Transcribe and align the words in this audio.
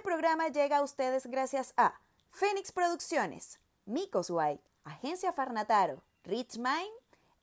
Este 0.00 0.08
programa 0.08 0.48
llega 0.48 0.78
a 0.78 0.82
ustedes 0.82 1.26
gracias 1.26 1.74
a 1.76 1.92
Fénix 2.30 2.72
Producciones, 2.72 3.58
Micos 3.84 4.30
White, 4.30 4.62
Agencia 4.82 5.30
Farnataro, 5.30 6.02
Rich 6.24 6.56
Mind, 6.56 6.88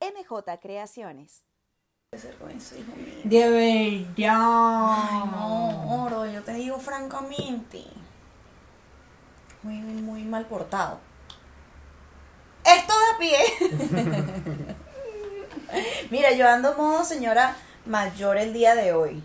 MJ 0.02 0.58
Creaciones. 0.60 1.44
De 3.24 4.08
verdad. 4.16 4.36
Ay, 4.98 5.30
no, 5.30 6.04
oro, 6.04 6.26
yo 6.26 6.44
te 6.44 6.54
digo 6.54 6.80
francamente. 6.80 7.84
Muy, 9.62 9.76
muy 9.76 10.24
mal 10.24 10.48
portado. 10.48 11.00
Esto 12.66 12.94
de 12.98 13.18
pie. 13.20 14.76
Mira, 16.10 16.32
yo 16.32 16.50
ando 16.50 16.74
modo 16.74 17.04
señora 17.04 17.56
mayor 17.86 18.40
el 18.40 18.52
día 18.52 18.74
de 18.74 18.94
hoy. 18.94 19.24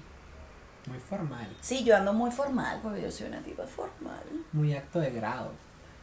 Muy 0.87 0.99
formal. 0.99 1.49
Sí, 1.61 1.85
yo 1.85 1.97
ando 1.97 2.13
muy 2.13 2.31
formal, 2.31 2.81
porque 2.83 3.03
yo 3.03 3.11
soy 3.11 3.29
una 3.29 3.41
tipa 3.41 3.65
formal. 3.67 4.23
Muy 4.53 4.75
acto 4.75 5.01
de 5.01 5.11
grado. 5.11 5.53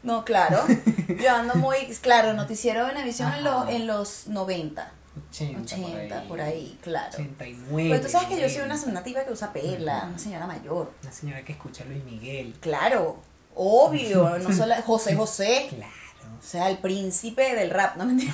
No, 0.02 0.24
claro. 0.24 0.64
Yo 1.20 1.30
ando 1.30 1.56
muy, 1.56 1.76
claro, 2.00 2.32
noticiero 2.32 2.86
de 2.86 2.94
Venevisión 2.94 3.34
en, 3.34 3.44
los 3.44 3.68
en 3.68 3.86
los 3.86 4.28
90. 4.28 4.92
80, 5.28 5.60
80, 5.60 6.22
por 6.22 6.40
ahí, 6.40 6.78
claro. 6.82 7.10
89. 7.12 7.90
Pero 7.90 8.02
tú 8.02 8.08
sabes 8.08 8.28
que 8.28 8.40
yo 8.40 8.48
soy 8.48 8.62
una, 8.62 8.76
90. 8.76 8.90
una 8.90 9.02
tipa 9.02 9.24
que 9.24 9.32
usa 9.32 9.52
perla, 9.52 10.06
una 10.08 10.18
señora 10.18 10.46
mayor. 10.46 10.92
Una 11.02 11.12
señora 11.12 11.44
que 11.44 11.52
escucha 11.52 11.84
a 11.84 11.86
Luis 11.86 12.02
Miguel. 12.04 12.54
Claro, 12.60 13.18
obvio, 13.54 14.38
no 14.42 14.52
solo 14.52 14.74
José 14.86 15.16
José. 15.16 15.66
Claro. 15.68 15.92
O 16.38 16.42
sea, 16.42 16.70
el 16.70 16.78
príncipe 16.78 17.54
del 17.54 17.70
rap, 17.70 17.96
no 17.96 18.04
mentira. 18.06 18.32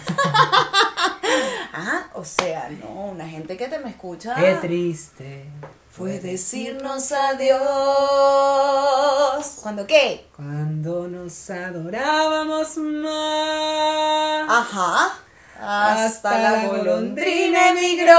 ah, 1.72 2.10
o 2.14 2.24
sea, 2.24 2.68
no, 2.70 3.06
una 3.06 3.26
gente 3.26 3.56
que 3.56 3.68
te 3.68 3.78
me 3.78 3.90
escucha. 3.90 4.34
Qué 4.36 4.54
triste. 4.60 5.48
Fue 5.96 6.20
decirnos 6.20 7.10
adiós. 7.10 7.56
¿Cuándo 9.62 9.86
qué? 9.86 10.26
Cuando 10.36 11.08
nos 11.08 11.48
adorábamos 11.48 12.76
más. 12.76 14.44
Ajá. 14.46 15.18
Hasta, 15.58 16.04
Hasta 16.04 16.38
la 16.38 16.50
la 16.50 16.66
golondrina 16.68 17.70
emigró. 17.70 18.12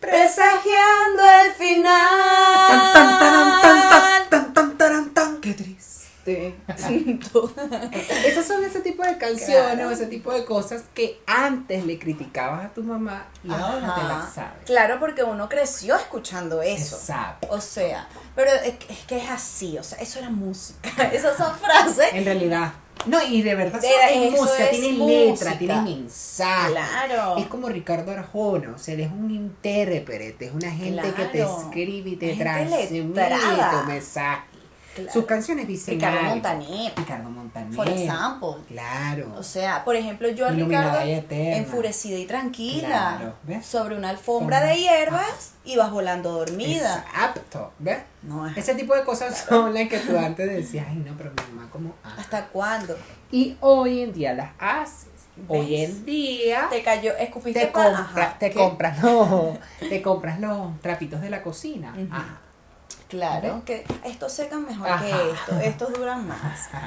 Presagiando 0.00 1.22
el 1.44 1.52
final. 1.52 2.68
Tan, 2.68 2.92
tan, 2.92 3.18
taran, 3.20 3.62
tan, 3.62 3.88
tan, 3.88 4.28
tan, 4.28 4.54
tan, 4.54 4.76
taran, 4.76 5.14
tan. 5.14 5.40
Qué 5.40 5.54
triste. 5.54 5.69
Esas 8.26 8.46
son 8.46 8.64
ese 8.64 8.80
tipo 8.80 9.02
de 9.02 9.16
canciones 9.18 9.74
Claro. 9.74 9.88
o 9.88 9.90
ese 9.90 10.06
tipo 10.06 10.32
de 10.32 10.44
cosas 10.44 10.84
que 10.94 11.20
antes 11.26 11.84
le 11.86 11.98
criticabas 11.98 12.66
a 12.66 12.68
tu 12.70 12.82
mamá 12.82 13.26
y 13.44 13.50
ahora 13.50 13.80
te 13.94 14.00
Ajá. 14.00 14.08
las 14.20 14.32
sabes. 14.34 14.64
Claro, 14.66 14.98
porque 15.00 15.22
uno 15.24 15.48
creció 15.48 15.96
escuchando 15.96 16.62
eso. 16.62 16.96
Exacto. 16.96 17.48
O 17.50 17.60
sea, 17.60 18.08
pero 18.34 18.50
es, 18.52 18.74
que- 19.06 19.16
es 19.18 19.30
así, 19.30 19.76
o 19.78 19.82
sea, 19.82 19.98
eso 19.98 20.18
era 20.18 20.30
música. 20.30 20.88
Esas 21.12 21.36
son 21.36 21.54
frases. 21.58 22.12
En 22.12 22.24
realidad. 22.24 22.72
No, 23.06 23.16
y 23.22 23.40
de 23.40 23.54
verdad 23.54 23.82
Era- 23.82 24.10
es 24.10 24.30
música, 24.30 24.64
es 24.64 24.70
tiene 24.78 24.98
música. 24.98 25.46
letra, 25.46 25.58
tiene 25.58 25.80
mensaje. 25.82 26.70
Claro. 26.72 27.38
Es 27.38 27.46
como 27.46 27.70
Ricardo 27.70 28.12
Arjona, 28.12 28.72
o 28.74 28.78
sea, 28.78 28.92
él 28.92 29.00
es 29.00 29.10
un 29.10 29.30
intérprete, 29.30 30.44
es 30.46 30.52
una 30.52 30.70
gente 30.70 31.10
que 31.14 31.24
te 31.24 31.40
escribe 31.40 32.10
y 32.10 32.16
te 32.16 32.34
transmite 32.34 32.88
tu 33.02 33.86
mensaje. 33.88 34.42
Claro. 34.94 35.12
Sus 35.12 35.24
canciones 35.24 35.68
dicen 35.68 35.94
Ricardo. 35.94 36.22
Montaner. 36.22 36.92
Ricardo 36.96 37.30
Montaner. 37.30 37.72
For 37.72 37.88
example. 37.88 38.54
Claro. 38.68 39.34
O 39.38 39.42
sea, 39.42 39.84
por 39.84 39.94
ejemplo, 39.96 40.28
yo 40.30 40.46
a 40.46 40.50
Ricardo 40.50 40.98
enfurecida 41.30 42.18
y 42.18 42.26
tranquila 42.26 42.88
Claro, 43.18 43.34
¿ves? 43.44 43.64
sobre 43.66 43.96
una 43.96 44.10
alfombra 44.10 44.60
de 44.62 44.76
hierbas 44.76 45.52
y 45.64 45.76
vas 45.76 45.90
volando 45.90 46.32
dormida. 46.32 47.04
Exacto, 47.08 47.72
¿ves? 47.78 47.98
No, 48.22 48.46
es- 48.46 48.56
Ese 48.56 48.74
tipo 48.74 48.94
de 48.94 49.04
cosas 49.04 49.46
son 49.48 49.72
las 49.74 49.88
que 49.88 49.98
tú 49.98 50.18
antes 50.18 50.48
decías, 50.50 50.86
ay 50.88 50.96
no, 50.96 51.14
pero 51.16 51.30
mi 51.30 51.54
mamá 51.56 51.70
como... 51.70 51.94
ah". 52.04 52.14
¿Hasta 52.18 52.46
cuándo? 52.48 52.96
Y 53.30 53.56
hoy 53.60 54.00
en 54.02 54.12
día 54.12 54.34
las 54.34 54.50
haces. 54.58 55.06
Hoy 55.48 55.76
en 55.76 56.04
día 56.04 56.66
Te 56.68 56.82
cayó, 56.82 57.16
escupiste 57.16 57.60
te, 57.60 57.66
pa- 57.68 57.84
compra- 57.84 58.00
ajá, 58.26 58.36
te 58.38 58.50
¿qué? 58.50 58.58
compras 58.58 59.02
los 59.02 59.56
te 59.78 60.02
compras 60.02 60.38
los 60.40 60.78
trapitos 60.80 61.20
de 61.22 61.30
la 61.30 61.42
cocina. 61.42 61.94
Ajá. 62.10 62.40
Claro, 63.10 63.62
que 63.66 63.84
estos 64.04 64.32
secan 64.32 64.64
mejor 64.64 64.88
Ajá. 64.88 65.04
que 65.04 65.30
estos, 65.32 65.62
estos 65.62 65.92
duran 65.92 66.26
más. 66.26 66.68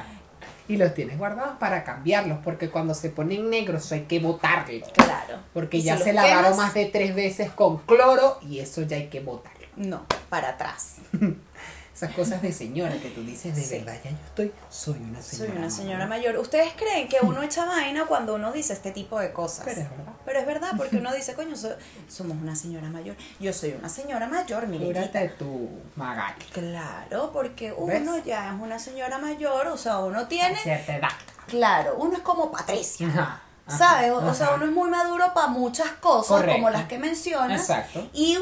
Y 0.66 0.78
los 0.78 0.94
tienes 0.94 1.18
guardados 1.18 1.58
para 1.60 1.84
cambiarlos, 1.84 2.40
porque 2.42 2.70
cuando 2.70 2.94
se 2.94 3.10
ponen 3.10 3.50
negros 3.50 3.92
hay 3.92 4.04
que 4.04 4.22
botarlos. 4.22 4.90
Claro. 4.94 5.40
Porque 5.54 5.82
ya 5.82 5.98
si 5.98 6.04
se 6.04 6.14
lavaron 6.14 6.54
quemas, 6.54 6.58
más 6.58 6.74
de 6.74 6.86
tres 6.86 7.14
veces 7.14 7.52
con 7.52 7.80
cloro 7.80 8.40
y 8.42 8.60
eso 8.60 8.82
ya 8.84 8.96
hay 8.96 9.08
que 9.08 9.20
botarlo. 9.20 9.68
No, 9.76 10.06
para 10.30 10.52
atrás. 10.52 10.96
Esas 12.04 12.16
cosas 12.16 12.42
de 12.42 12.52
señora 12.52 12.96
que 12.98 13.10
tú 13.10 13.24
dices, 13.24 13.56
de 13.56 13.62
Sí. 13.64 13.78
verdad, 13.80 13.96
ya 14.04 14.10
yo 14.12 14.18
estoy, 14.26 14.52
soy 14.70 15.00
una 15.00 15.22
Soy 15.22 15.38
señora. 15.40 15.60
una 15.60 15.70
señora 15.70 16.06
mayor. 16.08 16.14
mayor. 16.34 16.38
¿Ustedes 16.42 16.74
creen 16.76 17.08
que 17.08 17.18
uno 17.22 17.42
echa 17.44 17.66
vaina 17.66 18.06
cuando 18.06 18.36
uno 18.36 18.52
dice 18.52 18.74
este 18.74 18.92
tipo 18.92 19.20
de 19.20 19.32
cosas? 19.32 19.66
Pero 19.66 19.82
es 19.82 19.90
verdad. 19.90 20.14
Pero 20.26 20.40
es 20.40 20.46
verdad, 20.46 20.72
porque 20.78 20.98
uno 20.98 21.14
dice, 21.16 21.34
coño, 21.34 21.56
so- 21.56 21.76
somos 22.10 22.38
una 22.42 22.56
señora 22.56 22.90
mayor. 22.90 23.16
Yo 23.40 23.54
soy 23.54 23.72
una 23.80 23.90
señora 23.90 24.28
mayor, 24.28 24.68
mire. 24.68 24.86
Figúrate 24.88 25.30
tu 25.40 25.70
magali. 25.96 26.44
Claro, 26.54 27.32
porque 27.34 27.72
¿Ves? 27.72 28.02
uno 28.02 28.18
ya 28.24 28.54
es 28.54 28.62
una 28.62 28.80
señora 28.80 29.18
mayor, 29.18 29.68
o 29.68 29.78
sea, 29.78 30.00
uno 30.00 30.28
tiene, 30.28 30.58
Cierta 30.58 30.96
edad. 30.98 31.10
claro, 31.48 31.96
uno 32.00 32.14
es 32.18 32.22
como 32.22 32.52
Patricia, 32.52 33.08
Ajá. 33.08 33.42
¿sabes? 33.78 34.12
O, 34.12 34.18
o 34.18 34.34
sea, 34.34 34.54
uno 34.56 34.66
es 34.66 34.72
muy 34.72 34.90
maduro 34.90 35.32
para 35.34 35.48
muchas 35.48 35.88
cosas, 35.94 36.28
Correcto. 36.38 36.54
como 36.54 36.70
las 36.70 36.86
que 36.88 36.98
mencionas, 37.00 37.62
Exacto. 37.62 38.08
y 38.14 38.38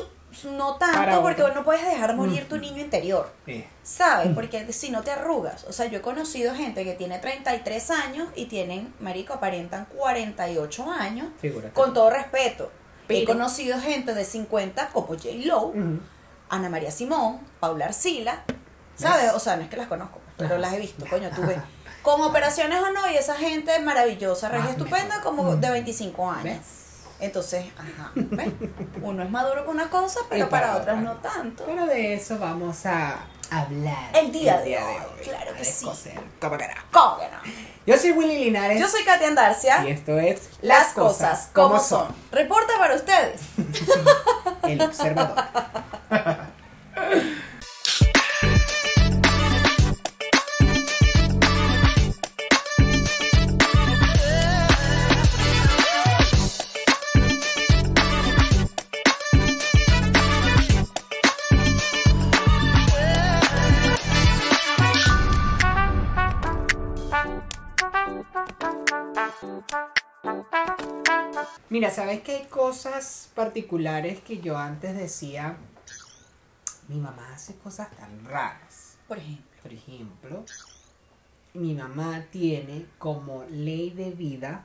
no 0.46 0.78
Para 0.80 0.94
tanto 1.06 1.22
porque 1.22 1.44
no 1.54 1.64
puedes 1.64 1.86
dejar 1.86 2.16
morir 2.16 2.48
tu 2.48 2.58
niño 2.58 2.80
interior. 2.82 3.32
Eh, 3.48 3.68
¿Sabes? 3.84 4.30
Porque 4.34 4.72
si 4.74 4.90
no 4.92 5.02
te 5.04 5.12
arrugas. 5.12 5.66
O 5.66 5.74
sea, 5.74 5.88
yo 5.88 5.98
he 6.00 6.02
conocido 6.02 6.56
gente 6.56 6.84
que 6.84 6.94
tiene 6.94 7.20
33 7.20 7.92
años 7.92 8.30
y 8.36 8.46
tienen, 8.46 8.94
marico, 9.00 9.34
aparentan 9.34 9.86
48 9.86 10.90
años. 10.92 11.28
Figúrate. 11.40 11.74
Con 11.74 11.94
todo 11.94 12.10
respeto. 12.10 12.72
He 13.10 13.14
Pero- 13.26 13.28
conocido 13.28 13.80
gente 13.80 14.14
de 14.14 14.24
50 14.24 14.88
como 14.90 15.08
J. 15.08 15.30
Lo, 15.46 15.64
Ujú. 15.68 16.00
Ana 16.50 16.70
María 16.70 16.92
Simón, 16.92 17.40
Paula 17.60 17.86
Arcila. 17.86 18.44
¿Sabes? 18.96 19.32
O 19.34 19.40
sea, 19.40 19.56
no 19.56 19.64
es 19.64 19.70
que 19.70 19.78
las 19.78 19.88
conozco, 19.88 20.20
pero 20.38 20.52
Ajá. 20.52 20.60
las 20.60 20.74
he 20.74 20.80
visto, 20.80 21.06
coño, 21.10 21.30
tú 21.36 21.42
ves. 21.42 21.58
Con 22.04 22.22
operaciones 22.22 22.80
o 22.82 22.92
no, 22.92 23.10
y 23.12 23.16
esa 23.16 23.36
gente 23.36 23.78
maravillosa, 23.80 24.50
regia 24.50 24.68
Ah, 24.70 24.72
estupenda, 24.72 25.18
mejor. 25.18 25.24
como 25.24 25.56
de 25.56 25.70
Mm. 25.70 25.72
25 25.74 26.30
años. 26.32 26.44
¿Ves? 26.44 26.81
Entonces, 27.22 27.66
ajá, 27.78 28.12
¿ves? 28.16 28.50
Uno 29.02 29.24
es 29.24 29.30
maduro 29.30 29.62
para 29.62 29.70
una 29.70 29.90
cosa, 29.90 30.20
pero 30.30 30.50
para, 30.50 30.68
para 30.68 30.82
otras 30.82 30.98
otra. 30.98 31.14
no 31.14 31.18
tanto. 31.18 31.64
Pero 31.66 31.86
de 31.86 32.16
eso 32.16 32.40
vamos 32.40 32.86
a 32.86 33.20
hablar. 33.52 34.10
El 34.14 34.32
día 34.32 34.60
de 34.60 34.78
hoy, 34.78 35.24
claro 35.24 35.54
que 35.54 35.64
sí. 35.64 35.86
descoser, 35.86 36.20
como 36.40 36.58
verá. 36.58 36.84
¿Cómo 36.92 37.20
que 37.20 37.26
no? 37.26 37.38
Yo 37.86 37.98
soy 37.98 38.12
Willy 38.12 38.46
Linares. 38.46 38.80
Yo 38.80 38.88
soy 38.88 39.04
Katia 39.04 39.28
Andarcia. 39.28 39.84
Y 39.88 39.92
esto 39.92 40.18
es 40.18 40.50
Las 40.62 40.94
cosas 40.94 41.50
como 41.54 41.80
son. 41.80 42.08
Reporta 42.32 42.74
para 42.78 42.96
ustedes. 42.96 43.42
El 44.64 44.82
observador. 44.82 45.36
¿sabes 71.92 72.22
que 72.22 72.38
hay 72.38 72.46
cosas 72.46 73.30
particulares 73.36 74.22
que 74.22 74.40
yo 74.40 74.58
antes 74.58 74.96
decía? 74.96 75.58
Mi 76.88 76.98
mamá 76.98 77.34
hace 77.34 77.56
cosas 77.56 77.90
tan 77.96 78.26
raras. 78.26 78.98
Por 79.08 79.18
ejemplo. 79.18 79.46
Por 79.62 79.74
ejemplo, 79.74 80.44
mi 81.54 81.76
mamá 81.76 82.26
tiene 82.32 82.88
como 82.98 83.44
ley 83.50 83.92
de 83.92 84.10
vida 84.12 84.64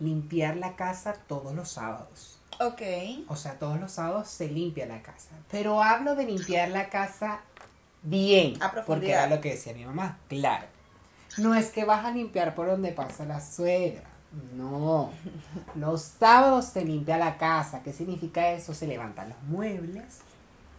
limpiar 0.00 0.56
la 0.56 0.74
casa 0.74 1.14
todos 1.26 1.54
los 1.54 1.68
sábados. 1.68 2.38
Ok. 2.60 2.82
O 3.28 3.36
sea, 3.36 3.58
todos 3.58 3.78
los 3.78 3.92
sábados 3.92 4.28
se 4.28 4.48
limpia 4.48 4.86
la 4.86 5.02
casa. 5.02 5.30
Pero 5.50 5.82
hablo 5.82 6.14
de 6.14 6.24
limpiar 6.24 6.70
la 6.70 6.88
casa 6.88 7.42
bien. 8.02 8.62
A 8.62 8.70
profundidad. 8.70 8.86
Porque 8.86 9.10
era 9.10 9.26
lo 9.26 9.40
que 9.40 9.50
decía 9.50 9.74
mi 9.74 9.84
mamá. 9.84 10.18
Claro. 10.28 10.66
No 11.36 11.54
es 11.54 11.70
que 11.70 11.84
vas 11.84 12.04
a 12.04 12.10
limpiar 12.10 12.54
por 12.54 12.68
donde 12.68 12.92
pasa 12.92 13.24
la 13.24 13.40
suegra. 13.40 14.13
No. 14.54 15.10
Los 15.74 16.02
sábados 16.02 16.66
se 16.66 16.84
limpia 16.84 17.16
la 17.18 17.36
casa. 17.36 17.82
¿Qué 17.82 17.92
significa 17.92 18.50
eso? 18.50 18.74
Se 18.74 18.86
levantan 18.86 19.30
los 19.30 19.42
muebles. 19.42 20.20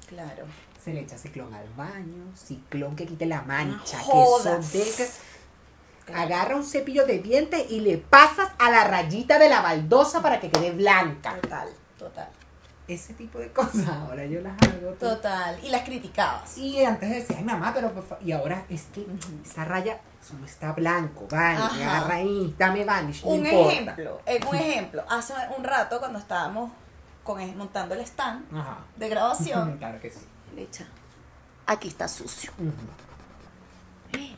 Claro. 0.08 0.46
Se 0.84 0.94
le 0.94 1.02
echa 1.02 1.18
ciclón 1.18 1.54
al 1.54 1.68
baño. 1.76 2.26
Ciclón 2.36 2.96
que 2.96 3.06
quite 3.06 3.26
la 3.26 3.42
mancha. 3.42 3.98
No. 4.00 4.38
Que 4.72 5.08
Agarra 6.14 6.56
un 6.56 6.64
cepillo 6.64 7.08
de 7.08 7.20
dientes 7.20 7.66
y 7.72 7.80
le 7.80 7.98
pasas 7.98 8.50
a 8.60 8.70
la 8.70 8.84
rayita 8.84 9.40
de 9.40 9.50
la 9.50 9.62
baldosa 9.62 10.22
para 10.22 10.40
que 10.40 10.52
quede 10.52 10.72
blanca. 10.72 11.36
Total, 11.42 11.70
total. 11.98 12.30
Ese 12.88 13.14
tipo 13.16 13.40
de 13.40 13.52
cosas 13.52 13.88
ahora 13.88 14.26
yo 14.26 14.42
las 14.42 14.54
hago. 14.62 14.92
tú- 14.92 15.06
Total. 15.08 15.58
Y 15.64 15.70
las 15.70 15.82
criticabas. 15.84 16.58
Y 16.58 16.84
antes 16.84 17.10
decía, 17.10 17.38
ay 17.40 17.44
mamá, 17.44 17.72
pero 17.74 17.92
por 17.94 18.04
fa-". 18.04 18.18
Y 18.24 18.32
ahora 18.32 18.66
es 18.70 18.84
que 18.94 19.06
esa 19.44 19.66
raya 19.66 20.00
solo 20.22 20.46
está 20.46 20.72
blanco, 20.74 21.28
vale, 21.30 21.84
agarra 21.84 22.16
ahí, 22.16 22.56
dame 22.58 22.84
vanish, 22.86 23.24
no 23.24 23.32
Un 23.32 23.46
importa. 23.46 23.74
ejemplo, 23.74 24.22
eh, 24.26 24.40
un 24.50 24.56
ejemplo. 24.56 25.04
Hace 25.10 25.34
un 25.58 25.64
rato 25.64 26.00
cuando 26.00 26.18
estábamos 26.20 26.72
con, 27.24 27.58
montando 27.58 27.94
el 27.96 28.02
stand 28.02 28.46
Ajá. 28.56 28.80
de 28.96 29.10
grabación, 29.10 29.78
claro 29.80 30.00
que 30.00 30.10
sí. 30.10 30.20
Licha, 30.56 30.86
aquí 31.68 31.88
está 31.90 32.08
sucio. 32.08 32.52
Ujú. 32.58 32.72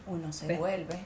Uno 0.07 0.31
se 0.31 0.47
Ve. 0.47 0.57
vuelve, 0.57 1.05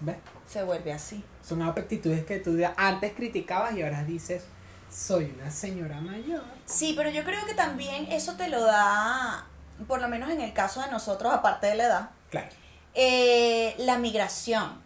¿Ves? 0.00 0.16
se 0.46 0.62
vuelve 0.64 0.92
así. 0.92 1.24
Son 1.42 1.62
actitudes 1.62 2.24
que 2.24 2.38
tú 2.38 2.56
antes 2.76 3.12
criticabas 3.14 3.74
y 3.74 3.82
ahora 3.82 4.02
dices, 4.04 4.44
soy 4.90 5.34
una 5.40 5.50
señora 5.50 6.00
mayor. 6.00 6.42
Sí, 6.66 6.94
pero 6.96 7.10
yo 7.10 7.24
creo 7.24 7.44
que 7.46 7.54
también 7.54 8.06
eso 8.10 8.34
te 8.34 8.48
lo 8.48 8.62
da, 8.64 9.46
por 9.86 10.00
lo 10.00 10.08
menos 10.08 10.30
en 10.30 10.40
el 10.40 10.52
caso 10.52 10.80
de 10.82 10.90
nosotros, 10.90 11.32
aparte 11.32 11.68
de 11.68 11.74
la 11.76 11.84
edad, 11.84 12.10
Claro. 12.30 12.48
eh, 12.94 13.74
la 13.78 13.98
migración. 13.98 14.80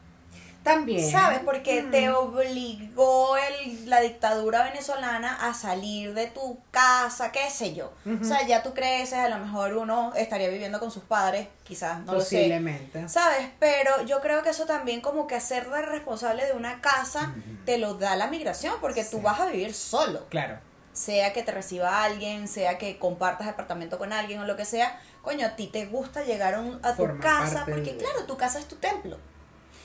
También. 0.65 1.09
¿Sabes? 1.11 1.41
Porque 1.45 1.83
Mm. 1.83 1.91
te 1.91 2.11
obligó 2.11 3.37
el- 3.37 3.89
la 3.89 4.01
dictadura 4.01 4.65
venezolana 4.65 5.47
a 5.49 5.55
salir 5.55 6.15
de 6.15 6.27
tu 6.27 6.59
casa, 6.71 7.31
qué 7.33 7.51
sé 7.51 7.75
yo. 7.75 7.93
O 8.21 8.25
sea, 8.25 8.47
ya 8.47 8.63
tú 8.63 8.73
creces, 8.75 9.19
a 9.19 9.29
lo 9.29 9.39
mejor 9.39 9.75
uno 9.77 10.13
estaría 10.17 10.49
viviendo 10.49 10.81
con 10.81 10.91
sus 10.91 11.03
padres, 11.05 11.49
quizás, 11.65 12.01
no 12.01 12.15
lo 12.15 12.21
sé. 12.21 12.37
Posiblemente. 12.39 13.09
¿Sabes? 13.09 13.47
Pero 13.61 14.03
yo 14.07 14.21
creo 14.21 14.43
que 14.43 14.51
eso 14.51 14.65
también 14.67 15.01
como 15.01 15.27
que 15.27 15.35
hacerte 15.37 15.83
responsable 15.83 16.45
de 16.47 16.53
una 16.53 16.81
casa 16.81 17.35
te 17.67 17.79
lo 17.79 17.95
da 17.95 18.17
la 18.17 18.27
migración, 18.27 18.75
porque 18.81 19.05
tú 19.05 19.21
vas 19.21 19.39
a 19.41 19.47
vivir 19.47 19.75
solo. 19.75 20.27
Claro. 20.31 20.59
Sea 20.95 21.33
que 21.33 21.43
te 21.43 21.51
reciba 21.53 22.05
alguien, 22.05 22.47
sea 22.49 22.79
que 22.79 22.99
compartas 22.99 23.47
departamento 23.49 23.99
con 23.99 24.13
alguien 24.13 24.41
o 24.41 24.45
lo 24.47 24.57
que 24.57 24.65
sea, 24.65 24.99
coño, 25.23 25.45
a 25.47 25.57
ti 25.57 25.67
te 25.67 25.87
gusta 25.87 26.23
llegar 26.23 26.55
a, 26.55 26.61
un- 26.61 26.79
a 26.85 26.95
tu 26.95 27.19
casa, 27.19 27.65
porque 27.69 27.93
de- 27.93 27.97
claro, 27.99 28.25
tu 28.27 28.37
casa 28.37 28.59
es 28.61 28.67
tu 28.67 28.77
templo. 28.77 29.19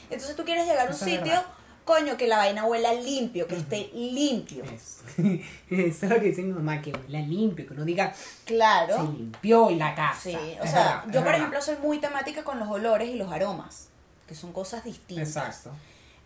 Entonces 0.09 0.35
tú 0.35 0.44
quieres 0.45 0.65
llegar 0.65 0.81
a 0.88 0.89
un 0.89 0.95
Eso 0.95 1.06
sitio, 1.06 1.44
coño, 1.85 2.17
que 2.17 2.27
la 2.27 2.38
vaina 2.38 2.65
huela 2.65 2.94
limpio, 2.94 3.47
que 3.47 3.56
esté 3.57 3.89
limpio. 3.94 4.63
Eso. 4.65 5.01
Eso 5.69 6.06
es 6.06 6.09
lo 6.11 6.15
que 6.15 6.21
dice 6.27 6.41
mi 6.44 6.51
mamá, 6.53 6.81
que 6.81 6.94
la 7.07 7.19
limpio, 7.19 7.65
que 7.67 7.73
uno 7.73 7.83
diga, 7.85 8.13
se 8.13 8.45
Claro. 8.45 9.03
limpió 9.17 9.69
la 9.71 9.95
casa. 9.95 10.21
Sí, 10.21 10.35
o 10.59 10.63
Es 10.63 10.71
sea, 10.71 10.79
verdad, 10.83 11.03
yo 11.06 11.11
por 11.13 11.13
verdad. 11.23 11.35
ejemplo 11.38 11.61
soy 11.61 11.75
muy 11.77 12.00
temática 12.00 12.44
con 12.44 12.59
los 12.59 12.67
olores 12.69 13.09
y 13.09 13.15
los 13.15 13.31
aromas, 13.31 13.89
que 14.27 14.35
son 14.35 14.51
cosas 14.53 14.83
distintas. 14.83 15.27
Exacto. 15.29 15.71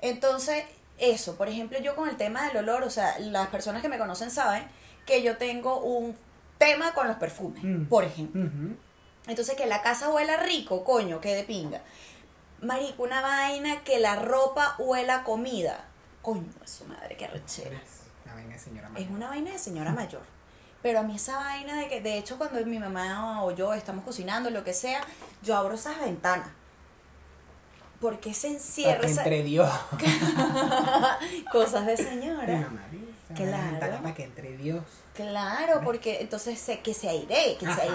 Entonces, 0.01 0.65
eso, 0.97 1.35
por 1.35 1.47
ejemplo, 1.49 1.79
yo 1.79 1.95
con 1.95 2.09
el 2.09 2.17
tema 2.17 2.45
del 2.47 2.57
olor, 2.57 2.83
o 2.83 2.89
sea, 2.89 3.17
las 3.19 3.47
personas 3.47 3.81
que 3.81 3.89
me 3.89 3.97
conocen 3.97 4.31
saben 4.31 4.63
que 5.05 5.21
yo 5.23 5.37
tengo 5.37 5.79
un 5.81 6.15
tema 6.57 6.93
con 6.93 7.07
los 7.07 7.17
perfumes, 7.17 7.63
Mm. 7.63 7.85
por 7.85 8.03
ejemplo. 8.03 8.49
Entonces, 9.27 9.55
que 9.55 9.65
la 9.65 9.81
casa 9.81 10.09
huela 10.09 10.37
rico, 10.37 10.83
coño, 10.83 11.21
que 11.21 11.33
de 11.33 11.43
pinga. 11.43 11.81
Marico, 12.63 13.03
una 13.03 13.21
vaina 13.21 13.83
que 13.83 13.99
la 13.99 14.15
ropa 14.15 14.75
huela 14.79 15.23
comida. 15.23 15.85
Coño, 16.21 16.43
su 16.65 16.85
madre, 16.85 17.17
qué 17.17 17.27
rechera. 17.27 17.75
Es 17.75 18.01
Una 18.25 18.33
vaina 18.35 18.53
de 18.53 18.59
señora 18.59 18.87
Es 18.87 18.93
mayor. 18.93 19.11
una 19.11 19.27
vaina 19.29 19.51
de 19.51 19.59
señora 19.59 19.91
mayor. 19.91 20.21
Pero 20.81 20.99
a 20.99 21.03
mí 21.03 21.15
esa 21.15 21.37
vaina 21.37 21.77
de 21.77 21.87
que, 21.87 22.01
de 22.01 22.17
hecho, 22.17 22.37
cuando 22.37 22.63
mi 22.65 22.79
mamá 22.79 23.43
o 23.43 23.51
yo 23.51 23.73
estamos 23.73 24.03
cocinando, 24.03 24.49
lo 24.49 24.63
que 24.63 24.73
sea, 24.73 25.01
yo 25.41 25.55
abro 25.57 25.75
esas 25.75 25.99
ventanas. 25.99 26.47
Porque 28.01 28.33
se 28.33 28.49
encierra 28.49 29.05
esa... 29.05 29.21
entre 29.23 29.43
Dios. 29.43 29.69
cosas 31.51 31.85
de 31.85 31.95
Mi 31.97 32.03
señora. 32.03 32.57
mamá 32.59 32.81
dice, 32.91 33.33
Claro. 33.33 33.51
"Una 33.53 33.71
ventana 33.71 34.01
Para 34.01 34.13
que 34.15 34.23
entre 34.23 34.57
Dios. 34.57 34.83
Claro, 35.13 35.81
porque 35.83 36.21
entonces 36.21 36.59
se, 36.59 36.79
que 36.79 36.93
se 36.93 37.07
airee, 37.09 37.55
que 37.57 37.65
se 37.65 37.71
Ajá. 37.71 37.93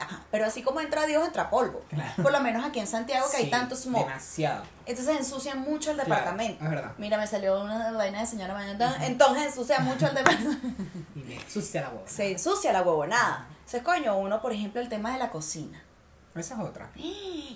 Ajá, 0.00 0.22
Pero 0.30 0.46
así 0.46 0.62
como 0.62 0.80
entra 0.80 1.04
Dios, 1.06 1.26
entra 1.26 1.50
polvo. 1.50 1.82
Claro. 1.88 2.22
Por 2.22 2.30
lo 2.32 2.40
menos 2.40 2.64
aquí 2.64 2.78
en 2.78 2.86
Santiago 2.86 3.26
que 3.30 3.38
hay 3.38 3.50
tanto 3.50 3.74
smoke. 3.74 4.06
Demasiado. 4.06 4.62
Entonces 4.86 5.16
ensucian 5.18 5.60
mucho 5.60 5.90
el 5.90 5.96
Claro, 5.96 6.10
departamento. 6.10 6.64
es 6.64 6.70
verdad. 6.70 6.92
Mira, 6.98 7.18
me 7.18 7.26
salió 7.26 7.60
una 7.60 7.90
vaina 7.92 8.20
de 8.20 8.26
señora 8.26 8.54
mañana. 8.54 9.04
Entonces 9.04 9.46
ensucia 9.46 9.80
mucho 9.80 10.06
el 10.06 10.14
departamento. 10.14 10.68
Y 11.16 11.20
me 11.20 11.40
sucia 11.50 11.82
la 11.82 11.88
boca. 11.90 12.08
se 12.08 12.32
ensucia 12.32 12.72
la 12.72 12.82
huevonada. 12.82 13.46
Entonces, 13.58 13.82
coño, 13.82 14.16
uno, 14.18 14.40
por 14.40 14.52
ejemplo, 14.52 14.80
el 14.80 14.88
tema 14.88 15.12
de 15.12 15.18
la 15.18 15.30
cocina. 15.30 15.82
Esa 16.34 16.54
es 16.54 16.60
otra. 16.60 16.90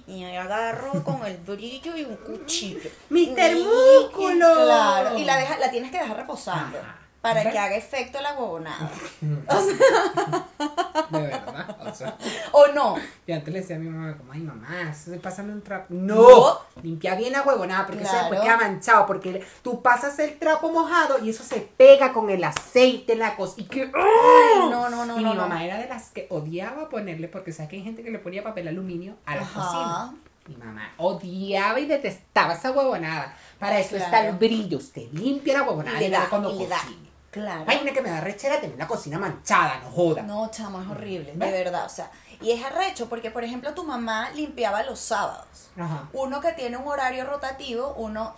Y 0.09 0.25
agarro 0.25 1.05
con 1.05 1.25
el 1.27 1.37
brillo 1.37 1.95
y 1.97 2.05
un 2.05 2.17
cuchillo. 2.17 2.91
¡Mister 3.11 3.57
Músculo! 3.57 4.55
Claro, 4.65 5.19
y 5.19 5.25
la, 5.25 5.37
deja, 5.37 5.59
la 5.59 5.71
tienes 5.71 5.91
que 5.91 5.99
dejar 5.99 6.17
reposando. 6.17 6.79
Ajá. 6.79 6.97
Para 7.21 7.51
que 7.51 7.59
haga 7.59 7.75
efecto 7.75 8.21
la 8.23 8.33
huevonada. 8.39 8.91
De 11.11 11.21
verdad. 11.21 11.77
O 11.87 11.95
sea, 11.95 12.17
¿O 12.53 12.67
no? 12.69 12.97
yo 13.27 13.35
antes 13.35 13.53
le 13.53 13.61
decía 13.61 13.77
a 13.77 13.79
mi 13.79 13.89
mamá, 13.89 14.17
como, 14.17 14.33
ay 14.33 14.41
mamá, 14.41 14.91
eso 14.91 15.11
pasa 15.21 15.43
un 15.43 15.63
trapo. 15.63 15.87
No, 15.91 16.15
No. 16.15 16.59
limpia 16.83 17.15
bien 17.15 17.33
la 17.33 17.43
huevonada, 17.43 17.87
porque 17.87 18.03
eso 18.03 18.11
Claro. 18.13 18.27
después 18.31 18.41
queda 18.43 18.57
manchado, 18.57 19.07
porque 19.07 19.45
tú 19.63 19.83
pasas 19.83 20.19
el 20.19 20.39
trapo 20.39 20.71
mojado 20.71 21.19
y 21.25 21.31
eso 21.31 21.43
se 21.43 21.61
pega 21.61 22.13
con 22.13 22.31
el 22.31 22.43
aceite 22.45 23.17
la 23.17 23.37
cocina. 23.37 23.67
Y 23.67 23.69
que, 23.69 23.83
Ay, 23.95 24.71
no, 24.71 24.89
no, 24.91 25.05
no, 25.07 25.19
y 25.19 25.23
no, 25.25 25.31
mi 25.31 25.35
no. 25.37 25.43
mamá 25.43 25.65
era 25.65 25.79
de 25.79 25.89
las 25.89 26.11
que 26.11 26.27
odiaba 26.31 26.89
ponerle, 26.89 27.29
porque 27.29 27.53
sabes 27.53 27.71
que 27.71 27.77
hay 27.77 27.83
gente 27.83 28.03
que 28.03 28.11
le 28.11 28.19
ponía 28.19 28.43
papel 28.45 28.69
aluminio 28.69 29.17
a 29.27 29.35
la 29.37 29.43
Ajá. 29.43 29.61
cocina. 29.61 30.15
Mi 30.47 30.57
mamá 30.57 30.93
odiaba 30.97 31.79
y 31.81 31.87
detestaba 31.87 32.55
esa 32.55 32.71
huevonada. 32.71 33.35
Para 33.59 33.79
eso 33.81 33.97
está 33.97 34.09
Claro. 34.11 34.29
el 34.31 34.37
brillo. 34.37 34.79
Usted 34.79 35.09
limpia 35.13 35.59
la 35.59 35.63
huevonada 35.65 35.99
Y 35.99 36.05
le 36.05 36.09
luego 36.11 36.25
da, 36.25 36.31
cuando 36.31 36.55
y 36.55 36.59
le 36.61 36.69
da. 36.69 36.77
cocine. 36.79 37.08
Claro. 37.31 37.65
Ay, 37.67 37.81
una 37.83 37.93
que 37.93 38.01
me 38.01 38.11
da 38.11 38.21
rechera 38.21 38.61
tener 38.61 38.79
la 38.79 38.87
cocina 38.87 39.19
manchada, 39.19 39.81
no 39.83 39.91
joda. 39.91 40.23
No, 40.23 40.51
chamo, 40.51 40.81
es 40.81 40.89
horrible, 40.89 41.33
de 41.35 41.51
verdad. 41.51 41.85
O 41.85 41.89
sea, 41.91 42.11
y 42.41 42.53
es 42.53 42.65
arrecho 42.65 43.09
porque, 43.09 43.31
por 43.31 43.45
ejemplo, 43.45 43.75
tu 43.75 43.85
mamá 43.85 44.31
limpiaba 44.31 44.83
los 44.83 44.99
sábados. 44.99 45.71
Ajá. 45.79 46.09
Uno 46.13 46.41
que 46.41 46.53
tiene 46.53 46.77
un 46.77 46.89
horario 46.89 47.25
rotativo, 47.25 47.95
uno 47.99 48.35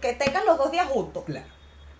que 0.00 0.12
tengan 0.12 0.44
los 0.46 0.58
dos 0.58 0.70
días 0.70 0.86
juntos. 0.86 1.24
Claro. 1.24 1.46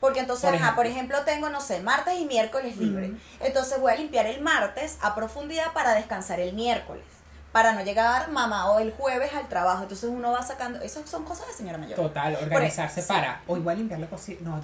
Porque 0.02 0.18
entonces, 0.18 0.50
Por 0.50 0.58
ajá, 0.58 0.74
por 0.74 0.86
ejemplo, 0.86 1.22
tengo, 1.24 1.48
no 1.48 1.60
sé, 1.60 1.80
martes 1.80 2.18
y 2.18 2.24
miércoles 2.24 2.76
libre. 2.76 3.12
Entonces 3.38 3.80
voy 3.80 3.92
a 3.92 3.94
limpiar 3.94 4.26
el 4.26 4.40
martes 4.40 4.98
a 5.00 5.14
profundidad 5.14 5.72
para 5.72 5.94
descansar 5.94 6.40
el 6.40 6.54
miércoles. 6.54 7.04
Para 7.52 7.72
no 7.72 7.82
llegar 7.84 8.28
mamá 8.30 8.72
o 8.72 8.80
el 8.80 8.90
jueves 8.92 9.32
al 9.34 9.46
trabajo. 9.48 9.82
Entonces 9.84 10.10
uno 10.10 10.32
va 10.32 10.42
sacando. 10.42 10.80
Esas 10.80 11.08
son 11.08 11.24
cosas 11.24 11.46
de 11.46 11.52
señora 11.52 11.78
mayor. 11.78 11.94
Total, 11.94 12.34
organizarse 12.34 13.00
sí. 13.00 13.06
para. 13.06 13.42
O 13.46 13.56
igual 13.56 13.78
limpiar 13.78 14.00
la 14.00 14.08
cocina. 14.08 14.40
No, 14.42 14.60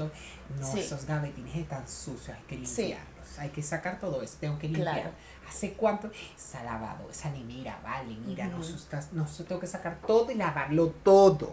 no, 0.58 0.72
Sí. 0.72 0.80
esos 0.80 1.04
gavetines 1.06 1.56
están 1.56 1.86
sucios, 1.88 2.36
hay 2.36 2.42
que 2.44 2.66
Sí. 2.66 2.82
limpiarlos. 2.82 3.38
Hay 3.38 3.50
que 3.50 3.62
sacar 3.62 4.00
todo 4.00 4.22
eso, 4.22 4.36
tengo 4.40 4.58
que 4.58 4.68
limpiar. 4.68 4.94
Claro. 4.94 5.10
¿Hace 5.48 5.72
cuánto? 5.74 6.10
Esa 6.36 6.62
lavado, 6.64 7.08
esa 7.10 7.30
nevera, 7.30 7.78
vale, 7.82 8.14
mira, 8.26 8.46
no, 8.46 8.58
Ujú. 8.58 8.66
eso 8.66 8.76
está- 8.76 9.00
tengo 9.46 9.60
que 9.60 9.66
sacar 9.66 9.98
todo 10.06 10.30
y 10.30 10.34
lavarlo 10.34 10.88
todo. 11.02 11.52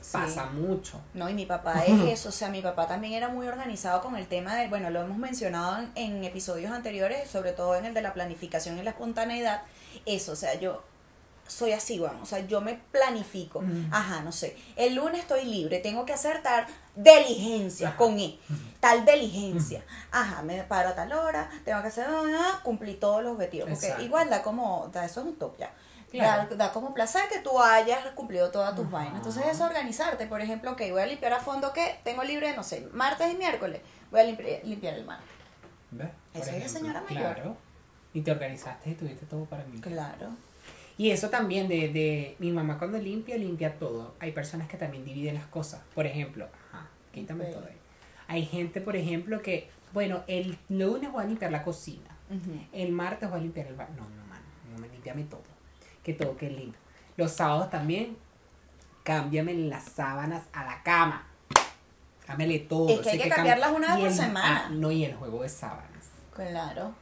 Sí. 0.00 0.10
Pasa 0.12 0.46
mucho. 0.46 1.00
No, 1.14 1.30
y 1.30 1.34
mi 1.34 1.46
papá 1.46 1.74
es 1.86 2.00
eso, 2.20 2.28
o 2.28 2.32
sea, 2.32 2.50
mi 2.50 2.60
papá 2.60 2.86
también 2.86 3.14
era 3.14 3.28
muy 3.30 3.48
organizado 3.48 4.02
con 4.02 4.16
el 4.16 4.26
tema 4.26 4.54
de, 4.54 4.68
bueno, 4.68 4.90
lo 4.90 5.00
hemos 5.02 5.16
mencionado 5.16 5.78
en, 5.78 5.90
en 5.96 6.24
episodios 6.24 6.70
anteriores, 6.72 7.30
sobre 7.30 7.52
todo 7.52 7.74
en 7.76 7.86
el 7.86 7.94
de 7.94 8.02
la 8.02 8.12
planificación 8.12 8.78
y 8.78 8.82
la 8.82 8.90
espontaneidad, 8.90 9.62
eso, 10.04 10.32
o 10.32 10.36
sea, 10.36 10.54
yo 10.60 10.82
soy 11.46 11.72
así, 11.72 11.98
bueno, 11.98 12.18
o 12.22 12.26
sea, 12.26 12.40
yo 12.46 12.60
me 12.60 12.74
planifico, 12.90 13.60
Mm. 13.60 13.92
ajá, 13.92 14.20
no 14.22 14.32
sé, 14.32 14.56
el 14.76 14.94
lunes 14.94 15.20
estoy 15.20 15.44
libre, 15.44 15.78
tengo 15.78 16.04
que 16.06 16.12
hacer 16.12 16.42
tal 16.42 16.66
diligencia 16.96 17.88
Ajá. 17.88 17.96
con 17.96 18.18
E, 18.18 18.38
tal 18.80 19.04
diligencia, 19.04 19.82
ajá, 20.10 20.42
me 20.42 20.62
paro 20.64 20.90
a 20.90 20.94
tal 20.94 21.12
hora, 21.12 21.50
tengo 21.64 21.80
que 21.82 21.88
hacer, 21.88 22.06
ah, 22.08 22.60
cumplir 22.62 22.98
todos 22.98 23.22
los 23.22 23.34
objetivos, 23.34 23.68
porque 23.70 24.02
igual 24.02 24.30
da 24.30 24.42
como, 24.42 24.88
da, 24.92 25.04
eso 25.04 25.20
es 25.20 25.26
un 25.26 25.36
top 25.36 25.56
ya. 25.58 25.70
Claro. 26.10 26.46
Da, 26.50 26.56
da 26.66 26.72
como 26.72 26.94
placer 26.94 27.22
que 27.28 27.40
tú 27.40 27.60
hayas 27.60 28.06
cumplido 28.14 28.50
todas 28.52 28.76
tus 28.76 28.84
Ajá. 28.86 28.92
vainas. 28.98 29.16
Entonces 29.16 29.46
es 29.50 29.60
organizarte. 29.60 30.28
Por 30.28 30.40
ejemplo, 30.40 30.76
que 30.76 30.92
voy 30.92 31.02
a 31.02 31.06
limpiar 31.06 31.32
a 31.32 31.40
fondo 31.40 31.72
que 31.72 31.98
tengo 32.04 32.22
libre, 32.22 32.54
no 32.54 32.62
sé, 32.62 32.88
martes 32.92 33.32
y 33.32 33.36
miércoles. 33.36 33.80
Voy 34.12 34.20
a 34.20 34.22
limpiar, 34.22 34.60
limpiar 34.62 34.94
el 34.94 35.04
martes. 35.04 35.26
¿Ves? 35.90 36.08
Eso 36.34 36.50
es 36.52 36.62
de 36.62 36.68
señora 36.68 37.00
mayor. 37.00 37.34
Claro. 37.34 37.56
Y 38.12 38.20
te 38.20 38.30
organizaste 38.30 38.90
y 38.90 38.94
tuviste 38.94 39.26
todo 39.26 39.44
para 39.46 39.64
mí. 39.64 39.80
Claro. 39.80 40.28
Y 40.96 41.10
eso 41.10 41.28
también 41.28 41.66
de, 41.68 41.88
de 41.88 42.36
mi 42.38 42.52
mamá 42.52 42.78
cuando 42.78 42.98
limpia, 42.98 43.36
limpia 43.36 43.78
todo. 43.78 44.14
Hay 44.20 44.32
personas 44.32 44.68
que 44.68 44.76
también 44.76 45.04
dividen 45.04 45.34
las 45.34 45.46
cosas. 45.46 45.82
Por 45.94 46.06
ejemplo, 46.06 46.48
ajá, 46.72 46.86
quítame 47.12 47.46
todo 47.46 47.64
ahí. 47.66 47.76
Hay 48.28 48.44
gente, 48.46 48.80
por 48.80 48.94
ejemplo, 48.96 49.42
que, 49.42 49.68
bueno, 49.92 50.22
el 50.28 50.56
lunes 50.68 51.10
voy 51.10 51.24
a 51.24 51.26
limpiar 51.26 51.50
la 51.52 51.62
cocina. 51.64 52.10
El 52.72 52.90
martes 52.92 53.28
voy 53.28 53.38
a 53.40 53.42
limpiar 53.42 53.66
el 53.66 53.74
baño. 53.74 53.90
No, 53.96 54.02
no, 54.08 54.24
mano. 54.26 54.42
No 54.72 54.78
me 54.78 54.88
limpiame 54.88 55.24
todo. 55.24 55.42
Que 56.02 56.14
todo 56.14 56.36
quede 56.36 56.50
limpio. 56.50 56.80
Los 57.16 57.32
sábados 57.32 57.70
también, 57.70 58.16
cámbiame 59.02 59.54
las 59.54 59.84
sábanas 59.84 60.42
a 60.52 60.64
la 60.64 60.82
cama. 60.82 61.26
Cámbiale 62.26 62.60
todo. 62.60 62.88
Es 62.88 63.00
que 63.00 63.10
hay 63.10 63.18
que 63.18 63.28
cam- 63.30 63.34
cambiarlas 63.36 63.72
una 63.72 63.88
vez 63.88 63.98
por 63.98 64.08
el- 64.08 64.14
semana. 64.14 64.64
ah, 64.66 64.70
no, 64.70 64.90
y 64.90 65.04
el 65.04 65.14
juego 65.14 65.42
de 65.42 65.48
sábanas. 65.48 66.04
Claro. 66.34 66.94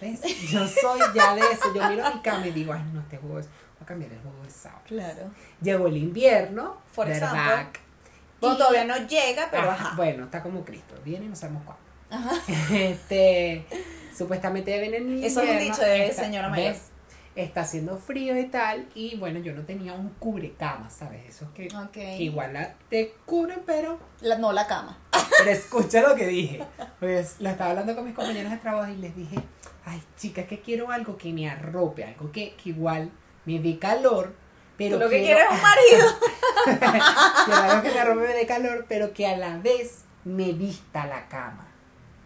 ¿Ves? 0.00 0.50
Yo 0.50 0.66
soy 0.68 1.00
ya 1.14 1.34
de 1.34 1.40
eso. 1.40 1.74
Yo 1.74 1.88
miro 1.88 2.04
mi 2.14 2.20
cama 2.20 2.46
y 2.46 2.50
digo, 2.50 2.72
ay, 2.72 2.82
no, 2.92 3.00
este 3.00 3.16
juego 3.16 3.38
es. 3.40 3.46
Voy 3.46 3.82
a 3.82 3.86
cambiar 3.86 4.12
el 4.12 4.18
juego 4.20 4.42
de 4.42 4.50
sábanas. 4.50 4.84
Claro. 4.86 5.30
Llegó 5.62 5.86
el 5.86 5.96
invierno, 5.96 6.76
For 6.92 7.08
example. 7.10 7.80
Bueno, 8.40 8.56
todavía 8.58 8.84
no 8.84 8.96
llega, 9.06 9.48
pero 9.50 9.70
Ajá, 9.70 9.86
ajá. 9.86 9.96
Bueno, 9.96 10.24
está 10.24 10.42
como 10.42 10.64
Cristo. 10.64 10.94
Viene 11.04 11.26
y 11.26 11.28
no 11.28 11.36
sabemos 11.36 11.62
cuándo. 11.64 11.82
Este, 12.72 13.66
supuestamente 14.16 14.70
ya 14.70 14.80
viene 14.80 14.98
el 14.98 15.24
Eso 15.24 15.40
es 15.40 15.48
un 15.48 15.52
invierno, 15.54 15.64
dicho 15.74 15.82
de 15.82 16.06
está- 16.08 16.22
señora 16.24 16.48
mayor. 16.48 16.72
¿ves? 16.72 16.82
Está 17.36 17.60
haciendo 17.60 17.98
frío 17.98 18.38
y 18.40 18.46
tal, 18.46 18.88
y 18.94 19.16
bueno, 19.18 19.38
yo 19.40 19.52
no 19.52 19.62
tenía 19.62 19.92
un 19.92 20.08
cubrecama, 20.18 20.88
¿sabes? 20.88 21.28
Esos 21.28 21.50
que, 21.50 21.68
que 21.92 22.16
igual 22.22 22.54
la- 22.54 22.74
te 22.88 23.14
cubren, 23.26 23.60
pero 23.66 23.98
La- 24.22 24.38
no 24.38 24.52
la 24.52 24.66
cama. 24.66 24.98
pero 25.38 25.50
escucha 25.50 26.00
lo 26.00 26.14
que 26.14 26.26
dije. 26.26 26.64
Pues 26.98 27.36
lo 27.40 27.50
estaba 27.50 27.70
hablando 27.70 27.94
con 27.94 28.06
mis 28.06 28.14
compañeros 28.14 28.50
de 28.50 28.56
trabajo 28.56 28.90
y 28.90 28.96
les 28.96 29.14
dije, 29.14 29.36
ay 29.84 30.02
chicas, 30.16 30.46
que 30.46 30.60
quiero 30.62 30.90
algo 30.90 31.18
que 31.18 31.30
me 31.34 31.48
arrope, 31.50 32.04
algo 32.04 32.32
que, 32.32 32.54
que 32.54 32.70
igual 32.70 33.10
me 33.44 33.58
dé 33.60 33.78
calor, 33.78 34.34
pero 34.78 34.96
Tú 34.96 35.04
lo 35.04 35.10
que 35.10 35.20
quiero- 35.20 35.40
quieres 35.40 35.52
es 35.52 35.58
un 35.58 36.80
marido. 36.80 37.02
quiero 37.44 37.62
algo 37.62 37.82
que 37.82 37.90
me 37.92 37.98
arrope 38.00 38.20
me 38.28 38.34
dé 38.34 38.46
calor, 38.46 38.86
pero 38.88 39.12
que 39.12 39.26
a 39.26 39.36
la 39.36 39.58
vez 39.58 40.04
me 40.24 40.52
vista 40.52 41.06
la 41.06 41.28
cama. 41.28 41.66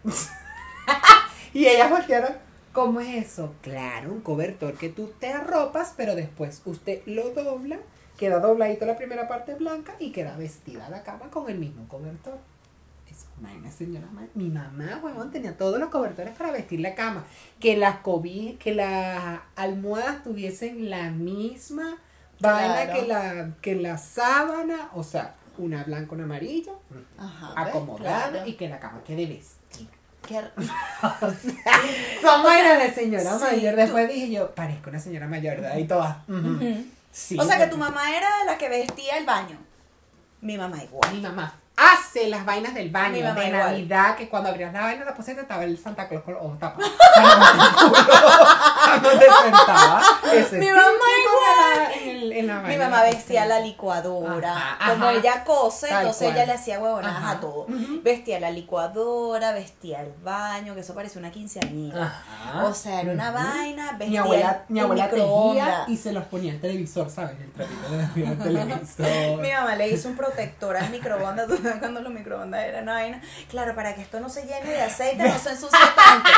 y 1.53 1.65
ellas 1.67 1.89
voltearon, 1.89 2.31
¿cómo 2.73 2.99
es 3.01 3.25
eso? 3.31 3.53
Claro, 3.61 4.11
un 4.11 4.21
cobertor 4.21 4.73
que 4.77 4.89
tú 4.89 5.11
te 5.19 5.31
arropas, 5.33 5.93
pero 5.97 6.15
después 6.15 6.61
usted 6.65 7.01
lo 7.05 7.31
dobla, 7.31 7.77
queda 8.17 8.39
dobladito 8.39 8.85
la 8.85 8.95
primera 8.97 9.27
parte 9.27 9.55
blanca 9.55 9.95
y 9.99 10.11
queda 10.11 10.35
vestida 10.37 10.89
la 10.89 11.03
cama 11.03 11.29
con 11.29 11.49
el 11.49 11.57
mismo 11.57 11.87
cobertor. 11.87 12.37
Es 13.09 13.25
una 13.41 13.69
señora. 13.71 14.07
Mi 14.35 14.47
mamá, 14.49 15.01
huevón, 15.03 15.31
tenía 15.31 15.57
todos 15.57 15.79
los 15.79 15.89
cobertores 15.89 16.33
para 16.37 16.51
vestir 16.51 16.79
la 16.79 16.95
cama. 16.95 17.25
Que 17.59 17.75
las 17.75 17.97
cobi 17.97 18.57
que 18.57 18.73
las 18.73 19.41
almohadas 19.57 20.23
tuviesen 20.23 20.89
la 20.89 21.11
misma 21.11 21.97
vaina 22.39 22.85
Claro. 22.85 22.93
que 23.01 23.07
la, 23.07 23.49
que 23.61 23.75
la 23.75 23.97
sábana, 23.97 24.89
o 24.93 25.03
sea, 25.03 25.35
una 25.57 25.83
blanca, 25.83 26.13
una 26.13 26.23
amarilla, 26.23 26.71
Ajá. 27.17 27.49
¿ves? 27.49 27.67
acomodada 27.75 28.29
Claro. 28.29 28.47
y 28.47 28.53
que 28.53 28.69
la 28.69 28.79
cama 28.79 29.03
quede 29.03 29.25
vestida. 29.25 29.89
Qué- 30.27 30.39
Son 32.21 32.43
vainas 32.43 32.79
de 32.79 32.93
señora 32.93 33.37
Sí, 33.37 33.43
mayor. 33.43 33.73
tú- 33.73 33.79
Después 33.81 34.09
dije 34.09 34.31
yo, 34.31 34.51
parezco 34.53 34.89
una 34.89 34.99
señora 34.99 35.27
mayor, 35.27 35.57
¿verdad? 35.61 35.77
Y 35.77 35.85
todas. 35.85 36.17
Sí, 37.11 37.37
o 37.39 37.43
sea 37.43 37.57
que 37.57 37.67
tu 37.67 37.77
mamá 37.77 38.15
era 38.15 38.29
la 38.45 38.57
que 38.57 38.69
vestía 38.69 39.17
el 39.17 39.25
baño. 39.25 39.57
Mi 40.41 40.57
mamá 40.57 40.81
igual. 40.83 41.13
Mi 41.13 41.21
mamá 41.21 41.53
hace 41.77 42.27
las 42.27 42.45
vainas 42.45 42.73
del 42.73 42.89
baño 42.91 43.13
de 43.13 43.19
igual. 43.19 43.51
Navidad, 43.51 44.15
que 44.15 44.29
cuando 44.29 44.49
abrías 44.49 44.71
la 44.73 44.81
vaina 44.81 44.99
de 44.99 45.05
la 45.05 45.15
poseta 45.15 45.41
estaba 45.41 45.63
el 45.63 45.77
Santa 45.77 46.07
Claus 46.07 46.23
con 46.23 46.33
los 46.35 46.59
tapas. 46.59 46.85
Cuando 48.83 49.09
te 49.11 49.25
sentaba. 49.43 50.01
Ese 50.33 50.57
Mi 50.57 50.67
mamá 50.69 50.81
igual. 50.81 51.69
de 51.69 51.77
la- 51.77 51.93
en 51.93 52.09
el- 52.09 52.31
en 52.33 52.47
la 52.47 52.55
Mi 52.61 52.77
mamá 52.77 53.03
vestía 53.03 53.45
la 53.45 53.59
licuadora. 53.59 54.53
Ajá, 54.79 54.91
Como 54.93 55.09
ella 55.09 55.43
cose, 55.43 55.87
entonces 55.89 56.23
cual. 56.27 56.35
ella 56.37 56.45
le 56.47 56.53
hacía 56.53 56.79
huevonadas 56.79 57.17
Ajá. 57.17 57.31
a 57.31 57.39
todo. 57.39 57.65
Vestía 58.03 58.39
la 58.39 58.51
licuadora, 58.51 59.51
vestía 59.53 60.01
el 60.01 60.11
baño, 60.23 60.73
que 60.75 60.81
eso 60.81 60.93
parecía 60.93 61.19
una 61.19 61.31
quinceañera. 61.31 62.21
O 62.63 62.73
sea, 62.73 63.01
era 63.01 63.11
una 63.13 63.31
vaina, 63.31 63.91
vestía 63.93 64.07
Mi 64.09 64.17
abuela, 64.17 64.63
mi 64.67 64.79
el 64.79 64.85
abuela 64.85 65.09
tejía 65.09 65.83
y 65.87 65.97
se 65.97 66.11
los 66.11 66.25
ponía 66.25 66.51
el 66.53 66.59
televisor, 66.61 67.09
¿sabes? 67.09 67.37
El 67.39 67.51
trapito 67.51 67.89
de 67.89 68.23
el 68.31 68.37
televisor. 68.97 69.41
Mi 69.41 69.51
mamá 69.51 69.75
le 69.75 69.89
hizo 69.89 70.09
un 70.09 70.15
protector 70.17 70.75
al 70.77 70.89
microondas, 70.89 71.47
cuando 71.79 72.01
los 72.01 72.11
microondas 72.13 72.63
eran 72.65 72.83
una 72.83 72.93
vaina. 72.93 73.21
Claro, 73.49 73.75
para 73.75 73.95
que 73.95 74.01
esto 74.01 74.19
no 74.19 74.29
se 74.29 74.43
llene 74.43 74.69
de 74.71 74.81
aceite, 74.81 75.23
no 75.23 75.37
se 75.39 75.49
ensucie 75.51 75.79
tanto. 75.95 76.29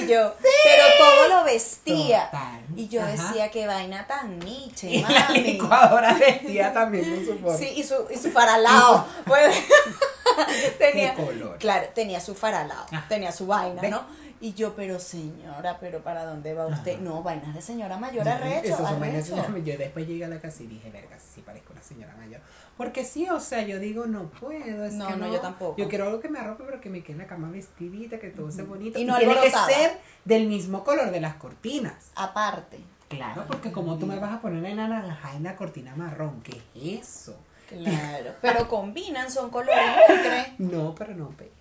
Y 0.00 0.06
yo, 0.06 0.34
pero 0.64 0.82
todo 0.98 1.28
lo 1.28 1.44
vestía. 1.44 2.26
Total. 2.30 2.60
Y 2.76 2.88
yo 2.88 3.02
Ajá. 3.02 3.10
decía, 3.12 3.50
qué 3.50 3.66
vaina 3.66 4.06
tan 4.06 4.38
niche, 4.38 4.88
Y 4.88 5.02
la 5.02 5.08
mami. 5.08 5.40
licuadora 5.40 6.14
vestía 6.14 6.72
también 6.72 7.14
con 7.14 7.24
su 7.26 7.38
forma. 7.38 7.56
Sí, 7.58 7.72
y 7.76 7.82
su, 7.82 7.94
y 8.10 8.16
su 8.18 8.30
faralao. 8.30 9.06
Pues, 9.26 9.54
tenía, 10.78 11.14
color. 11.14 11.58
claro, 11.58 11.86
tenía 11.94 12.20
su 12.20 12.34
faralao, 12.34 12.86
Ah. 12.92 13.04
tenía 13.08 13.32
su 13.32 13.46
vaina. 13.46 13.82
¿no? 13.88 14.04
Y 14.42 14.54
yo, 14.54 14.74
pero 14.74 14.98
señora, 14.98 15.78
pero 15.78 16.02
¿para 16.02 16.24
dónde 16.24 16.52
va 16.52 16.66
usted? 16.66 16.98
No, 16.98 17.22
vainas 17.22 17.54
de 17.54 17.62
señora 17.62 17.96
mayor 17.96 18.28
arrecho, 18.28 18.74
Esos 18.74 18.88
son 18.88 18.98
vainas 18.98 19.18
de 19.18 19.30
señora 19.30 19.48
mayor. 19.48 19.64
Yo 19.64 19.78
después 19.78 20.04
llegué 20.04 20.24
a 20.24 20.28
la 20.28 20.40
casa 20.40 20.64
y 20.64 20.66
dije, 20.66 20.90
verga, 20.90 21.16
sí 21.20 21.42
parezco 21.42 21.72
una 21.72 21.82
señora 21.82 22.16
mayor. 22.16 22.40
Porque 22.76 23.04
sí, 23.04 23.28
o 23.28 23.38
sea, 23.38 23.62
yo 23.62 23.78
digo, 23.78 24.06
no 24.06 24.30
puedo. 24.30 24.84
Es 24.84 24.94
No, 24.94 25.06
que 25.06 25.16
no, 25.16 25.32
yo 25.32 25.38
tampoco. 25.38 25.76
Yo 25.78 25.88
quiero 25.88 26.06
algo 26.06 26.18
que 26.18 26.28
me 26.28 26.40
arrope, 26.40 26.64
pero 26.64 26.80
que 26.80 26.90
me 26.90 27.04
quede 27.04 27.12
en 27.12 27.18
la 27.18 27.26
cama 27.28 27.52
vestidita, 27.52 28.18
que 28.18 28.30
todo 28.30 28.50
sea 28.50 28.64
bonito. 28.64 28.98
Y 28.98 29.04
no 29.04 29.16
tiene 29.16 29.40
que 29.40 29.50
ser 29.52 30.00
del 30.24 30.48
mismo 30.48 30.82
color 30.82 31.12
de 31.12 31.20
las 31.20 31.36
cortinas. 31.36 32.10
Aparte. 32.16 32.80
Claro, 33.08 33.44
porque 33.46 33.70
como 33.70 33.96
tú 33.96 34.06
me 34.06 34.18
vas 34.18 34.32
a 34.32 34.40
poner 34.40 34.64
en 34.64 34.76
naranja 34.78 35.36
en 35.36 35.44
la 35.44 35.54
cortina 35.54 35.94
marrón, 35.94 36.42
¿qué 36.42 36.60
es 36.74 37.28
eso? 37.28 37.36
Claro. 37.68 38.32
Pero 38.40 38.66
combinan, 38.68 39.30
son 39.30 39.50
colores 39.50 39.84
ocre. 40.08 40.54
No, 40.58 40.96
pero 40.96 41.14
no 41.14 41.28
peca. 41.28 41.52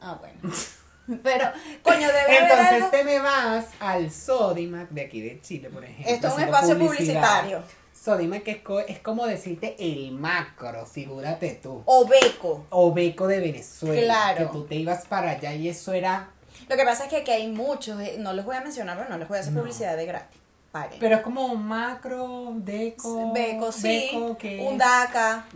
Ah, 0.00 0.16
bueno. 0.20 0.54
Pero, 1.22 1.44
coño, 1.82 2.06
debe 2.08 2.20
haber 2.20 2.42
Entonces 2.42 2.72
algo. 2.74 2.88
te 2.88 3.04
me 3.04 3.18
vas 3.20 3.66
al 3.80 4.10
Sodimac 4.10 4.88
de 4.90 5.02
aquí 5.02 5.20
de 5.20 5.40
Chile, 5.40 5.70
por 5.70 5.84
ejemplo. 5.84 6.12
Esto 6.12 6.28
es 6.28 6.34
un 6.34 6.40
espacio 6.42 6.78
publicitario. 6.78 7.62
Sodimac 7.94 8.46
es, 8.48 8.58
co- 8.62 8.80
es 8.80 8.98
como 9.00 9.26
decirte 9.26 9.74
el 9.78 10.12
macro, 10.12 10.86
figúrate 10.86 11.58
tú. 11.62 11.82
O 11.86 12.06
beco. 12.06 12.66
O 12.70 12.92
Beco 12.92 13.26
de 13.26 13.40
Venezuela. 13.40 14.02
Claro. 14.04 14.36
Que 14.38 14.52
tú 14.52 14.64
te 14.66 14.74
ibas 14.76 15.06
para 15.06 15.30
allá 15.32 15.54
y 15.54 15.68
eso 15.68 15.92
era. 15.92 16.30
Lo 16.68 16.76
que 16.76 16.84
pasa 16.84 17.04
es 17.04 17.10
que 17.10 17.16
aquí 17.18 17.30
hay 17.32 17.48
muchos, 17.48 18.00
eh, 18.00 18.16
no 18.18 18.32
les 18.32 18.44
voy 18.44 18.56
a 18.56 18.60
mencionar, 18.60 18.96
pero 18.96 19.08
no 19.10 19.18
les 19.18 19.28
voy 19.28 19.38
a 19.38 19.40
hacer 19.40 19.52
No. 19.52 19.60
publicidad 19.60 19.96
de 19.96 20.06
gratis. 20.06 20.40
Paguen. 20.72 20.98
Pero 21.00 21.16
es 21.16 21.22
como 21.22 21.46
un 21.46 21.66
macro, 21.66 22.52
deco. 22.56 23.32
Beco, 23.32 23.72
sí. 23.72 24.10
Beco, 24.12 24.36
que. 24.38 24.60
Un 24.60 24.76
DACA. 24.78 25.46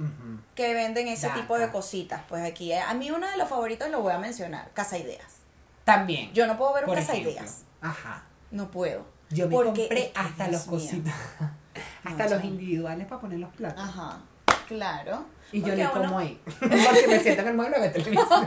Que 0.54 0.74
venden 0.74 1.08
ese 1.08 1.26
Daca. 1.28 1.40
tipo 1.40 1.58
de 1.58 1.70
cositas. 1.70 2.22
Pues 2.28 2.42
aquí, 2.44 2.72
a 2.72 2.92
mí 2.94 3.10
uno 3.10 3.28
de 3.30 3.36
los 3.36 3.48
favoritos 3.48 3.88
lo 3.90 4.00
voy 4.00 4.12
a 4.12 4.18
mencionar, 4.18 4.70
Casa 4.72 4.98
Ideas. 4.98 5.39
También. 5.84 6.32
Yo 6.32 6.46
no 6.46 6.56
puedo 6.56 6.72
ver 6.74 6.84
un 6.84 6.88
por 6.90 6.98
Casa 6.98 7.12
ejemplo. 7.12 7.32
Ideas. 7.32 7.64
Ajá. 7.80 8.24
No 8.50 8.70
puedo. 8.70 9.04
Yo 9.30 9.46
me 9.48 9.54
Porque 9.54 9.82
compré 9.82 10.12
hasta 10.14 10.48
Dios 10.48 10.66
los 10.66 10.68
mío. 10.68 10.78
cositas. 10.80 11.14
Hasta 12.04 12.28
los 12.28 12.40
no. 12.40 12.46
individuales 12.46 13.06
para 13.06 13.20
poner 13.20 13.38
los 13.38 13.54
platos. 13.54 13.82
Ajá, 13.82 14.18
claro. 14.66 15.24
Y 15.52 15.62
yo 15.62 15.74
le 15.74 15.82
uno- 15.86 15.92
como 15.92 16.18
ahí. 16.18 16.40
Porque 16.58 17.04
me 17.08 17.20
siento 17.20 17.42
en 17.42 17.48
el 17.48 17.54
mueble 17.54 17.78
de 17.78 17.90
televisión. 17.90 18.46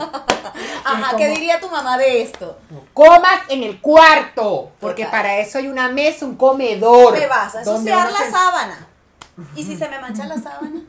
Ajá, 0.83 1.15
¿qué 1.17 1.29
diría 1.29 1.59
tu 1.59 1.69
mamá 1.69 1.97
de 1.97 2.21
esto? 2.21 2.59
Comas 2.93 3.41
en 3.49 3.63
el 3.63 3.79
cuarto. 3.79 4.71
Porque 4.79 5.05
Total. 5.05 5.19
para 5.21 5.37
eso 5.37 5.57
hay 5.57 5.67
una 5.67 5.87
mesa, 5.89 6.25
un 6.25 6.35
comedor. 6.35 7.17
Me 7.17 7.27
vas 7.27 7.55
a 7.55 7.59
ensuciar 7.59 8.11
la 8.11 8.17
se- 8.19 8.31
sábana. 8.31 8.87
¿Y 9.55 9.63
si 9.63 9.77
se 9.77 9.87
me 9.87 9.99
mancha 9.99 10.25
la 10.25 10.37
sábana? 10.37 10.81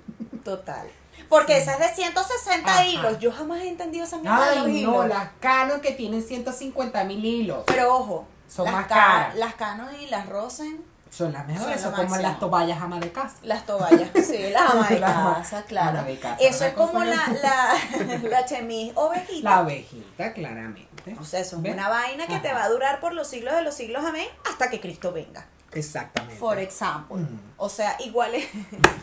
Total. 0.44 0.86
Porque 1.28 1.56
esa 1.56 1.72
es 1.74 1.78
de 1.80 1.88
160 1.88 2.70
Ajá. 2.72 2.84
hilos. 2.86 3.18
Yo 3.18 3.32
jamás 3.32 3.60
he 3.60 3.68
entendido 3.68 4.04
esa 4.04 4.18
mierda 4.18 4.50
de 4.50 4.56
los 4.56 4.66
Ay, 4.66 4.78
hilos. 4.78 4.92
no, 4.94 5.06
las 5.06 5.28
Canon 5.40 5.80
que 5.80 5.92
tienen 5.92 6.22
150 6.22 7.04
mil 7.04 7.24
hilos. 7.24 7.64
Pero 7.66 7.94
ojo, 7.94 8.26
Son 8.48 8.64
las 8.66 8.74
más 8.74 8.86
ca- 8.86 8.94
caras. 8.94 9.34
Las 9.36 9.54
canos 9.54 9.90
y 10.00 10.06
las 10.06 10.28
rosen, 10.28 10.84
Son 11.10 11.32
las 11.32 11.46
mejores, 11.46 11.80
Son 11.80 11.92
como 11.94 12.16
las 12.16 12.38
toallas 12.40 12.82
ama 12.82 12.98
de 12.98 13.12
casa. 13.12 13.36
las 13.42 13.64
toallas, 13.66 14.10
sí, 14.26 14.50
las 14.50 14.70
amas 14.70 14.88
de 14.90 14.96
ama- 15.04 15.34
casa, 15.36 15.62
claro. 15.62 15.98
ama 16.00 16.02
de 16.08 16.18
casa, 16.18 16.36
Eso 16.40 16.64
es 16.64 16.74
como 16.74 17.04
la, 17.04 17.22
la, 17.42 18.18
la 18.28 18.44
chemis 18.44 18.92
ovejita. 18.96 19.48
La 19.50 19.60
ovejita, 19.60 20.32
claramente. 20.32 21.16
O 21.20 21.24
sea, 21.24 21.38
eso 21.40 21.56
es 21.56 21.62
¿Ves? 21.62 21.72
una 21.74 21.88
vaina 21.88 22.26
que 22.26 22.38
te 22.40 22.52
va 22.52 22.64
a 22.64 22.68
durar 22.68 22.98
por 22.98 23.12
los 23.12 23.28
siglos 23.28 23.54
de 23.54 23.62
los 23.62 23.74
siglos, 23.74 24.04
amén, 24.04 24.26
hasta 24.50 24.70
que 24.70 24.80
Cristo 24.80 25.12
venga. 25.12 25.46
Exactamente. 25.74 26.36
For 26.36 26.58
example. 26.58 27.18
O 27.56 27.68
sea, 27.68 27.96
igual 28.00 28.34
es. 28.34 28.48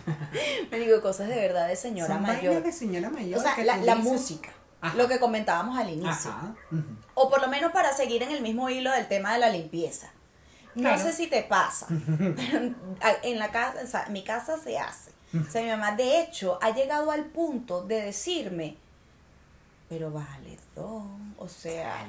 me 0.72 0.80
digo 0.80 1.02
cosas 1.02 1.28
de 1.28 1.36
verdad 1.36 1.68
de 1.68 1.76
señora 1.76 2.14
Son 2.14 2.22
mayor. 2.22 2.64
de 2.64 2.72
señora 2.72 3.10
mayor. 3.10 3.40
O 3.40 3.42
sea, 3.42 3.56
que 3.56 3.64
la, 3.64 3.96
música. 3.96 4.50
Ajá. 4.82 4.98
Lo 4.98 5.08
que 5.08 5.20
comentábamos 5.20 5.78
al 5.78 5.90
inicio. 5.90 6.32
Ajá. 6.32 6.54
O 7.14 7.30
por 7.30 7.42
lo 7.42 7.48
menos 7.48 7.72
para 7.72 7.94
seguir 7.94 8.24
en 8.24 8.32
el 8.32 8.42
mismo 8.42 8.70
hilo 8.70 8.92
del 8.92 9.08
tema 9.08 9.34
de 9.34 9.40
la 9.40 9.50
limpieza. 9.50 10.12
No 10.76 10.98
sé 10.98 11.14
si 11.14 11.28
te 11.28 11.44
pasa. 11.44 11.88
pero 12.36 12.74
en 13.24 13.40
la 13.40 13.52
casa, 13.52 13.82
o 13.84 13.88
sea, 13.88 14.06
en 14.08 14.14
mi 14.14 14.24
casa 14.24 14.58
se 14.58 14.78
hace. 14.78 15.12
O 15.34 15.50
sea, 15.50 15.62
mi 15.62 15.70
mamá, 15.70 15.96
de 15.96 16.22
hecho, 16.22 16.60
ha 16.62 16.72
llegado 16.72 17.12
al 17.12 17.26
punto 17.26 17.84
de 17.84 18.02
decirme, 18.02 18.76
pero 19.88 20.12
vale 20.12 20.58
dos. 20.76 21.04
O 21.38 21.48
sea, 21.48 22.06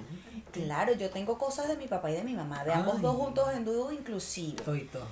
claro, 0.52 0.92
yo 0.94 1.10
tengo 1.10 1.38
cosas 1.38 1.68
de 1.68 1.76
mi 1.76 1.86
papá 1.88 2.10
y 2.10 2.14
de 2.14 2.22
mi 2.24 2.34
mamá, 2.34 2.64
de 2.64 2.72
ambos 2.72 3.00
dos 3.00 3.16
juntos 3.16 3.48
en 3.52 3.64
dúo 3.64 3.90
inclusive. 3.92 4.56
Estoy 4.58 4.84
todo. 4.86 5.06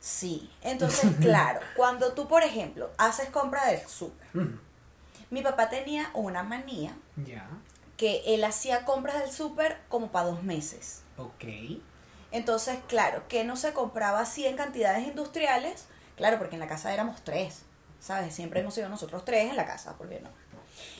Sí, 0.00 0.50
entonces, 0.62 1.10
claro, 1.20 1.60
cuando 1.76 2.12
tú, 2.12 2.28
por 2.28 2.42
ejemplo, 2.42 2.90
haces 2.98 3.28
compra 3.30 3.66
del 3.66 3.86
súper, 3.88 4.26
Ujú. 4.34 4.58
mi 5.30 5.42
papá 5.42 5.68
tenía 5.70 6.10
una 6.14 6.42
manía 6.42 6.94
Ya. 7.24 7.46
que 7.96 8.22
él 8.34 8.44
hacía 8.44 8.84
compras 8.84 9.18
del 9.20 9.30
súper 9.32 9.78
como 9.88 10.08
para 10.12 10.26
dos 10.26 10.42
meses. 10.42 11.02
Ok. 11.16 11.44
Entonces, 12.32 12.78
claro, 12.88 13.22
que 13.28 13.44
no 13.44 13.56
se 13.56 13.72
compraba 13.72 14.20
así 14.20 14.44
en 14.46 14.56
cantidades 14.56 15.06
industriales, 15.06 15.86
claro, 16.16 16.38
porque 16.38 16.56
en 16.56 16.60
la 16.60 16.66
casa 16.68 16.92
éramos 16.92 17.22
tres, 17.22 17.62
¿sabes? 18.00 18.34
Siempre 18.34 18.60
hemos 18.60 18.74
sido 18.74 18.88
nosotros 18.88 19.24
tres 19.24 19.48
en 19.48 19.56
la 19.56 19.64
casa, 19.66 19.94
porque 19.96 20.20
no. 20.20 20.28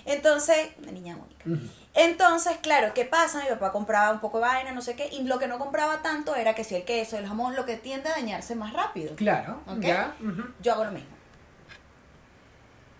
Entonces, 0.04 0.70
una 0.78 0.92
niña 0.92 1.16
única. 1.16 1.44
Entonces, 1.94 2.56
claro, 2.60 2.92
¿qué 2.94 3.04
pasa? 3.04 3.42
Mi 3.42 3.48
papá 3.48 3.72
compraba 3.72 4.12
un 4.12 4.20
poco 4.20 4.38
de 4.38 4.46
vaina, 4.46 4.72
no 4.72 4.82
sé 4.82 4.96
qué, 4.96 5.08
y 5.12 5.22
lo 5.22 5.38
que 5.38 5.46
no 5.46 5.58
compraba 5.58 6.02
tanto 6.02 6.34
era 6.34 6.54
que 6.54 6.64
si 6.64 6.74
el 6.74 6.84
queso, 6.84 7.16
el 7.16 7.26
jamón, 7.26 7.54
lo 7.54 7.64
que 7.64 7.76
tiende 7.76 8.08
a 8.08 8.12
dañarse 8.12 8.54
más 8.54 8.72
rápido. 8.72 9.14
Claro. 9.16 9.60
Ya. 9.78 10.14
Yo 10.60 10.72
hago 10.72 10.84
lo 10.84 10.92
mismo. 10.92 11.14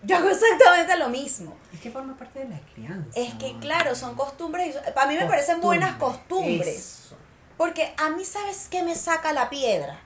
Yo 0.03 0.17
hago 0.17 0.29
exactamente 0.29 0.97
lo 0.97 1.09
mismo. 1.09 1.57
Es 1.73 1.79
que 1.81 1.91
forma 1.91 2.15
parte 2.15 2.39
de 2.39 2.49
la 2.49 2.59
crianza. 2.59 3.19
Es 3.19 3.33
que, 3.35 3.57
claro, 3.59 3.95
son 3.95 4.15
costumbres. 4.15 4.77
Para 4.93 5.07
mí 5.07 5.17
me 5.17 5.25
parecen 5.25 5.61
buenas 5.61 5.95
costumbres. 5.95 6.77
Eso. 6.77 7.17
Porque 7.57 7.93
a 7.97 8.09
mí, 8.09 8.23
¿sabes 8.23 8.67
qué 8.69 8.83
me 8.83 8.95
saca 8.95 9.33
la 9.33 9.49
piedra? 9.49 9.99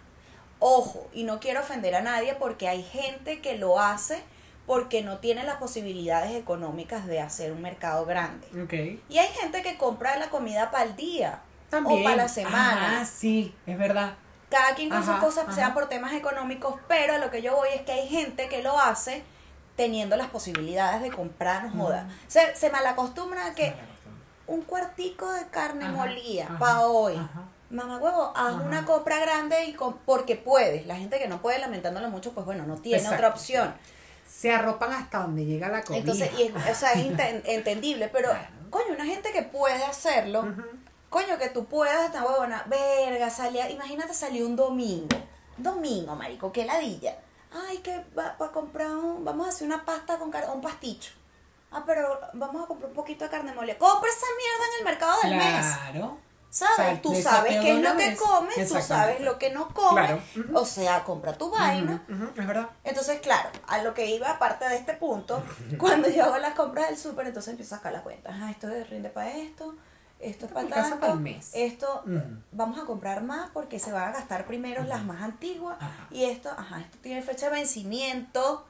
Ojo, 0.59 1.09
y 1.13 1.24
no 1.24 1.39
quiero 1.39 1.62
ofender 1.62 1.95
a 1.95 2.01
nadie 2.01 2.33
porque 2.36 2.67
hay 2.67 2.83
gente 2.83 3.41
que 3.41 3.57
lo 3.57 3.79
hace 3.79 4.24
porque 4.70 5.02
no 5.02 5.18
tiene 5.18 5.44
las 5.46 5.56
posibilidades 5.56 6.36
económicas 6.36 7.08
de 7.08 7.20
hacer 7.20 7.52
un 7.52 7.60
mercado 7.64 8.06
grande. 8.06 8.46
Ok. 8.64 9.02
Y 9.10 9.18
hay 9.18 9.28
gente 9.30 9.64
que 9.64 9.80
compra 9.80 10.16
la 10.18 10.30
comida 10.30 10.70
para 10.70 10.84
el 10.84 10.96
día 10.96 11.40
También. 11.72 12.02
o 12.02 12.04
para 12.04 12.16
la 12.18 12.28
semana. 12.28 13.00
Ah, 13.02 13.06
sí, 13.06 13.56
es 13.66 13.80
verdad. 13.80 14.14
Cada 14.52 14.76
quien 14.76 14.92
con 14.92 15.04
sus 15.04 15.16
cosas, 15.16 15.46
ajá. 15.46 15.56
sea 15.56 15.74
por 15.74 15.90
temas 15.90 16.14
económicos, 16.14 16.76
pero 16.88 17.16
a 17.16 17.18
lo 17.18 17.32
que 17.32 17.42
yo 17.42 17.56
voy 17.56 17.70
es 17.74 17.82
que 17.82 17.94
hay 17.94 18.08
gente 18.08 18.48
que 18.48 18.62
lo 18.62 18.80
hace 18.80 19.24
teniendo 19.76 20.16
las 20.18 20.28
posibilidades 20.28 21.02
de 21.02 21.10
comprar, 21.10 21.74
no 21.74 21.86
joda. 21.86 22.08
Se, 22.28 22.56
se 22.56 22.70
malacostumbra 22.70 23.48
a 23.48 23.56
que 23.56 23.74
un 24.46 24.62
cuartico 24.62 25.32
de 25.32 25.48
carne 25.48 25.86
Ajá, 25.86 25.94
molida 25.94 26.58
para 26.60 26.82
hoy. 26.82 27.16
ajá. 27.16 27.42
Mamá 27.72 27.98
huevo, 27.98 28.34
haz 28.36 28.54
una 28.54 28.86
compra 28.86 29.18
grande 29.18 29.66
y 29.66 29.74
com- 29.74 29.98
porque 30.06 30.36
puedes. 30.36 30.86
La 30.86 30.96
gente 30.96 31.18
que 31.18 31.28
no 31.28 31.42
puede, 31.42 31.58
lamentándolo 31.58 32.08
mucho, 32.12 32.34
pues 32.34 32.46
bueno, 32.46 32.68
no 32.68 32.76
tiene 32.78 32.98
Exacto. 33.00 33.16
otra 33.16 33.30
opción. 33.30 33.74
Se 34.29 34.51
arropan 34.53 34.93
hasta 34.93 35.19
donde 35.19 35.45
llega 35.45 35.67
la 35.69 35.81
comida. 35.83 36.00
Entonces, 36.01 36.31
y 36.38 36.43
es, 36.43 36.53
o 36.55 36.75
sea, 36.75 36.93
es 36.93 37.05
enten- 37.07 37.41
entendible, 37.45 38.07
pero 38.09 38.29
Claro. 38.29 38.48
coño, 38.69 38.93
una 38.93 39.05
gente 39.05 39.31
que 39.31 39.41
puede 39.41 39.83
hacerlo, 39.83 40.45
coño, 41.09 41.38
que 41.38 41.50
tú 41.50 41.65
puedas, 41.65 42.05
esta 42.05 42.24
huevona, 42.24 42.63
verga, 42.67 43.29
salía, 43.29 43.69
imagínate 43.69 44.13
salir 44.13 44.43
un 44.45 44.55
domingo, 44.55 45.17
domingo, 45.57 46.15
marico, 46.15 46.51
qué 46.51 46.65
ladilla. 46.65 47.17
Ay, 47.51 47.79
que 47.79 48.05
va 48.17 48.38
para 48.38 48.51
comprar 48.51 48.91
un, 48.91 49.25
vamos 49.25 49.48
a 49.48 49.50
hacer 49.50 49.65
una 49.67 49.83
pasta 49.83 50.17
con 50.19 50.29
car- 50.29 50.50
un 50.53 50.62
pasticho. 50.62 51.12
Ah, 51.71 51.83
pero 51.86 52.19
vamos 52.33 52.63
a 52.63 52.67
comprar 52.67 52.89
un 52.89 52.95
poquito 52.95 53.24
de 53.25 53.31
carne 53.31 53.53
mole. 53.53 53.77
Compra 53.77 54.09
esa 54.09 54.25
mierda 54.38 54.65
en 54.74 54.79
el 54.79 54.86
mercado 54.86 55.21
del 55.24 55.36
mes. 55.36 55.65
Claro. 55.91 56.17
¿Sabes? 56.51 56.75
Sal- 56.77 57.01
Tú 57.01 57.13
sabes 57.15 57.60
qué 57.62 57.74
es 57.77 57.82
lo 57.84 57.96
que 57.96 58.15
comes, 58.15 58.68
tú 58.68 58.82
sabes 58.82 59.22
lo 59.22 59.38
que 59.38 59.51
no 59.51 59.68
comes. 59.74 60.08
Claro. 60.08 60.22
O 60.60 60.65
sea, 60.65 61.03
compra 61.03 61.34
tu 61.38 61.51
vaina. 61.51 62.03
Es 62.36 62.48
verdad. 62.48 62.70
Entonces, 62.84 63.20
claro, 63.22 63.50
a 63.68 63.84
lo 63.84 63.94
que 63.94 64.08
iba 64.08 64.32
aparte 64.32 64.68
de 64.68 64.75
este 64.77 64.94
punto, 64.94 65.44
cuando 65.77 66.10
yo 66.10 66.24
hago 66.25 66.38
las 66.39 66.56
compras 66.56 66.88
del 66.89 66.98
súper, 66.98 67.27
entonces 67.27 67.51
empiezo 67.51 67.75
a 67.75 67.77
sacar 67.77 67.94
la 67.94 68.01
cuenta. 68.01 68.32
Ajá, 68.32 68.50
esto 68.50 68.68
rinde 68.89 69.10
para 69.10 69.32
esto, 69.38 69.75
esto 70.20 70.48
es 70.48 70.51
para 70.51 70.68
tanto, 70.68 71.00
para 71.00 71.13
el 71.13 71.20
mes. 71.20 71.51
esto 71.53 72.01
Ujú. 72.06 72.22
vamos 72.51 72.79
a 72.79 72.86
comprar 72.86 73.22
más 73.22 73.51
porque 73.51 73.77
se 73.79 73.91
van 73.91 74.10
a 74.10 74.12
gastar 74.13 74.46
primero 74.48 74.84
las 74.84 75.03
más 75.03 75.22
antiguas 75.22 75.77
Ajá. 75.79 76.08
y 76.10 76.25
esto, 76.25 76.50
ajá, 76.50 76.79
esto 76.82 76.98
tiene 77.03 77.22
fecha 77.22 77.46
de 77.50 77.58
vencimiento. 77.58 78.65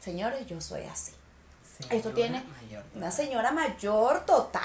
Señores, 0.00 0.46
yo 0.46 0.60
soy 0.60 0.82
así. 0.84 1.12
Esto 1.90 2.10
tiene 2.12 2.42
mayor. 2.62 2.82
una 2.94 3.10
señora 3.10 3.52
mayor 3.52 4.24
total. 4.26 4.62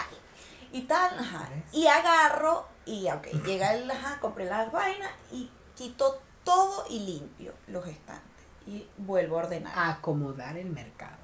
Y 0.76 0.82
tal, 0.82 1.18
ajá. 1.18 1.48
Y 1.72 1.88
agarro 1.88 2.68
y, 2.86 3.10
ok, 3.10 3.28
llega 3.46 3.74
el, 3.74 3.90
ajá, 3.90 4.20
compré 4.20 4.44
las 4.44 4.74
vainas 4.74 5.10
y 5.32 5.50
quito 5.74 6.22
todo 6.44 6.86
y 6.90 7.00
limpio 7.00 7.54
los 7.68 7.88
estantes. 7.88 8.46
Y 8.68 8.86
vuelvo 8.98 9.40
a 9.40 9.44
ordenar. 9.44 9.72
Acomodar 9.74 10.58
el 10.58 10.70
mercado. 10.70 11.16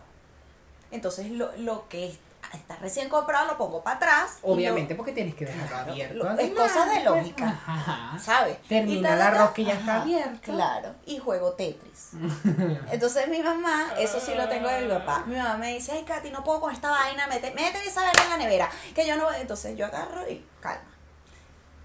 Entonces, 0.89 1.31
lo, 1.31 1.51
lo 1.57 1.89
que 1.89 2.17
está 2.57 2.75
recién 2.77 3.09
comprado 3.09 3.47
lo 3.47 3.57
pongo 3.57 3.83
para 3.83 3.97
atrás. 3.97 4.37
Obviamente 4.43 4.95
porque 4.95 5.11
tienes 5.11 5.35
que 5.35 5.45
dejarlo 5.45 5.67
Claro, 5.67 5.91
abierto. 5.91 6.15
lo- 6.23 6.39
es 6.39 6.51
cosa 6.51 6.85
de 6.85 7.03
lógica. 7.03 7.45
Ajá. 7.65 8.11
lo- 8.13 8.19
¿Sabes? 8.19 8.61
Termina 8.63 9.13
el 9.13 9.21
arroz 9.21 9.51
que 9.51 9.63
ya 9.63 9.73
está 9.73 9.93
ajá, 9.95 10.01
abierto. 10.03 10.51
Claro. 10.53 10.95
Y 11.05 11.17
juego 11.19 11.51
Tetris. 11.53 12.09
Entonces 12.91 13.27
mi 13.27 13.41
mamá, 13.41 13.93
eso 13.97 14.19
sí 14.19 14.33
lo 14.35 14.47
tengo 14.49 14.67
de 14.69 14.81
mi 14.81 14.87
papá. 14.89 15.23
Mi 15.25 15.35
mamá 15.35 15.57
me 15.57 15.73
dice, 15.73 15.91
ay 15.93 16.03
Katy, 16.03 16.29
no 16.31 16.43
puedo 16.43 16.61
con 16.61 16.73
esta 16.73 16.89
vaina, 16.89 17.27
mete, 17.27 17.51
mete 17.51 17.79
esa 17.85 18.01
vaina 18.01 18.23
en 18.23 18.29
la 18.29 18.37
nevera. 18.37 18.69
Que 18.95 19.05
yo 19.07 19.15
no 19.15 19.25
voy. 19.25 19.35
Entonces 19.39 19.77
yo 19.77 19.85
agarro 19.85 20.29
y 20.29 20.45
calma. 20.59 20.81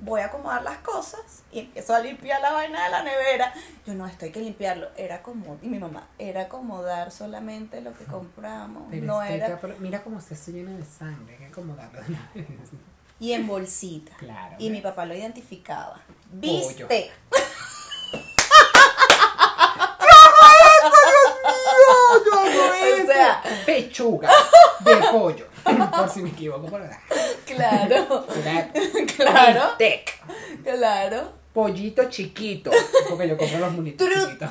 Voy 0.00 0.20
a 0.20 0.26
acomodar 0.26 0.62
las 0.62 0.78
cosas 0.78 1.42
y 1.50 1.60
empiezo 1.60 1.94
a 1.94 2.00
limpiar 2.00 2.40
la 2.40 2.52
vaina 2.52 2.84
de 2.84 2.90
la 2.90 3.02
nevera. 3.02 3.54
Yo 3.86 3.94
no, 3.94 4.06
esto 4.06 4.26
hay 4.26 4.32
que 4.32 4.40
limpiarlo. 4.40 4.88
Era 4.96 5.22
como, 5.22 5.58
y 5.62 5.68
mi 5.68 5.78
mamá, 5.78 6.08
era 6.18 6.42
acomodar 6.42 7.10
solamente 7.10 7.80
lo 7.80 7.94
que 7.94 8.04
compramos. 8.04 8.84
Pero 8.90 9.06
no 9.06 9.22
era. 9.22 9.58
que 9.58 9.66
mira 9.78 10.02
cómo 10.02 10.18
está 10.18 10.34
esto 10.34 10.50
lleno 10.50 10.76
de 10.76 10.84
sangre, 10.84 11.34
hay 11.34 11.38
que 11.38 11.46
acomodarlo. 11.46 12.00
Y 13.18 13.32
en 13.32 13.46
bolsita. 13.46 14.14
Claro. 14.18 14.56
Y 14.58 14.68
mi 14.68 14.82
papá 14.82 15.06
lo 15.06 15.14
identificaba. 15.14 16.00
¿Viste? 16.30 17.10
O 23.02 23.06
sea, 23.06 23.42
pechuga 23.64 24.30
de 24.80 24.96
pollo. 25.12 25.46
Por 25.64 26.08
si 26.10 26.20
me 26.22 26.30
equivoco, 26.30 26.66
por 26.66 26.80
acá. 26.82 27.00
claro, 27.44 28.26
claro, 29.16 29.62
Bistec. 29.78 30.12
claro. 30.64 31.32
Pollito 31.52 32.04
chiquito. 32.10 32.70
Porque 33.08 33.28
yo 33.28 33.36
compro 33.38 33.58
los 33.60 33.72
munitos 33.72 34.06
chiquitos. 34.06 34.50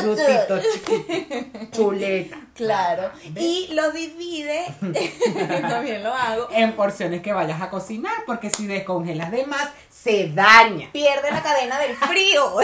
Frutito 0.00 0.58
chiquito. 0.72 1.66
Chuleta. 1.70 2.36
Claro. 2.54 3.10
¿Ves? 3.28 3.44
Y 3.44 3.68
lo 3.74 3.92
divide, 3.92 4.64
también 5.68 6.02
lo 6.02 6.14
hago, 6.14 6.48
En 6.50 6.72
porciones 6.72 7.20
que 7.20 7.34
vayas 7.34 7.60
a 7.60 7.68
cocinar, 7.68 8.24
porque 8.26 8.48
si 8.48 8.66
descongelas 8.66 9.30
de 9.30 9.44
más, 9.44 9.68
se 9.90 10.28
daña. 10.30 10.88
pierde 10.92 11.30
la 11.30 11.42
cadena 11.42 11.78
del 11.78 11.94
frío. 11.94 12.54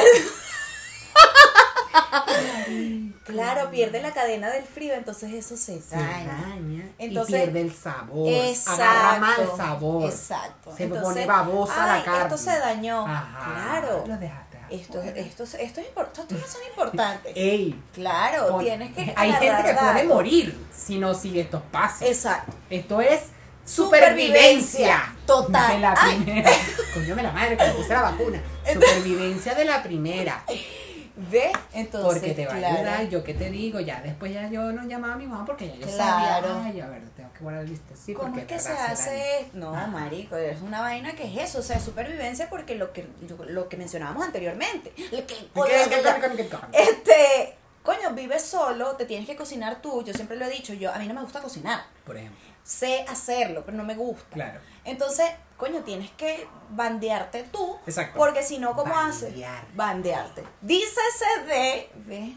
Claro, 3.25 3.71
pierde 3.71 4.03
la 4.03 4.13
cadena 4.13 4.51
del 4.51 4.65
frío, 4.65 4.95
entonces 4.95 5.33
eso 5.33 5.57
se 5.57 5.81
Se 5.81 5.97
daña. 5.97 6.45
daña. 6.49 6.89
Entonces- 6.99 7.35
y 7.35 7.39
pierde 7.45 7.61
el 7.61 7.75
sabor. 7.75 8.29
Exacto. 8.29 8.83
Agarra 8.83 9.19
mal 9.21 9.51
sabor. 9.57 10.11
Exacto. 10.11 10.75
Se 10.77 10.85
Entonces, 10.85 11.09
pone 11.09 11.27
babosa 11.27 11.87
la 11.87 11.95
ay, 11.95 12.03
carne. 12.03 12.23
Esto 12.23 12.39
se 12.39 12.59
dañó. 12.59 13.07
Ajá. 13.07 13.53
Claro. 13.81 14.05
Lo 14.07 14.17
dejaste. 14.17 14.59
Esto, 14.71 14.99
afuera. 14.99 15.21
esto, 15.21 15.45
esto, 15.45 15.59
es 15.59 15.65
estos 15.87 16.29
temas 16.29 16.51
son 16.51 16.63
importantes. 16.69 17.33
Ey. 17.37 17.81
Claro, 17.93 18.59
tienes 18.59 18.95
que 18.95 19.13
Hay 19.17 19.33
gente 19.33 19.63
que 19.65 19.75
puede 19.75 20.05
morir 20.05 20.67
si 20.75 20.99
no 20.99 21.15
sigue 21.15 21.43
estos 21.43 21.63
pasos. 21.71 22.03
Exacto. 22.09 22.53
Esto 22.71 23.01
es 23.01 23.21
Supervivencia. 23.65 23.67
supervivencia. 23.67 25.15
Total. 25.27 25.73
De 25.75 25.79
la 25.79 25.95
primera. 25.95 26.51
Coño, 26.95 27.15
me 27.15 27.23
la 27.23 27.33
madre 27.33 27.57
que 27.57 27.65
me 27.67 27.73
puse 27.73 27.89
la 27.91 28.03
vacuna. 28.03 28.43
Supervivencia 28.73 29.55
de 29.55 29.65
la 29.65 29.83
primera. 29.83 30.43
¿Ve? 31.15 31.53
Entonces, 31.75 32.21
Porque 32.21 32.35
te 32.35 32.47
va 32.47 32.55
claro. 32.55 32.75
a 32.77 32.79
ayudar. 32.79 33.09
Yo 33.11 33.23
qué 33.23 33.35
te 33.35 33.51
digo, 33.51 33.79
ya 33.81 34.01
después 34.01 34.33
ya 34.33 34.49
yo 34.49 34.73
no 34.73 34.85
llamaba 34.85 35.15
a 35.15 35.17
mi 35.19 35.27
mamá 35.27 35.45
porque 35.45 35.69
ya 35.69 35.75
yo 35.75 35.87
Claro. 35.87 36.49
sabía. 36.49 36.65
Ay, 36.65 36.81
a 36.81 36.87
ver, 36.89 37.03
tengo 37.11 37.31
que 37.33 37.39
guardar 37.41 37.65
el. 37.65 37.79
Sí, 37.95 38.15
¿Cómo 38.15 38.39
es 38.39 38.45
que 38.47 38.59
se 38.59 38.73
hace? 38.73 39.51
No, 39.53 39.73
marico, 39.89 40.37
es 40.37 40.61
una 40.63 40.81
vaina 40.81 41.13
que 41.15 41.25
es 41.25 41.49
eso, 41.51 41.59
o 41.59 41.63
sea, 41.63 41.77
es 41.77 41.83
supervivencia 41.85 42.49
porque 42.49 42.75
lo 42.77 42.93
que 42.93 43.07
lo 43.49 43.69
que 43.69 43.77
mencionábamos 43.77 44.25
anteriormente. 44.25 44.93
Lo 45.11 45.19
que- 45.27 45.27
¿Qué, 45.27 45.47
qué, 45.55 45.91
qué, 45.91 46.03
qué, 46.03 46.37
qué, 46.37 46.49
qué? 46.49 46.57
Este, 46.73 47.55
coño, 47.83 48.13
vives 48.15 48.43
solo, 48.43 48.93
te 48.97 49.05
tienes 49.05 49.27
que 49.27 49.37
cocinar 49.37 49.83
tú. 49.83 50.03
Yo 50.05 50.15
siempre 50.15 50.37
lo 50.37 50.47
he 50.47 50.51
dicho, 50.51 50.73
yo 50.73 50.93
a 50.93 50.99
mí 50.99 51.07
no 51.07 51.15
me 51.15 51.23
gusta 51.23 51.41
cocinar. 51.41 51.85
Por 52.07 52.17
ejemplo. 52.17 52.39
Sé 52.65 53.05
hacerlo, 53.09 53.65
pero 53.67 53.77
no 53.77 53.85
me 53.85 53.95
gusta. 53.97 54.25
Claro. 54.33 54.61
Entonces, 54.85 55.27
coño, 55.63 55.85
tienes 55.85 56.11
que 56.13 56.49
bandearte 56.71 57.45
tú. 57.45 57.77
Exacto. 57.87 58.19
Porque 58.19 58.43
si 58.43 58.59
no, 58.59 58.75
¿cómo 58.75 58.97
haces? 58.99 59.31
Bandear. 59.31 59.65
Bandearte. 59.75 60.43
Dícese 60.61 61.25
de, 61.47 61.91
ve, 62.05 62.35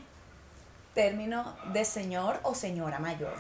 término 0.94 1.56
de 1.74 1.84
señor 1.86 2.40
o 2.44 2.54
señora 2.54 3.00
mayor. 3.00 3.34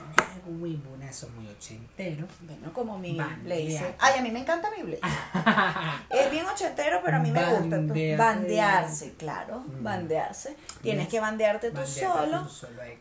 Uy, 0.48 0.76
bueno, 0.84 1.06
eso 1.08 1.28
es 1.28 1.34
muy 1.34 1.48
ochentero. 1.48 2.26
Bueno, 2.42 2.74
como 2.74 2.98
mi 2.98 3.16
le 3.44 3.58
dice. 3.58 3.94
Ay, 4.00 4.18
a 4.20 4.22
mí 4.24 4.32
me 4.32 4.40
encanta 4.40 4.72
mi 4.76 4.82
Blade. 4.82 5.02
Es 6.10 6.32
bien 6.32 6.48
ochentero, 6.48 7.02
pero 7.06 7.18
a 7.18 7.20
mí 7.20 7.30
me 7.30 7.44
gusta. 7.46 7.76
Bandearse. 7.78 8.18
Bandearse, 8.18 9.14
claro. 9.14 9.60
Mm. 9.60 9.84
Bandearse. 9.84 10.58
Tienes 10.82 11.08
que 11.10 11.20
bandearte 11.20 11.70
tú 11.70 11.82
Bandearte 11.82 12.20
solo. 12.26 12.44
tú 12.44 12.50
solo 12.50 12.82
ahí 12.82 12.98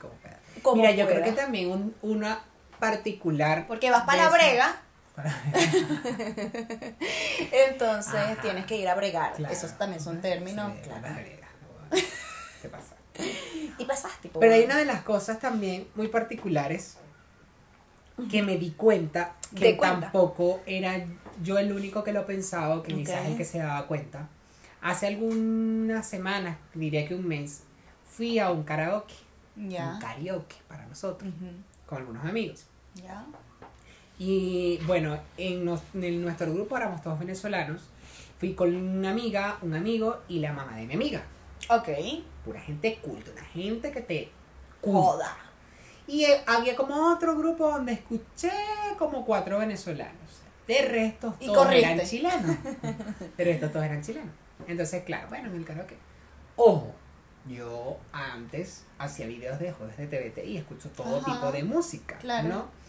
como 0.63 0.77
Mira, 0.77 0.91
yo 0.91 1.07
creo 1.07 1.25
que 1.25 1.33
también 1.33 1.71
un- 1.71 1.95
una 2.03 2.43
particular. 2.79 3.67
Porque 3.67 3.91
vas 3.91 4.05
para 4.05 4.25
de 4.25 4.31
la 4.31 4.31
brega, 4.37 4.83
entonces 7.53 8.15
Ajá. 8.15 8.37
tienes 8.43 8.67
que 8.67 8.77
ir 8.77 8.89
a 8.89 8.95
bregar. 8.95 9.33
Claro. 9.35 9.53
Esos 9.55 9.77
también 9.79 10.01
son 10.01 10.21
términos, 10.21 10.73
Sí, 10.75 10.81
claro. 10.83 11.03
la 11.03 11.13
brega, 11.13 11.49
¿no? 11.63 11.97
¿Qué 12.63 12.69
pasa? 12.69 12.95
Y 13.79 13.85
pasaste. 13.85 14.29
po. 14.29 14.41
Pero 14.41 14.55
hay 14.55 14.65
una 14.65 14.77
de 14.77 14.85
las 14.85 15.03
cosas 15.03 15.39
también 15.39 15.87
muy 15.95 16.09
particulares 16.09 16.99
que 18.31 18.43
me 18.43 18.57
di 18.57 18.71
cuenta 18.73 19.35
que 19.55 19.77
cuenta. 19.77 20.01
tampoco 20.01 20.61
era 20.67 21.05
yo 21.43 21.59
el 21.59 21.73
único 21.73 22.03
que 22.05 22.13
lo 22.13 22.27
pensaba, 22.27 22.83
que 22.83 22.95
quizás 22.95 23.21
Ok. 23.23 23.27
el 23.29 23.37
que 23.37 23.45
se 23.45 23.59
daba 23.59 23.87
cuenta. 23.87 24.29
Hace 24.81 25.07
algunas 25.07 26.07
semanas, 26.09 26.57
diría 26.75 27.07
que 27.09 27.15
un 27.15 27.27
mes, 27.27 27.63
fui 28.07 28.39
a 28.39 28.51
un 28.51 28.63
karaoke, 28.65 29.15
un 29.57 29.71
karaoke 30.01 30.57
para 30.69 30.87
nosotros, 30.87 31.33
con 31.87 31.99
algunos 31.99 32.25
amigos. 32.25 32.67
Ya. 32.95 33.25
Y 34.19 34.79
bueno, 34.87 35.19
en, 35.37 35.65
nos- 35.65 35.83
en 35.95 36.23
nuestro 36.23 36.53
grupo 36.53 36.77
éramos 36.77 37.03
todos 37.03 37.19
venezolanos. 37.19 37.83
Fui 38.39 38.55
con 38.55 38.75
una 38.75 39.11
amiga, 39.11 39.59
un 39.63 39.75
amigo 39.75 40.19
y 40.29 40.39
la 40.41 40.53
mamá 40.53 40.77
de 40.77 40.87
mi 40.87 40.95
amiga. 40.95 41.23
Ok. 41.71 41.89
Pura 42.45 42.61
gente 42.61 42.99
culta, 43.03 43.31
una 43.33 43.45
gente 43.45 43.91
que 43.91 44.01
te 44.03 44.29
Joda. 44.83 45.37
Y 46.07 46.25
eh, 46.25 46.43
había 46.47 46.77
como 46.77 47.11
otro 47.13 47.37
grupo 47.39 47.71
donde 47.71 47.93
escuché 47.95 48.51
como 48.99 49.25
cuatro 49.25 49.59
venezolanos. 49.59 50.13
De 50.69 50.83
resto 50.83 51.35
todos 51.41 51.73
eran 51.73 51.99
chilenos. 52.01 52.57
De 53.37 53.45
resto 53.45 53.71
todos 53.71 53.85
eran 53.87 54.03
chilenos. 54.03 54.31
Entonces, 54.67 55.03
claro, 55.05 55.29
bueno, 55.29 55.49
en 55.49 55.57
el 55.57 55.65
karaoke. 55.65 55.97
Ojo, 56.57 56.93
yo 57.49 57.97
antes 58.13 58.85
hacía 58.99 59.27
videos 59.27 59.59
de 59.59 59.73
juegos 59.73 59.97
de 59.97 60.07
TVT 60.07 60.45
y 60.47 60.57
escucho 60.59 60.89
todo 60.91 61.19
Ajá. 61.21 61.33
tipo 61.35 61.53
de 61.53 61.65
música, 61.65 62.17
Claro. 62.19 62.49
¿no? 62.49 62.84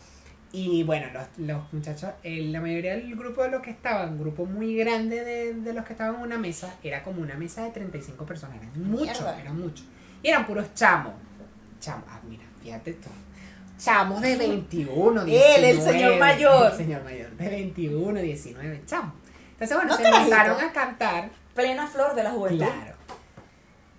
Y 0.57 0.83
bueno, 0.83 1.07
los, 1.11 1.27
los 1.47 1.73
muchachos, 1.73 2.11
eh, 2.23 2.43
la 2.49 2.61
mayoría 2.61 2.95
del 2.95 3.13
grupo 3.15 3.43
de 3.43 3.49
los 3.51 3.61
que 3.61 3.71
estaban, 3.71 4.13
un 4.13 4.19
grupo 4.19 4.45
muy 4.45 4.73
grande 4.77 5.21
de, 5.25 5.53
de 5.53 5.73
los 5.73 5.83
que 5.83 5.91
estaban 5.91 6.15
en 6.15 6.21
una 6.21 6.37
mesa, 6.37 6.73
era 6.81 7.03
como 7.03 7.21
una 7.21 7.35
mesa 7.35 7.63
de 7.65 7.71
35 7.71 8.25
personas, 8.25 8.55
era 8.61 8.67
mucho, 8.75 9.03
Mierda. 9.03 9.41
era 9.41 9.51
mucho. 9.51 9.83
Y 10.23 10.29
eran 10.29 10.45
puros 10.47 10.73
chamos. 10.73 11.13
Chamos, 11.81 12.05
ah, 12.09 12.21
mira, 12.29 12.43
fíjate 12.63 12.93
tú. 12.93 13.09
Chamos 13.77 14.21
de 14.21 14.37
21, 14.37 15.21
Él, 15.23 15.27
19. 15.27 15.69
el 15.69 15.81
señor 15.81 16.19
mayor. 16.19 16.71
El 16.71 16.77
señor 16.77 17.03
mayor, 17.03 17.31
de 17.31 17.49
21, 17.49 18.19
19, 18.21 18.81
chamos. 18.85 19.13
Entonces, 19.51 19.75
bueno, 19.75 19.91
No, 19.91 19.97
se 19.97 20.09
montaron 20.09 20.61
a 20.61 20.71
cantar 20.71 21.29
Plena 21.53 21.85
flor 21.87 22.15
de 22.15 22.23
la 22.23 22.31
juventud. 22.31 22.65
Claro. 22.65 22.95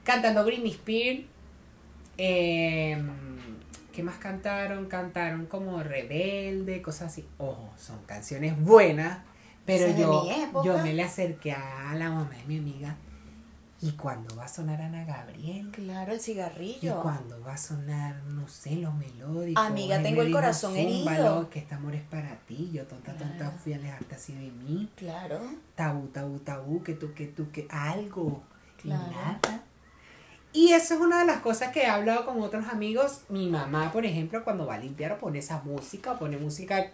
Cantando 0.04 0.42
Britney 0.44 0.70
Spears. 0.72 1.20
eh, 2.16 3.02
¿Qué 3.96 4.02
más 4.02 4.18
cantaron? 4.18 4.84
Cantaron 4.90 5.46
como 5.46 5.82
Rebelde, 5.82 6.82
cosas 6.82 7.10
así. 7.12 7.26
Ojo, 7.38 7.70
son 7.78 7.96
canciones 8.04 8.60
buenas. 8.62 9.20
Pero 9.64 9.86
Esa 9.86 9.98
yo, 9.98 10.28
yo 10.62 10.76
me 10.82 10.92
le 10.92 11.02
acerqué 11.02 11.52
a 11.52 11.94
la 11.94 12.10
mamá 12.10 12.28
de 12.28 12.44
mi 12.44 12.58
amiga. 12.58 12.94
¿Y 13.80 13.92
cuando 13.92 14.36
va 14.36 14.44
a 14.44 14.48
sonar 14.48 14.82
Ana 14.82 15.06
Gabriel? 15.06 15.70
Claro, 15.70 16.12
el 16.12 16.18
¿Y 16.18 16.22
cigarrillo. 16.22 17.00
cuando 17.00 17.40
va 17.40 17.54
a 17.54 17.56
sonar, 17.56 18.16
no 18.24 18.46
sé, 18.48 18.76
los 18.76 18.94
melódicos? 18.94 19.64
Amiga, 19.64 20.02
tengo 20.02 20.20
el 20.20 20.30
corazón 20.30 20.74
"Zúmbalo, 20.74 21.10
herido". 21.14 21.50
Que 21.50 21.58
este 21.60 21.74
amor 21.74 21.94
es 21.94 22.02
para 22.02 22.36
ti. 22.40 22.68
Yo 22.74 22.84
tonta, 22.84 23.16
tonta 23.16 23.50
fui 23.50 23.72
a 23.72 23.76
alejarte 23.76 24.14
así 24.14 24.34
de 24.34 24.50
mí 24.50 24.90
Claro. 24.96 25.40
tabú, 25.74 26.08
tabú, 26.08 26.38
tabú, 26.40 26.82
que 26.82 26.92
tú, 26.92 27.14
que 27.14 27.28
tú, 27.28 27.50
que 27.50 27.66
algo. 27.70 28.42
Y 28.80 28.82
Claro. 28.88 29.10
nada. 29.10 29.62
Y 30.56 30.72
eso 30.72 30.94
es 30.94 31.00
una 31.00 31.20
de 31.20 31.26
las 31.26 31.40
cosas 31.40 31.70
que 31.72 31.82
he 31.82 31.86
hablado 31.86 32.24
con 32.24 32.40
otros 32.40 32.66
amigos. 32.68 33.20
Mi 33.28 33.48
mamá, 33.48 33.92
por 33.92 34.06
ejemplo, 34.06 34.42
cuando 34.42 34.66
va 34.66 34.74
a 34.76 34.78
limpiar 34.78 35.18
pone 35.18 35.38
esa 35.40 35.60
música, 35.62 36.12
o 36.12 36.18
pone 36.18 36.38
música 36.38 36.90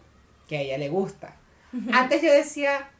que 0.48 0.56
a 0.58 0.60
ella 0.62 0.78
le 0.78 0.88
gusta. 0.88 1.36
Antes 1.92 2.20
yo 2.22 2.32
decía, 2.32 2.90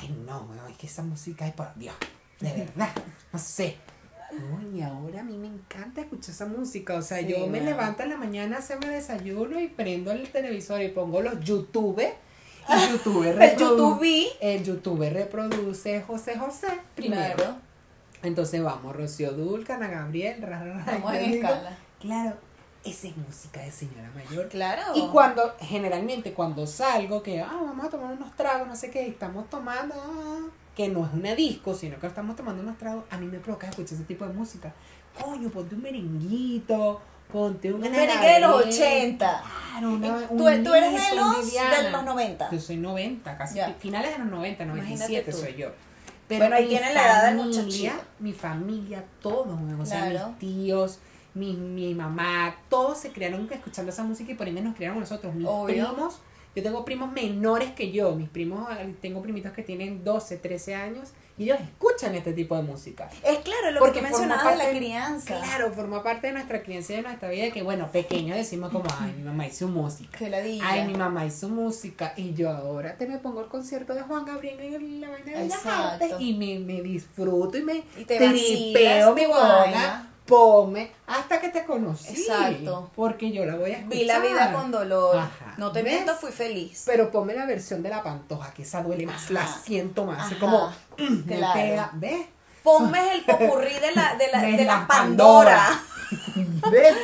ay 0.00 0.14
no, 0.26 0.46
es 0.68 0.76
que 0.76 0.86
esa 0.86 1.02
música, 1.02 1.46
ay 1.46 1.52
por 1.56 1.74
Dios, 1.76 1.94
de 2.38 2.52
verdad, 2.52 2.90
no 3.32 3.38
sé. 3.38 3.76
No, 4.32 4.60
y 4.76 4.80
ahora 4.82 5.20
a 5.20 5.24
mí 5.24 5.36
me 5.36 5.48
encanta 5.48 6.02
escuchar 6.02 6.30
esa 6.34 6.46
música. 6.46 6.94
O 6.94 7.02
sea, 7.02 7.18
Sí, 7.18 7.26
yo 7.28 7.46
me 7.48 7.60
levanto 7.62 8.02
en 8.04 8.10
la 8.10 8.16
mañana, 8.16 8.58
hacerme 8.58 8.88
desayuno 8.88 9.58
y 9.58 9.66
prendo 9.68 10.12
el 10.12 10.30
televisor 10.30 10.80
y 10.82 10.88
pongo 10.88 11.20
los 11.22 11.40
YouTube. 11.40 12.00
Y 12.68 12.90
YouTube 12.92 13.24
El 13.24 13.36
reprodu- 13.38 13.58
YouTube. 13.58 14.26
el 14.40 14.62
YouTube 14.64 15.10
reproduce 15.10 16.02
José 16.02 16.36
José 16.38 16.68
primero. 16.94 17.34
Claro. 17.36 17.69
Entonces 18.22 18.62
vamos, 18.62 18.94
Rocío 18.94 19.32
Dulca, 19.32 19.76
Ana 19.76 19.88
Gabriel, 19.88 20.40
Vamos 20.86 21.14
en 21.14 21.34
escala. 21.34 21.76
Claro, 22.00 22.34
esa 22.84 23.08
es 23.08 23.16
música 23.16 23.60
de 23.60 23.70
señora 23.70 24.10
mayor. 24.14 24.48
Claro. 24.48 24.82
Y 24.94 25.06
cuando, 25.08 25.54
generalmente 25.60 26.32
cuando 26.32 26.66
salgo, 26.66 27.22
que 27.22 27.40
ah, 27.40 27.50
vamos 27.62 27.86
a 27.86 27.90
tomar 27.90 28.12
unos 28.12 28.34
tragos, 28.36 28.68
no 28.68 28.76
sé 28.76 28.90
qué, 28.90 29.06
estamos 29.06 29.48
tomando, 29.48 29.94
ah, 29.96 30.48
que 30.76 30.88
no 30.88 31.04
es 31.06 31.12
una 31.12 31.34
disco, 31.34 31.74
sino 31.74 31.98
que 31.98 32.06
estamos 32.06 32.36
tomando 32.36 32.62
unos 32.62 32.78
tragos, 32.78 33.04
a 33.10 33.18
mí 33.18 33.26
me 33.26 33.38
provoca 33.38 33.68
escuchar 33.68 33.94
ese 33.94 34.04
tipo 34.04 34.26
de 34.26 34.32
música. 34.32 34.72
Coño, 35.20 35.48
ponte 35.50 35.74
un 35.74 35.82
merenguito, 35.82 37.00
ponte 37.32 37.72
un 37.72 37.82
Un 37.84 37.90
merengue 37.90 38.34
de 38.34 38.40
los 38.40 38.66
80. 38.66 39.42
Claro, 39.72 39.90
una, 39.92 40.28
¿Tú, 40.28 40.34
un 40.34 40.64
tú 40.64 40.74
eres 40.74 40.92
de 40.92 41.16
los, 41.16 41.52
de 41.52 41.90
los 41.90 42.04
90. 42.04 42.50
Yo 42.50 42.60
soy 42.60 42.76
90, 42.76 43.36
casi 43.36 43.56
Ya. 43.56 43.74
finales 43.78 44.12
de 44.12 44.18
los 44.18 44.28
90, 44.28 44.64
97 44.64 45.30
tú. 45.32 45.36
soy 45.38 45.54
yo. 45.56 45.68
Bueno, 46.38 46.56
ahí 46.56 46.68
tiene 46.68 46.94
la 46.94 47.04
edad 47.04 47.26
del 47.30 47.38
familia, 47.38 47.62
muchachito. 47.62 47.94
Mi 48.18 48.32
familia, 48.32 49.04
todos, 49.22 49.48
o 49.80 49.86
sea, 49.86 50.10
Claro. 50.10 50.28
mis 50.30 50.38
tíos, 50.38 50.98
mi, 51.34 51.54
mi 51.54 51.94
mamá, 51.94 52.56
todos 52.68 52.98
se 52.98 53.12
criaron 53.12 53.48
escuchando 53.50 53.90
esa 53.92 54.02
música 54.02 54.32
y 54.32 54.34
por 54.34 54.48
ende 54.48 54.60
nos 54.62 54.74
criaron 54.74 54.98
nosotros. 55.00 55.34
Mis 55.34 55.46
Obvio. 55.48 55.92
primos, 55.94 56.20
yo 56.56 56.62
tengo 56.62 56.84
primos 56.84 57.12
menores 57.12 57.70
que 57.72 57.92
yo, 57.92 58.14
mis 58.16 58.28
primos, 58.28 58.68
tengo 59.00 59.22
primitos 59.22 59.52
que 59.52 59.62
tienen 59.62 60.02
12, 60.04 60.36
13 60.38 60.74
años 60.74 61.10
y 61.40 61.44
ellos 61.44 61.58
escuchan 61.58 62.14
este 62.14 62.34
tipo 62.34 62.54
de 62.54 62.60
música. 62.60 63.08
Es 63.24 63.38
claro, 63.38 63.70
lo 63.70 63.80
Porque 63.80 64.00
que 64.00 64.02
mencionabas 64.02 64.58
de 64.58 64.62
la 64.62 64.70
crianza. 64.76 65.38
Claro, 65.38 65.72
forma 65.72 66.02
parte 66.02 66.26
de 66.26 66.34
nuestra 66.34 66.62
crianza 66.62 66.92
y 66.92 66.96
de 66.96 67.02
nuestra 67.02 67.30
vida 67.30 67.50
que, 67.50 67.62
bueno, 67.62 67.90
pequeños 67.90 68.36
decimos 68.36 68.70
como, 68.70 68.84
ay, 69.00 69.14
mi 69.16 69.22
mamá 69.22 69.46
hizo 69.46 69.66
música. 69.66 70.18
Que 70.18 70.28
ladilla. 70.28 70.62
Ay, 70.66 70.86
mi 70.86 70.92
mamá 70.92 71.24
hizo 71.24 71.48
música 71.48 72.12
y 72.14 72.34
yo 72.34 72.50
ahora 72.50 72.94
te 72.98 73.06
me 73.06 73.16
pongo 73.16 73.40
el 73.40 73.48
concierto 73.48 73.94
de 73.94 74.02
Juan 74.02 74.26
Gabriel 74.26 74.60
en 74.60 75.00
la 75.00 75.08
vaina 75.08 75.32
de 75.32 75.46
Exacto. 75.46 76.04
Artes 76.04 76.12
y 76.18 76.34
me, 76.34 76.58
me 76.58 76.82
disfruto 76.82 77.56
y 77.56 77.62
me 77.62 77.84
Y 77.96 78.04
te 78.04 78.18
tripeo 78.18 79.14
mi 79.14 79.22
huevona, 79.22 80.09
Ponme 80.26 80.92
hasta 81.06 81.40
que 81.40 81.48
te 81.48 81.64
conocí. 81.64 82.20
Exacto. 82.20 82.90
Porque 82.94 83.32
yo 83.32 83.44
la 83.44 83.56
voy 83.56 83.70
a 83.72 83.78
escuchar. 83.78 83.98
Vi 83.98 84.04
la 84.04 84.18
vida 84.20 84.52
con 84.52 84.70
dolor. 84.70 85.16
Ajá. 85.18 85.54
No 85.56 85.72
te 85.72 85.82
¿Ves? 85.82 85.92
miento, 85.94 86.14
fui 86.14 86.30
feliz. 86.30 86.84
Pero 86.86 87.10
ponme 87.10 87.34
la 87.34 87.46
versión 87.46 87.82
de 87.82 87.88
la 87.90 88.02
pantoja, 88.02 88.52
que 88.52 88.62
esa 88.62 88.82
duele 88.82 89.06
más, 89.06 89.30
la 89.30 89.46
siento 89.46 90.04
más. 90.04 90.30
Ajá. 90.30 90.38
Como, 90.38 90.68
mm, 90.98 91.22
me 91.26 91.36
Claro. 91.36 91.52
pega. 91.54 91.90
¿Ves? 91.94 92.26
Ponme 92.62 93.12
el 93.14 93.24
popurrí 93.24 93.72
de 93.72 93.92
la, 93.94 94.14
de 94.16 94.28
la, 94.30 94.40
De 94.42 94.52
de 94.52 94.64
la 94.64 94.76
la 94.80 94.86
Pandora. 94.86 95.82
¿Ves? 96.70 96.94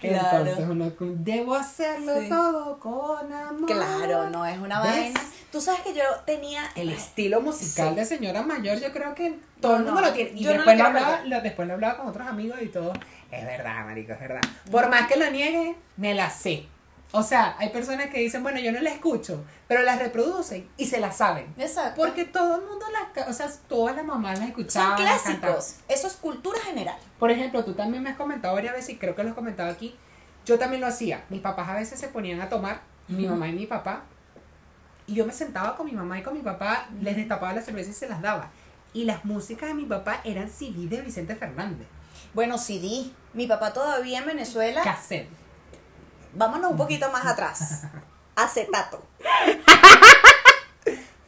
Claro. 0.00 0.38
Entonces 0.46 0.66
uno, 0.68 0.92
debo 1.18 1.54
hacerlo 1.54 2.20
Sí. 2.20 2.28
todo 2.28 2.78
con 2.78 3.32
amor. 3.32 3.66
Claro, 3.66 4.30
no 4.30 4.44
es 4.46 4.58
una 4.58 4.80
¿Ves? 4.82 4.90
vaina. 5.14 5.20
Tú 5.52 5.60
sabes 5.60 5.80
que 5.82 5.94
yo 5.94 6.02
tenía. 6.26 6.62
El 6.74 6.90
estilo 6.90 7.40
musical 7.40 7.90
Sí. 7.90 7.94
de 7.96 8.04
señora 8.04 8.42
mayor, 8.42 8.78
yo 8.80 8.92
creo 8.92 9.14
que 9.14 9.38
todo 9.60 9.76
el 9.76 9.84
No, 9.84 9.92
mundo 9.92 10.00
no, 10.00 10.06
lo 10.08 10.12
tiene. 10.12 10.30
Y 10.34 10.42
yo 10.42 10.50
no 10.50 10.56
después, 10.56 10.76
lo 10.76 10.82
lo 10.82 10.88
hablaba, 10.88 11.20
lo- 11.24 11.40
después 11.40 11.68
lo 11.68 11.74
hablaba 11.74 11.96
con 11.98 12.08
otros 12.08 12.26
amigos 12.26 12.58
y 12.60 12.66
todo. 12.66 12.92
Es 13.30 13.44
verdad, 13.44 13.84
marico, 13.84 14.12
es 14.12 14.20
verdad. 14.20 14.40
Por 14.70 14.88
más 14.88 15.06
que 15.08 15.16
lo 15.16 15.30
niegue, 15.30 15.76
me 15.96 16.14
la 16.14 16.30
sé. 16.30 16.66
O 17.12 17.22
sea, 17.22 17.54
hay 17.58 17.68
personas 17.68 18.08
que 18.08 18.18
dicen, 18.18 18.42
bueno, 18.42 18.58
yo 18.58 18.72
no 18.72 18.80
la 18.80 18.90
escucho, 18.90 19.44
pero 19.68 19.82
las 19.82 20.00
reproducen 20.00 20.68
y 20.76 20.86
se 20.86 20.98
la 20.98 21.12
saben. 21.12 21.54
Exacto. 21.56 22.02
Porque 22.02 22.24
todo 22.24 22.56
el 22.56 22.62
mundo 22.62 22.84
las, 22.90 23.28
o 23.28 23.32
sea, 23.32 23.48
todas 23.68 23.94
las 23.94 24.04
mamás 24.04 24.32
las 24.32 24.40
son 24.40 24.48
escuchaban. 24.48 25.04
las 25.04 25.22
cantaban. 25.22 25.54
clásicos. 25.56 25.84
Eso 25.88 26.08
es 26.08 26.14
cultura 26.14 26.58
general. 26.60 26.96
Por 27.18 27.30
ejemplo, 27.30 27.64
tú 27.64 27.74
también 27.74 28.02
me 28.02 28.10
has 28.10 28.16
comentado 28.16 28.54
varias 28.54 28.74
veces 28.74 28.90
y 28.90 28.98
creo 28.98 29.14
que 29.14 29.22
lo 29.22 29.28
has 29.28 29.34
comentado 29.36 29.70
aquí. 29.70 29.94
Yo 30.44 30.58
también 30.58 30.80
lo 30.80 30.88
hacía. 30.88 31.24
Mis 31.30 31.40
papás 31.40 31.68
a 31.68 31.74
veces 31.74 32.00
se 32.00 32.08
ponían 32.08 32.40
a 32.40 32.48
tomar, 32.48 32.82
mi 33.06 33.26
mamá 33.26 33.48
y 33.48 33.52
mi 33.52 33.66
papá. 33.66 34.02
Y 35.06 35.14
yo 35.14 35.24
me 35.24 35.32
sentaba 35.32 35.76
con 35.76 35.86
mi 35.86 35.92
mamá 35.92 36.18
y 36.18 36.22
con 36.22 36.34
mi 36.34 36.40
papá, 36.40 36.88
les 37.00 37.14
destapaba 37.14 37.52
la 37.52 37.62
cerveza 37.62 37.90
y 37.90 37.94
se 37.94 38.08
las 38.08 38.22
daba. 38.22 38.50
Y 38.92 39.04
las 39.04 39.24
músicas 39.24 39.68
de 39.68 39.74
mi 39.74 39.84
papá 39.84 40.20
eran 40.24 40.48
CD 40.48 40.88
de 40.88 41.00
Vicente 41.00 41.36
Fernández. 41.36 41.86
Bueno, 42.32 42.58
CD. 42.58 43.10
Mi 43.32 43.46
papá 43.46 43.72
todavía 43.72 44.18
en 44.18 44.26
Venezuela. 44.26 44.82
Cassette. 44.82 45.28
Vámonos 46.34 46.72
un 46.72 46.76
poquito 46.76 47.10
más 47.10 47.24
atrás. 47.26 47.82
Acetato. 48.36 49.02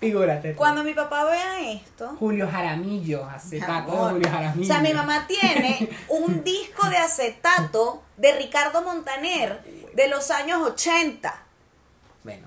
Figúrate. 0.01 0.53
tú. 0.53 0.59
Cuando 0.59 0.85
mi 0.85 0.93
papá 0.93 1.25
vea 1.25 1.71
esto. 1.73 2.15
Julio 2.19 2.49
Jaramillo, 2.51 3.25
acetato 3.25 3.93
de. 3.93 4.13
Julio 4.13 4.29
O 4.29 4.31
Jaramillo. 4.31 4.67
sea, 4.67 4.81
mi 4.81 4.93
mamá 4.93 5.27
tiene 5.27 5.89
un 6.09 6.45
disco 6.45 6.89
de 6.91 6.99
acetato 6.99 8.03
de 8.17 8.33
Ricardo 8.37 8.83
Montaner 8.83 9.63
de 9.95 10.09
los 10.09 10.31
años 10.31 10.61
80. 10.63 11.35
Bueno. 12.25 12.47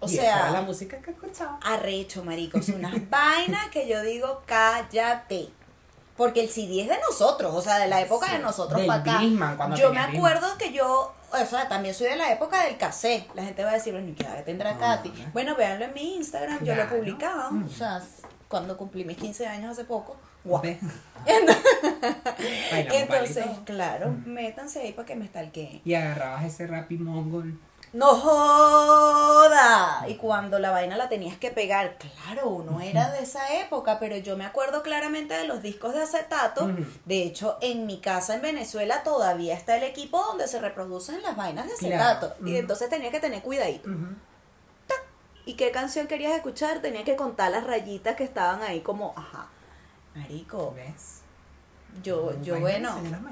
O 0.00 0.08
y 0.10 0.14
esa 0.14 0.22
era 0.24 0.44
la 0.46 0.52
sea, 0.52 0.60
música 0.62 0.98
que 0.98 1.10
escuchaba. 1.12 1.58
arrecho, 1.62 2.22
maricos. 2.22 2.68
Unas 2.68 2.94
vainas 3.10 3.68
que 3.70 3.88
yo 3.88 4.02
digo, 4.02 4.42
cállate. 4.44 5.48
Porque 6.18 6.42
el 6.42 6.50
CD 6.50 6.82
es 6.82 6.88
de 6.88 6.98
nosotros, 7.00 7.54
o 7.54 7.60
sea, 7.62 7.78
de 7.78 7.88
la 7.88 8.00
época 8.00 8.30
de 8.32 8.38
nosotros 8.38 8.82
para 8.86 9.00
acá. 9.00 9.20
Cuando 9.56 9.76
Yo 9.76 9.92
me 9.92 10.00
acuerdo 10.00 10.56
que 10.58 10.72
yo, 10.72 11.14
o 11.42 11.46
sea, 11.46 11.68
también 11.68 11.94
soy 11.94 12.08
de 12.08 12.16
la 12.16 12.32
época 12.32 12.64
del 12.64 12.76
cassette. 12.76 13.28
La 13.34 13.44
gente 13.44 13.62
va 13.64 13.70
a 13.70 13.74
decir, 13.74 13.92
bueno, 13.92 14.08
¿y 14.08 14.12
qué 14.14 14.24
edad 14.24 14.42
tendrá 14.44 14.70
Ah. 14.70 14.78
Katy? 15.02 15.12
Bueno, 15.32 15.54
véanlo 15.56 15.84
en 15.86 15.94
mi 15.94 16.16
Instagram, 16.16 16.64
yo 16.64 16.74
lo 16.74 16.88
publicaba. 16.88 17.50
Mm. 17.50 17.64
O 17.66 17.68
sea, 17.68 18.02
cuando 18.48 18.76
cumplí 18.76 19.04
mis 19.04 19.16
15 19.16 19.46
años 19.46 19.72
hace 19.72 19.84
poco. 19.84 20.16
Entonces, 22.92 23.44
claro, 23.64 24.10
Mm. 24.10 24.28
métanse 24.32 24.80
ahí 24.80 24.92
para 24.92 25.06
que 25.06 25.16
me 25.16 25.26
stalkeen. 25.26 25.80
Y 25.84 25.94
agarrabas 25.94 26.44
ese 26.44 26.66
rap 26.66 26.90
y 26.92 26.98
mongol. 26.98 27.58
¡No 27.96 28.14
joda! 28.14 30.04
Y 30.06 30.16
cuando 30.16 30.58
la 30.58 30.70
vaina 30.70 30.96
la 30.98 31.08
tenías 31.08 31.38
que 31.38 31.50
pegar, 31.50 31.96
claro, 31.96 32.50
uno 32.50 32.80
era 32.82 33.10
de 33.10 33.20
esa 33.22 33.54
época, 33.60 33.98
pero 33.98 34.18
yo 34.18 34.36
me 34.36 34.44
acuerdo 34.44 34.82
claramente 34.82 35.32
de 35.32 35.46
los 35.46 35.62
discos 35.62 35.94
de 35.94 36.02
acetato. 36.02 36.70
De 37.06 37.22
hecho, 37.22 37.56
en 37.62 37.86
mi 37.86 38.00
casa 38.00 38.34
en 38.34 38.42
Venezuela 38.42 39.02
todavía 39.02 39.54
está 39.54 39.78
el 39.78 39.84
equipo 39.84 40.22
donde 40.22 40.46
se 40.46 40.60
reproducen 40.60 41.22
las 41.22 41.36
vainas 41.36 41.66
de 41.68 41.74
Claro. 41.76 42.02
acetato. 42.04 42.46
Y 42.46 42.56
entonces 42.56 42.90
tenía 42.90 43.10
que 43.10 43.20
tener 43.20 43.40
cuidadito. 43.42 43.88
Ujú. 43.88 44.08
¿Y 45.46 45.54
qué 45.54 45.70
canción 45.70 46.06
querías 46.06 46.34
escuchar? 46.34 46.80
Tenía 46.82 47.04
que 47.04 47.16
contar 47.16 47.50
las 47.52 47.64
rayitas 47.64 48.14
que 48.16 48.24
estaban 48.24 48.62
ahí 48.62 48.80
como, 48.80 49.14
ajá. 49.16 49.46
Marico, 50.14 50.72
¿Ves? 50.74 51.20
Yo, 52.02 52.32
yo 52.42 52.54
vaina 52.60 52.60
bueno, 52.60 52.88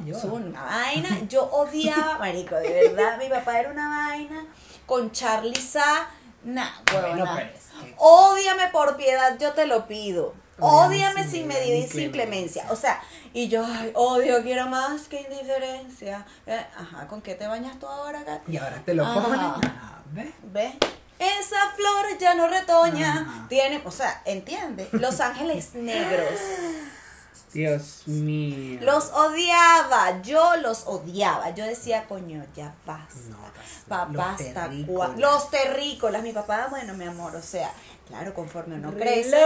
es 0.07 0.25
una 0.25 0.63
vaina, 0.65 1.21
yo 1.29 1.45
odiaba, 1.45 2.19
marico, 2.19 2.55
de 2.57 2.69
verdad, 2.89 3.19
mi 3.19 3.29
papá 3.29 3.61
era 3.61 3.71
una 3.71 3.89
vaina 4.09 4.45
con 4.87 5.11
Charlie 5.13 5.55
Sa, 5.61 6.09
nah, 6.45 6.69
Bueno, 6.93 7.09
huevona. 7.09 7.35
pero 7.37 7.51
es 7.51 7.65
que- 7.85 7.95
Ódiame 7.99 8.69
por 8.69 8.97
piedad, 8.97 9.37
yo 9.39 9.53
te 9.53 9.67
lo 9.67 9.87
pido. 9.87 10.35
Ódiame 10.61 11.23
sin 11.23 11.31
sin 11.33 11.49
medida 11.49 11.77
y 11.77 11.89
sin 11.89 12.13
clemencia. 12.13 12.67
O 12.71 12.77
sea, 12.77 13.03
y 13.33 13.49
yo, 13.49 13.67
ay, 13.67 13.91
odio, 13.97 14.41
quiero 14.45 14.69
más 14.69 15.03
que 15.09 15.23
indiferencia. 15.23 16.25
Eh, 16.47 16.65
ajá, 16.79 17.09
¿con 17.09 17.21
qué 17.23 17.35
te 17.35 17.49
bañas 17.49 17.77
tú 17.81 17.89
ahora, 17.89 18.25
Katy? 18.25 18.53
Y 18.53 18.57
ahora 18.59 18.81
te 18.85 18.95
lo 18.95 19.05
Ajá. 19.05 19.21
ponen. 19.21 19.41
Ah, 19.41 19.99
¿ves? 20.13 20.33
¿Ves? 20.45 20.75
Esa 21.19 21.57
flor 21.75 22.19
ya 22.21 22.35
no 22.35 22.47
retoña. 22.47 23.13
Ajá. 23.23 23.47
Tiene, 23.49 23.83
o 23.85 23.91
sea, 23.91 24.23
¿entiendes? 24.27 24.93
Los 24.93 25.19
ángeles 25.21 25.71
negros. 25.75 26.39
Dios 27.55 28.03
mío. 28.07 28.81
Los 28.83 29.11
odiaba, 29.13 30.21
yo 30.23 30.57
los 30.57 30.85
odiaba. 30.87 31.51
Yo 31.51 31.65
decía, 31.65 32.07
coño, 32.07 32.45
ya 32.55 32.75
basta. 32.85 33.15
No. 33.31 33.37
Pa- 33.89 34.07
Los 34.07 34.17
basta. 34.17 34.53
terrícolas. 34.65 35.19
Los 35.19 35.51
terrícolas. 35.51 36.23
Mi 36.23 36.33
papá, 36.33 36.67
bueno, 36.71 36.95
mi 36.95 37.05
amor, 37.05 37.35
o 37.37 37.43
sea, 37.43 37.71
claro, 38.09 38.35
conforme 38.35 38.75
uno 38.77 38.93
crece. 38.95 39.37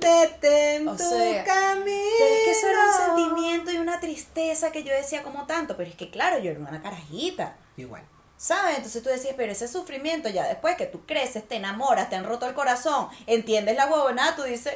Detén 0.00 0.88
O 0.88 0.92
tu 0.96 1.02
sea, 1.08 1.44
camino. 1.44 1.84
Pero 2.18 2.34
es 2.34 2.44
que 2.44 2.50
eso 2.52 2.68
era 2.68 2.78
un 2.84 3.16
sentimiento 3.26 3.70
y 3.70 3.78
una 3.78 4.00
tristeza 4.00 4.70
que 4.72 4.82
yo 4.84 4.92
decía 4.92 5.22
como 5.22 5.46
tanto. 5.46 5.76
Pero 5.76 5.90
es 5.90 5.96
que, 5.96 6.10
claro, 6.10 6.38
yo 6.38 6.50
era 6.50 6.60
una 6.60 6.82
carajita. 6.82 7.56
Igual. 7.76 8.02
¿Sabes? 8.36 8.76
Entonces 8.76 9.02
tú 9.02 9.08
decías, 9.08 9.34
pero 9.36 9.52
ese 9.52 9.68
sufrimiento 9.68 10.28
ya 10.28 10.46
después 10.46 10.76
que 10.76 10.86
tú 10.86 11.06
creces, 11.06 11.46
te 11.48 11.56
enamoras, 11.56 12.10
te 12.10 12.16
han 12.16 12.24
roto 12.24 12.46
el 12.46 12.52
corazón, 12.54 13.08
entiendes 13.26 13.76
la 13.76 13.86
huevonada, 13.86 14.36
tú 14.36 14.42
dices, 14.42 14.74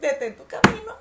detén 0.00 0.36
tu 0.36 0.44
camino. 0.46 0.92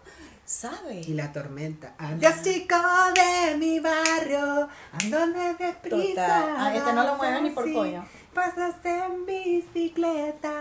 ¿Sabes? 0.47 1.05
Y 1.10 1.13
la 1.13 1.33
tormenta. 1.33 1.93
Adiós, 1.97 2.41
chico 2.41 2.75
de 3.13 3.57
mi 3.57 3.81
barrio. 3.81 4.69
Ándale 4.93 5.55
deprisa. 5.55 6.25
Total. 6.25 6.55
Ah, 6.57 6.73
este 6.73 6.93
no 6.93 7.03
lo 7.03 7.15
mueves 7.17 7.41
ni 7.41 7.49
por 7.49 7.73
coño. 7.73 8.05
Pasas 8.33 8.75
en 8.86 9.25
bicicleta. 9.25 10.51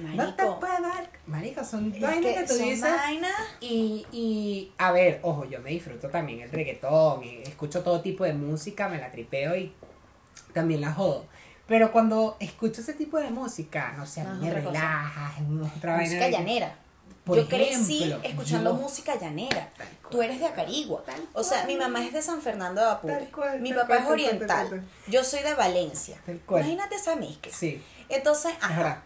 No 0.00 0.34
te 0.34 0.42
Marico. 0.42 0.58
puedo 0.60 0.82
dar. 0.82 1.08
Marico, 1.28 1.62
son 1.64 1.92
Es 1.94 2.00
vainas 2.00 2.20
que, 2.34 2.34
que 2.40 2.46
tú 2.48 2.54
son 2.54 2.64
dices. 2.68 2.80
vainas. 2.82 3.32
Y, 3.60 4.06
y, 4.10 4.72
a 4.76 4.90
ver, 4.90 5.20
ojo, 5.22 5.44
yo 5.44 5.60
me 5.60 5.70
disfruto 5.70 6.08
también 6.08 6.40
el 6.40 6.50
reggaetón, 6.50 7.22
y 7.22 7.42
escucho 7.42 7.84
todo 7.84 8.00
tipo 8.00 8.24
de 8.24 8.32
música, 8.32 8.88
me 8.88 8.98
la 8.98 9.12
tripeo 9.12 9.54
y 9.56 9.72
también 10.52 10.80
la 10.80 10.92
jodo. 10.92 11.26
Pero 11.68 11.92
cuando 11.92 12.36
escucho 12.40 12.80
ese 12.80 12.94
tipo 12.94 13.18
de 13.18 13.30
música, 13.30 13.92
no 13.96 14.04
sé, 14.04 14.22
a 14.22 14.24
No, 14.24 14.34
mí 14.40 14.48
es 14.48 14.54
me 14.54 14.60
relaja, 14.62 15.32
es 15.38 15.76
otra 15.76 15.92
vaina. 15.96 16.08
Música 16.10 16.28
llanera. 16.28 16.74
Por 17.28 17.36
yo 17.38 17.48
crecí 17.48 18.12
escuchando 18.24 18.70
yo- 18.74 18.76
música 18.82 19.14
llanera. 19.16 19.68
Tú 20.10 20.22
eres 20.22 20.40
de 20.40 20.46
Acarigua. 20.46 21.04
O 21.34 21.44
sea, 21.44 21.64
mi 21.66 21.76
mamá 21.76 22.04
es 22.04 22.12
de 22.14 22.22
San 22.22 22.40
Fernando 22.42 22.80
de 22.80 22.90
Apure. 22.90 23.26
Cual, 23.30 23.60
Mi 23.60 23.72
papá 23.72 23.86
cual, 23.86 23.98
es 24.00 24.08
oriental. 24.08 24.68
cual. 24.68 24.84
Yo 25.06 25.22
soy 25.22 25.42
de 25.42 25.54
Valencia. 25.54 26.16
Imagínate 26.48 26.96
esa 26.96 27.14
mezcla. 27.16 27.52
Sí, 27.54 27.82
Entonces, 28.08 28.52
es 28.52 28.64
ajá, 28.64 29.02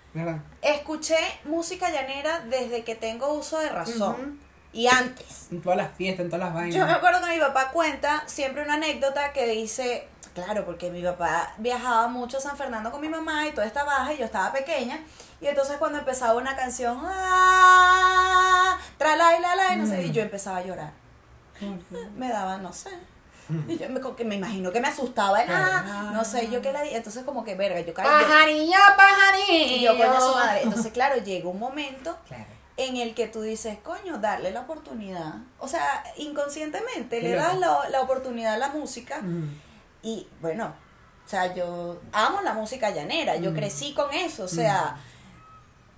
escuché 0.62 1.16
música 1.44 1.90
llanera 1.90 2.40
desde 2.48 2.84
que 2.84 2.94
tengo 2.94 3.34
uso 3.34 3.58
de 3.58 3.68
razón. 3.68 4.40
Y 4.74 4.86
antes. 4.86 5.48
En 5.50 5.60
todas 5.60 5.76
las 5.76 5.92
fiestas, 5.96 6.24
en 6.24 6.30
todas 6.30 6.46
las 6.46 6.54
vainas. 6.54 6.74
Yo 6.74 6.86
me 6.86 6.92
acuerdo 6.92 7.20
que 7.26 7.34
mi 7.34 7.40
papá 7.40 7.70
cuenta 7.72 8.22
siempre 8.26 8.62
una 8.62 8.74
anécdota 8.74 9.32
que 9.34 9.46
dice, 9.46 10.06
claro, 10.34 10.64
porque 10.64 10.90
mi 10.90 11.02
papá 11.02 11.52
viajaba 11.58 12.08
mucho 12.08 12.38
a 12.38 12.40
San 12.40 12.56
Fernando 12.56 12.90
con 12.90 13.00
mi 13.00 13.08
mamá 13.08 13.46
y 13.46 13.52
toda 13.52 13.66
esta 13.66 13.84
baja 13.84 14.12
y 14.12 14.18
yo 14.18 14.24
estaba 14.24 14.52
pequeña. 14.52 15.00
Y 15.40 15.46
entonces 15.46 15.76
cuando 15.78 15.98
empezaba 15.98 16.34
una 16.34 16.54
canción, 16.56 16.98
ah, 17.04 18.78
trala 18.98 19.36
y 19.36 19.40
la 19.42 19.56
la, 19.56 19.74
y 19.74 19.78
no 19.78 19.86
sé, 19.86 20.02
y 20.02 20.12
yo 20.12 20.22
empezaba 20.22 20.58
a 20.58 20.62
llorar. 20.64 20.92
Me 22.16 22.28
daba, 22.28 22.58
no 22.58 22.72
sé. 22.72 22.90
Y 23.68 23.76
yo 23.76 23.88
me, 23.88 24.00
me 24.24 24.34
imagino 24.36 24.72
que 24.72 24.80
me 24.80 24.88
asustaba 24.88 25.42
el, 25.42 25.50
ah, 25.50 26.10
no 26.14 26.24
sé, 26.24 26.48
yo 26.50 26.62
que 26.62 26.72
la 26.72 26.82
di. 26.82 26.90
Entonces 26.90 27.24
como 27.24 27.44
que 27.44 27.54
verga, 27.54 27.80
yo 27.80 27.92
caí. 27.92 28.06
Pajarillo, 28.06 28.78
pajarillo. 28.96 29.76
Y 29.76 29.80
yo, 29.82 29.96
coño, 29.96 30.20
su 30.20 30.34
madre. 30.34 30.62
Entonces, 30.62 30.92
claro, 30.92 31.16
llega 31.16 31.48
un 31.48 31.58
momento 31.58 32.16
Claro. 32.26 32.46
en 32.76 32.96
el 32.96 33.14
que 33.14 33.26
tú 33.28 33.42
dices, 33.42 33.78
coño, 33.82 34.18
darle 34.18 34.52
la 34.52 34.60
oportunidad. 34.60 35.34
O 35.58 35.68
sea, 35.68 36.02
inconscientemente 36.16 37.20
Qué 37.20 37.28
le 37.28 37.34
das 37.34 37.58
la, 37.58 37.88
la 37.90 38.00
oportunidad 38.00 38.54
a 38.54 38.58
la 38.58 38.68
música. 38.68 39.20
Mm. 39.20 39.60
Y 40.02 40.26
bueno, 40.40 40.72
o 41.26 41.28
sea, 41.28 41.54
yo 41.54 42.00
amo 42.12 42.40
la 42.42 42.54
música 42.54 42.90
llanera. 42.90 43.36
Yo 43.36 43.50
Mm. 43.52 43.54
crecí 43.54 43.94
con 43.94 44.12
eso. 44.12 44.44
O 44.44 44.48
sea, 44.48 44.96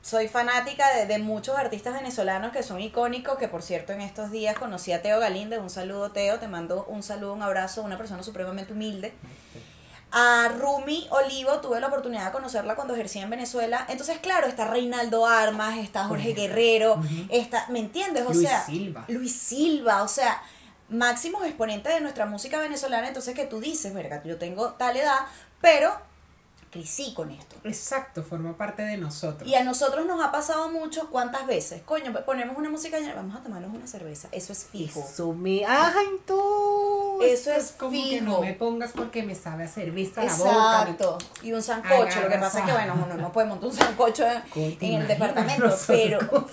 soy 0.03 0.29
fanática 0.29 0.85
de, 0.95 1.07
de 1.07 1.19
muchos 1.19 1.57
artistas 1.57 1.95
venezolanos 1.95 2.53
que 2.53 2.63
son 2.63 2.81
icónicos. 2.81 3.39
Que 3.39 3.49
por 3.49 3.63
cierto, 3.63 3.93
en 3.93 4.03
estos 4.03 4.31
días 4.31 4.59
conocí 4.59 4.93
a 4.93 5.01
Teo 5.03 5.19
Galíndez. 5.21 5.59
Un 5.61 5.71
saludo, 5.71 6.11
Teo. 6.13 6.39
Te 6.39 6.49
mando 6.49 6.85
un 6.87 7.03
saludo, 7.03 7.33
un 7.33 7.43
abrazo. 7.43 7.83
Una 7.83 7.97
persona 7.97 8.23
supremamente 8.23 8.73
humilde. 8.75 9.15
A 10.17 10.49
Rumi 10.61 11.09
Olivo 11.11 11.61
tuve 11.61 11.81
la 11.81 11.89
oportunidad 11.89 12.27
de 12.27 12.31
conocerla 12.33 12.77
cuando 12.77 12.95
ejercía 12.95 13.23
en 13.23 13.31
Venezuela. 13.31 13.85
Entonces, 13.89 14.19
claro, 14.19 14.47
está 14.47 14.65
Reinaldo 14.69 15.27
Armas, 15.27 15.79
está 15.79 16.05
Jorge. 16.05 16.35
Guerrero, 16.35 17.03
está, 17.31 17.67
¿me 17.69 17.81
entiendes? 17.81 18.25
O 18.25 18.33
Luis 18.33 18.47
sea, 18.49 18.65
Silva. 18.65 19.05
Luis 19.09 19.35
Silva, 19.37 20.05
o 20.05 20.09
sea, 20.09 20.41
máximos 20.95 21.45
exponentes 21.45 21.93
de 21.93 22.01
nuestra 22.01 22.27
música 22.27 22.59
venezolana. 22.59 23.09
Entonces, 23.09 23.35
que 23.35 23.47
tú 23.47 23.61
dices, 23.61 23.93
verga, 23.95 24.23
yo 24.25 24.39
tengo 24.39 24.73
tal 24.73 24.97
edad, 24.97 25.21
pero 25.61 25.93
crecí 26.75 27.15
con 27.15 27.31
esto. 27.31 27.55
Exacto, 27.63 28.25
forma 28.25 28.57
parte 28.57 28.83
de 28.83 28.97
nosotros. 28.97 29.49
Y 29.49 29.55
a 29.55 29.63
nosotros 29.63 30.07
nos 30.07 30.23
ha 30.25 30.33
pasado 30.33 30.69
mucho, 30.71 31.09
¿cuántas 31.09 31.47
veces? 31.47 31.83
Coño, 31.83 32.13
ponemos 32.27 32.57
una 32.57 32.69
música, 32.69 32.99
vamos 33.15 33.37
a 33.37 33.45
tomarnos 33.45 33.73
una 33.73 33.87
cerveza. 33.87 34.29
Eso 34.33 34.53
es 34.53 34.65
fijo. 34.65 34.99
Eso 34.99 35.33
me. 35.33 35.65
¡Ay, 35.65 36.07
tú! 36.27 37.21
Eso 37.23 37.53
es 37.53 37.77
como 37.79 37.93
que 37.93 38.19
fijo. 38.19 38.25
no 38.25 38.41
me 38.41 38.55
pongas 38.55 38.91
porque 38.91 39.23
me 39.23 39.37
sabe 39.37 39.65
a 39.65 39.69
cerveza 39.69 40.25
la 40.25 40.35
boca. 40.35 40.83
Exacto. 40.83 41.19
Y 41.45 41.53
un 41.53 41.63
sancocho. 41.63 42.21
Lo 42.23 42.29
que 42.29 42.39
pasa 42.39 42.59
es 42.59 42.65
que, 42.67 42.73
bueno, 42.73 42.95
uno 43.07 43.15
no 43.15 43.33
puede 43.33 43.47
montar 43.47 43.69
un 43.69 43.77
sancocho 43.77 44.27
en, 44.27 44.43
¿Cómo 44.53 44.77
te 44.77 44.87
en 44.87 45.03
el 45.03 45.07
departamento, 45.07 45.79
pero. 45.87 46.19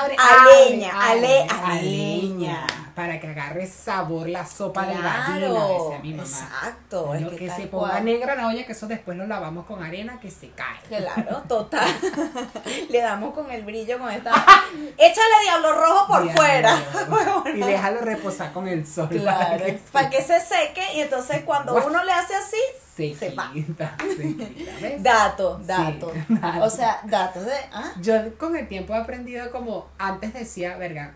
Abre, 0.00 0.16
A 0.18 0.42
abre, 0.42 0.70
leña, 0.70 0.90
abre, 0.94 1.10
a 1.10 1.14
le- 1.14 1.46
a 1.48 1.66
a 1.70 1.74
leña. 1.74 1.82
leña. 1.82 2.66
Para 2.94 3.18
que 3.18 3.28
agarre 3.28 3.66
sabor 3.66 4.28
la 4.28 4.44
sopa 4.44 4.84
de 4.84 4.92
Claro, 4.94 5.54
gallina, 5.54 5.66
decía 5.68 5.98
mi 6.02 6.10
mamá. 6.12 6.22
exacto, 6.28 7.14
es 7.14 7.22
Lo 7.22 7.30
que 7.30 7.48
se 7.50 7.66
ponga 7.68 7.90
cual. 7.92 8.04
negra 8.04 8.34
la 8.34 8.48
olla, 8.48 8.66
que 8.66 8.72
eso 8.72 8.86
después 8.88 9.16
lo 9.16 9.26
lavamos 9.26 9.64
con 9.64 9.82
arena 9.82 10.20
que 10.20 10.30
se 10.30 10.50
cae. 10.50 10.80
Claro, 10.88 11.42
total. 11.48 11.88
Le 12.90 13.00
damos 13.00 13.32
con 13.32 13.50
el 13.50 13.62
brillo, 13.62 13.98
con 13.98 14.10
esta. 14.10 14.32
Échale 14.98 15.34
diablo 15.44 15.72
rojo 15.80 16.06
por 16.08 16.22
Diablo. 16.24 16.42
fuera. 16.42 16.76
y 17.54 17.60
déjalo 17.60 18.00
reposar 18.00 18.52
con 18.52 18.68
el 18.68 18.86
sol. 18.86 19.08
Claro, 19.08 19.38
para 19.50 19.64
que 19.64 19.72
para 19.92 20.10
que 20.10 20.22
se 20.22 20.40
seque 20.40 20.84
y 20.94 21.00
entonces 21.00 21.42
cuando 21.44 21.74
uno 21.74 22.04
le 22.04 22.12
hace 22.12 22.34
así, 22.34 22.58
se, 22.96 23.14
se 23.14 23.34
quita, 23.54 23.96
se 24.16 24.22
quita, 24.36 24.44
¿ves? 24.82 25.02
Dato, 25.02 25.58
Sí, 25.60 25.66
dato. 25.66 26.12
O 26.62 26.70
sea, 26.70 27.00
datos 27.04 27.44
de. 27.46 27.52
¿ah? 27.72 27.92
Yo 28.02 28.36
con 28.36 28.56
el 28.56 28.68
tiempo 28.68 28.94
he 28.94 28.98
aprendido 28.98 29.50
como 29.50 29.88
antes 29.98 30.32
decía, 30.34 30.76
verga, 30.76 31.14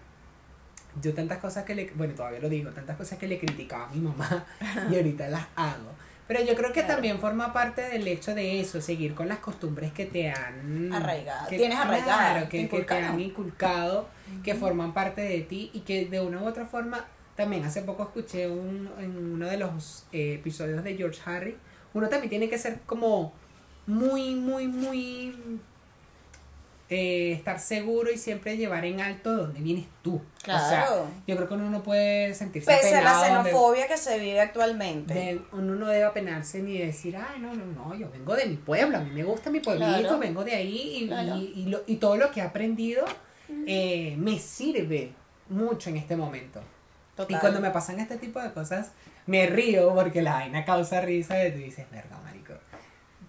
yo 1.02 1.12
tantas 1.14 1.38
cosas 1.38 1.64
que 1.64 1.74
le, 1.74 1.90
bueno, 1.94 2.14
todavía 2.14 2.40
lo 2.40 2.48
digo, 2.48 2.70
tantas 2.70 2.96
cosas 2.96 3.18
que 3.18 3.26
le 3.26 3.38
criticaba 3.38 3.86
a 3.86 3.88
mi 3.88 4.00
mamá 4.00 4.44
y 4.90 4.94
ahorita 4.94 5.28
las 5.28 5.46
hago. 5.56 5.90
Pero 6.26 6.42
yo 6.42 6.54
creo 6.54 6.72
que 6.72 6.80
Claro. 6.80 6.94
también 6.94 7.18
forma 7.18 7.52
parte 7.52 7.82
del 7.82 8.08
hecho 8.08 8.34
de 8.34 8.58
eso, 8.60 8.80
seguir 8.80 9.14
con 9.14 9.28
las 9.28 9.40
costumbres 9.40 9.92
que 9.92 10.06
te 10.06 10.30
han 10.30 10.90
Arraigado. 10.92 11.48
que- 11.48 11.58
Tienes 11.58 11.78
arraigado, 11.78 12.06
claro, 12.32 12.48
que, 12.48 12.66
que 12.68 12.80
te 12.80 12.94
han 12.94 13.20
inculcado, 13.20 14.08
que 14.42 14.54
forman 14.54 14.94
parte 14.94 15.20
de 15.20 15.40
ti 15.42 15.70
y 15.74 15.80
que 15.80 16.06
de 16.06 16.20
una 16.22 16.40
u 16.42 16.46
otra 16.46 16.64
forma, 16.64 17.04
también 17.36 17.64
hace 17.64 17.82
poco 17.82 18.02
escuché 18.04 18.48
un, 18.48 18.90
en 18.98 19.16
uno 19.34 19.46
de 19.46 19.56
los 19.56 20.06
eh, 20.12 20.34
episodios 20.34 20.82
de 20.84 20.96
George 20.96 21.20
Harry, 21.26 21.56
uno 21.94 22.08
también 22.08 22.30
tiene 22.30 22.48
que 22.48 22.58
ser 22.58 22.80
como 22.86 23.32
muy, 23.86 24.34
muy, 24.34 24.66
muy 24.68 25.36
eh, 26.90 27.32
estar 27.32 27.58
seguro 27.60 28.12
y 28.12 28.18
siempre 28.18 28.56
llevar 28.58 28.84
en 28.84 29.00
alto 29.00 29.34
donde 29.34 29.60
vienes 29.60 29.86
tú. 30.02 30.16
O 30.16 30.44
sea, 30.44 30.58
Claro. 30.86 31.06
yo 31.26 31.34
creo 31.34 31.48
que 31.48 31.54
uno 31.54 31.70
no 31.70 31.82
puede 31.82 32.34
sentirse 32.34 32.70
Pese 32.70 32.96
a 32.96 33.02
la 33.02 33.18
de- 33.22 33.26
xenofobia 33.28 33.88
que 33.88 33.96
se 33.96 34.18
vive 34.18 34.40
actualmente. 34.40 35.14
de- 35.14 35.40
uno 35.52 35.74
no 35.76 35.86
debe 35.86 36.04
apenarse 36.04 36.60
ni 36.62 36.76
decir, 36.78 37.16
ay, 37.16 37.40
no, 37.40 37.54
no, 37.54 37.64
no, 37.64 37.94
yo 37.94 38.10
vengo 38.10 38.36
de 38.36 38.46
mi 38.46 38.56
pueblo, 38.56 38.98
a 38.98 39.00
mí 39.00 39.10
me 39.10 39.24
gusta 39.24 39.50
mi 39.50 39.60
pueblito, 39.60 39.86
Claro. 40.00 40.18
vengo 40.18 40.44
de 40.44 40.54
ahí 40.54 40.98
y, 41.04 41.06
Claro. 41.08 41.36
y, 41.36 41.52
y 41.56 41.66
lo- 41.66 41.82
y 41.86 41.96
todo 41.96 42.16
lo 42.18 42.30
que 42.30 42.40
he 42.40 42.42
aprendido 42.42 43.04
eh, 43.66 44.14
me 44.18 44.38
sirve 44.38 45.12
mucho 45.48 45.88
en 45.90 45.96
este 45.96 46.16
momento. 46.16 46.60
Total. 47.16 47.36
Y 47.36 47.40
cuando 47.40 47.60
me 47.60 47.70
pasan 47.70 48.00
este 48.00 48.16
tipo 48.16 48.40
de 48.40 48.52
cosas, 48.52 48.90
me 49.26 49.46
río 49.46 49.94
porque 49.94 50.20
la 50.22 50.34
vaina 50.34 50.64
causa 50.64 51.00
risa 51.00 51.46
y 51.46 51.52
tú 51.52 51.58
dices, 51.58 51.86
verga, 51.90 52.18
marico, 52.24 52.54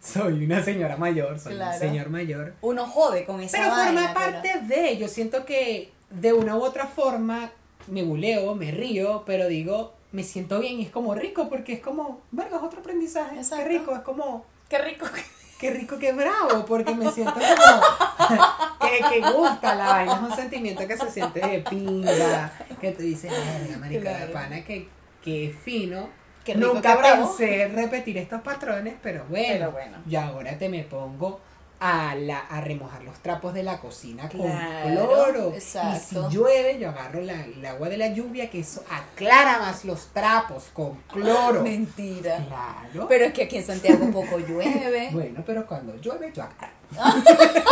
soy 0.02 0.45
una 0.45 0.63
señora 0.63 0.98
mayor, 0.98 1.39
soy 1.39 1.56
Claro. 1.56 1.74
un 1.74 1.80
señor 1.80 2.10
mayor. 2.10 2.54
Uno 2.62 2.86
jode 2.88 3.26
con 3.26 3.41
esa 3.41 3.58
Pero 3.58 3.69
vaina, 3.71 4.02
forma 4.08 4.13
pero- 4.19 4.32
parte 4.41 4.60
de, 4.62 4.98
yo 4.98 5.08
siento 5.08 5.45
que 5.45 5.91
de 6.10 6.34
una 6.34 6.56
u 6.58 6.63
otra 6.63 6.88
forma 6.88 7.52
me 7.88 8.04
buleo, 8.04 8.56
me 8.56 8.71
río, 8.71 9.24
pero 9.26 9.48
digo, 9.48 9.93
me 10.12 10.24
siento 10.24 10.60
bien 10.60 10.80
y 10.80 10.84
es 10.84 10.91
como 10.91 11.13
rico 11.13 11.50
porque 11.50 11.74
es 11.74 11.80
como, 11.82 12.21
verga, 12.32 12.58
es 12.58 12.63
otro 12.63 12.80
aprendizaje, 12.80 13.36
Exacto. 13.38 13.63
qué 13.65 13.69
rico, 13.80 13.93
es 13.95 14.02
como, 14.02 14.45
Qué 14.69 14.80
rico. 14.80 15.06
qué 15.60 15.72
rico, 15.72 15.98
qué 16.00 16.12
bravo, 16.12 16.65
porque 16.65 16.94
me 16.96 17.12
siento 17.12 17.34
como 17.34 18.39
que, 18.82 19.20
que 19.22 19.32
gusta 19.32 19.76
la 19.76 19.86
vaina, 19.88 20.13
es 20.15 20.22
un 20.22 20.36
sentimiento 20.36 20.88
que 20.88 20.98
se 20.98 21.10
siente 21.12 21.39
de 21.39 21.60
pinga, 21.60 22.52
que 22.82 22.91
tú 22.91 23.02
dices, 23.04 23.32
verga, 23.32 23.78
marica, 23.78 24.10
de 24.12 24.15
Claro. 24.18 24.34
pana, 24.34 24.63
que, 24.63 24.88
que 25.24 25.56
fino. 25.63 26.10
Qué 26.44 26.54
rico, 26.54 26.74
Nunca 26.74 26.91
qué 26.94 26.98
bravo. 27.00 27.36
pensé 27.38 27.68
repetir 27.70 28.18
estos 28.20 28.41
patrones, 28.41 28.94
pero 29.02 29.26
bueno, 29.30 29.48
Pero 29.52 29.72
bueno. 29.72 29.98
y 30.08 30.15
ahora 30.15 30.58
te 30.58 30.70
me 30.70 30.84
pongo 30.84 31.39
a, 31.86 32.15
la, 32.15 32.39
a 32.39 32.62
remojar 32.62 33.04
los 33.04 33.19
trapos 33.19 33.54
de 33.54 33.63
la 33.63 33.80
cocina 33.80 34.28
con 34.30 34.41
Claro, 34.41 35.08
cloro. 35.08 35.54
Y 35.56 35.62
si 35.62 36.15
llueve, 36.32 36.80
yo 36.80 36.89
agarro 36.89 37.21
la, 37.21 37.43
el 37.45 37.65
agua 37.65 37.89
de 37.89 37.98
la 37.98 38.08
lluvia, 38.08 38.50
que 38.50 38.60
eso 38.62 38.84
aclara 38.89 39.60
más 39.60 39.86
los 39.86 40.08
trapos 40.08 40.65
con 40.74 40.95
cloro. 41.12 41.62
Mentira. 41.62 42.38
Claro. 42.48 43.08
Pero 43.08 43.26
es 43.26 43.34
que 43.34 43.43
aquí 43.43 43.58
en 43.58 43.65
Santiago 43.65 44.10
poco 44.12 44.39
llueve. 44.39 45.10
Bueno, 45.15 45.43
pero 45.45 45.65
cuando 45.65 45.95
llueve, 45.98 46.32
yo 46.34 46.43
agarro. 46.43 46.74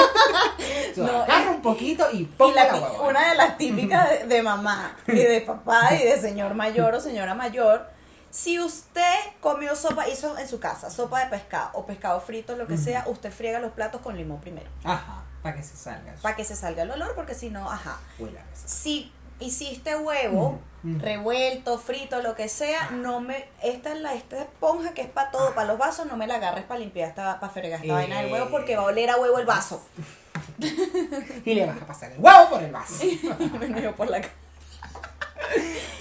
yo 0.96 1.06
No, 1.06 1.24
agarro 1.24 1.52
un 1.52 1.62
poquito 1.62 2.06
y 2.12 2.24
pongo 2.26 2.52
Y 2.52 2.56
la 2.56 2.66
la 2.66 2.92
una 3.02 3.30
de 3.30 3.36
las 3.36 3.58
típicas 3.58 4.10
de, 4.10 4.26
de 4.28 4.44
mamá 4.44 4.96
y 5.08 5.14
de 5.16 5.42
papá 5.42 5.94
y 5.96 6.04
de 6.04 6.18
señor 6.20 6.54
mayor 6.54 6.96
o 6.96 7.00
señora 7.00 7.34
mayor, 7.34 7.88
si 8.36 8.60
usted 8.60 9.14
comió 9.42 9.76
sopa, 9.76 10.08
hizo 10.10 10.36
en 10.40 10.48
su 10.48 10.60
casa 10.60 10.90
sopa 10.90 11.20
de 11.24 11.28
pescado 11.28 11.70
o 11.74 11.86
pescado 11.86 12.20
frito, 12.20 12.56
lo 12.56 12.66
que 12.66 12.78
sea, 12.80 13.04
usted 13.08 13.32
friega 13.32 13.60
los 13.60 13.72
platos 13.74 14.02
con 14.02 14.18
limón 14.18 14.42
primero, 14.42 14.70
Ajá, 14.84 15.24
para 15.44 15.56
que 15.56 15.62
se 15.62 15.78
salga. 15.78 16.16
para 16.22 16.36
que 16.36 16.44
se 16.44 16.56
salga 16.56 16.82
el 16.82 16.90
olor, 16.90 17.14
porque 17.16 17.36
si 17.36 17.52
no, 17.52 17.70
ajá. 17.72 18.00
Huele 18.18 18.40
a 18.40 18.44
veces. 18.46 18.72
Si 18.72 19.12
hiciste 19.40 19.96
huevo 19.96 20.60
revuelto, 20.84 21.78
frito, 21.78 22.22
lo 22.24 22.34
que 22.36 22.50
sea, 22.50 22.90
no 22.92 23.20
me 23.20 23.48
esta 23.62 23.94
es 23.94 24.00
la 24.02 24.14
esta 24.16 24.42
esponja 24.42 24.94
que 24.94 25.02
es 25.02 25.10
para 25.10 25.30
todo, 25.32 25.54
para 25.54 25.68
los 25.68 25.78
vasos, 25.78 26.08
no 26.08 26.18
me 26.18 26.26
la 26.28 26.36
agarres 26.36 26.64
para 26.66 26.80
limpiar 26.80 27.10
esta 27.10 27.40
para 27.40 27.54
fregar 27.54 27.80
esta 27.82 27.88
Eh. 27.94 27.96
vaina 27.96 28.22
del 28.22 28.32
huevo 28.34 28.50
porque 28.50 28.76
va 28.76 28.82
a 28.84 28.86
oler 28.88 29.10
a 29.12 29.18
huevo 29.18 29.38
el 29.40 29.46
vaso. 29.46 29.86
Y 31.46 31.54
le 31.54 31.66
vas 31.66 31.82
a 31.82 31.86
pasar 31.86 32.12
el 32.12 32.20
huevo 32.20 32.50
por 32.50 32.64
el 32.64 32.72
vaso. 32.72 33.04
me 33.60 33.68
dio 33.82 33.96
por 33.96 34.10
la 34.10 34.22
cara. 34.22 34.34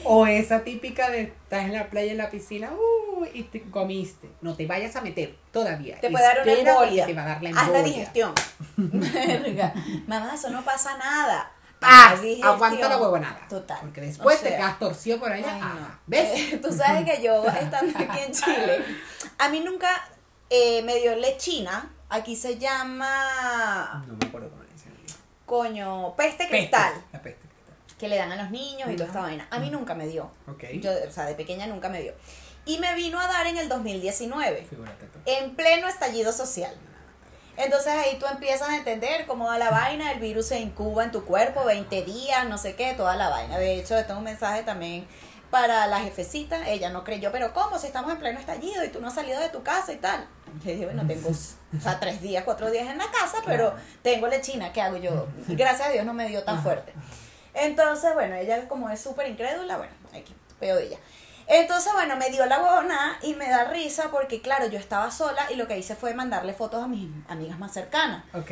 O 0.05 0.27
esa 0.27 0.65
típica 0.65 1.11
de 1.11 1.23
estás 1.23 1.65
en 1.65 1.73
la 1.73 1.89
playa, 1.89 2.11
en 2.13 2.19
la 2.19 2.31
piscina, 2.31 2.71
uh, 2.73 3.25
y 3.33 3.45
te 3.45 3.63
comiste. 3.63 4.29
No 4.41 4.55
te 4.57 4.67
vayas 4.67 4.97
a 4.97 5.01
meter 5.01 5.37
todavía. 5.53 6.01
Te 6.01 6.11
puede 6.11 6.25
dar 6.25 6.43
una 6.43 6.53
Espera 6.53 6.73
embolia. 6.73 7.07
Te 7.07 7.15
va 7.15 7.23
a 7.23 7.27
dar 7.27 7.43
la 7.43 7.51
Haz 7.51 7.55
la 7.57 7.63
embolia. 7.79 7.83
digestión. 7.85 8.35
Verga. 8.77 9.75
Mamá, 10.07 10.35
eso 10.35 10.51
no 10.51 10.63
pasa 10.65 10.97
nada. 10.99 11.53
Ah, 11.85 12.15
La 12.39 12.49
aguanta 12.51 12.89
la 12.89 12.97
huevonada. 12.99 13.47
Total. 13.49 13.79
Porque 13.81 14.01
después 14.03 14.37
O 14.37 14.41
sea, 14.41 14.51
te 14.51 14.57
quedas 14.57 14.79
torcido 14.79 15.19
por 15.19 15.33
allá. 15.33 15.53
ay, 15.55 15.61
no. 15.61 15.67
Ajá. 15.67 15.99
¿Ves? 16.07 16.61
Tú 16.63 16.73
sabes 16.73 17.05
que 17.05 17.23
yo, 17.23 17.45
estando 17.61 17.99
aquí 17.99 18.19
en 18.27 18.33
Chile, 18.33 18.85
a 19.39 19.49
mí 19.49 19.61
nunca 19.61 19.89
eh, 20.51 20.83
me 20.83 20.97
dio 21.01 21.17
lechina. 21.17 21.91
Aquí 22.09 22.37
se 22.37 22.59
llama, 22.59 24.05
No 24.07 24.15
me 24.21 24.27
acuerdo 24.27 24.51
cómo 24.51 24.63
le 24.63 24.69
dicen. 24.73 24.93
coño, 25.47 26.15
peste 26.15 26.45
Peste, 26.45 26.57
cristal. 26.57 26.93
La 27.13 27.23
peste 27.23 27.39
cristal. 27.41 27.42
Que 28.03 28.09
le 28.09 28.17
dan 28.17 28.33
a 28.33 28.37
los 28.37 28.51
niños 28.51 28.91
y 28.91 28.97
toda 28.97 29.07
esta 29.07 29.21
vaina. 29.21 29.47
A 29.49 29.61
mí 29.61 29.71
nunca 29.71 29.95
me 29.95 30.09
dio. 30.09 30.29
Ok. 30.49 30.65
Yo, 30.81 30.91
o 30.91 31.13
sea, 31.13 31.25
de 31.25 31.37
pequeña 31.37 31.69
nunca 31.69 31.89
me 31.89 32.03
dio. 32.03 32.13
Y 32.67 32.79
me 32.79 32.97
vino 32.97 33.21
a 33.21 33.29
dar 33.29 33.47
en 33.47 33.59
el 33.59 33.69
2019. 33.69 34.67
Figúrate 34.69 35.07
tú. 35.07 35.21
en 35.25 35.55
pleno 35.55 35.87
estallido 35.87 36.33
social. 36.33 36.75
Entonces 37.57 37.93
ahí 37.93 38.19
tú 38.19 38.27
empiezas 38.27 38.71
a 38.71 38.77
entender 38.77 39.25
cómo 39.27 39.45
va 39.45 39.57
la 39.57 39.71
vaina, 39.71 40.11
el 40.11 40.19
virus 40.19 40.47
se 40.47 40.59
incuba 40.59 41.05
en 41.05 41.13
tu 41.13 41.25
cuerpo 41.25 41.65
20 41.65 42.03
días, 42.03 42.49
no 42.49 42.59
sé 42.59 42.75
qué, 42.75 42.95
toda 42.95 43.15
la 43.15 43.29
vaina. 43.29 43.57
De 43.57 43.77
hecho, 43.77 43.95
tengo 44.05 44.19
un 44.19 44.25
mensaje 44.25 44.65
también 44.65 45.07
para 45.53 45.87
la 45.87 46.01
jefecita, 46.01 46.69
ella 46.69 46.91
no 46.91 47.05
creyó, 47.05 47.31
pero 47.31 47.53
¿cómo? 47.53 47.79
Si 47.79 47.87
estamos 47.87 48.11
en 48.11 48.19
pleno 48.19 48.41
estallido 48.41 48.85
y 48.85 48.89
tú 48.89 49.01
no 49.01 49.07
has 49.07 49.15
salido 49.15 49.39
de 49.39 49.51
tu 49.51 49.63
casa 49.63 49.93
y 49.93 49.99
tal. 49.99 50.27
Le 50.65 50.73
dije, 50.73 50.87
bueno, 50.87 51.07
tengo, 51.07 51.29
o 51.29 51.81
sea, 51.81 52.01
tres 52.01 52.21
días, 52.21 52.43
cuatro 52.43 52.69
días 52.69 52.89
en 52.89 52.99
la 52.99 53.09
casa, 53.13 53.39
pero 53.47 53.75
tengo 54.03 54.27
lechina, 54.27 54.73
¿qué 54.73 54.81
hago 54.81 54.97
yo? 54.97 55.29
Gracias 55.47 55.89
a 55.89 55.93
Dios 55.93 56.05
no 56.05 56.15
me 56.15 56.27
dio 56.27 56.43
tan 56.43 56.61
fuerte. 56.65 56.93
Entonces, 57.55 58.15
bueno, 58.15 58.35
ella 58.35 58.69
como 58.69 58.89
es 58.91 59.01
súper 59.01 59.29
incrédula, 59.29 59.77
bueno, 59.77 59.93
aquí, 60.13 60.35
peor 60.59 60.79
de 60.79 60.87
ella. 60.87 60.99
Entonces, 61.47 61.93
bueno, 61.93 62.17
me 62.17 62.31
dio 62.31 62.47
la 62.47 62.63
huevona 62.63 63.19
y 63.23 63.35
me 63.35 63.49
da 63.49 63.65
risa 63.65 64.11
porque, 64.11 64.41
claro, 64.41 64.69
yo 64.69 64.79
estaba 64.79 65.11
sola 65.11 65.51
y 65.51 65.57
lo 65.57 65.67
que 65.67 65.79
hice 65.79 65.95
fue 65.95 66.15
mandarle 66.15 66.55
fotos 66.55 66.83
a 66.83 66.89
mis 66.89 67.09
amigas 67.29 67.59
más 67.59 67.73
cercanas. 67.73 68.25
Ok. 68.33 68.51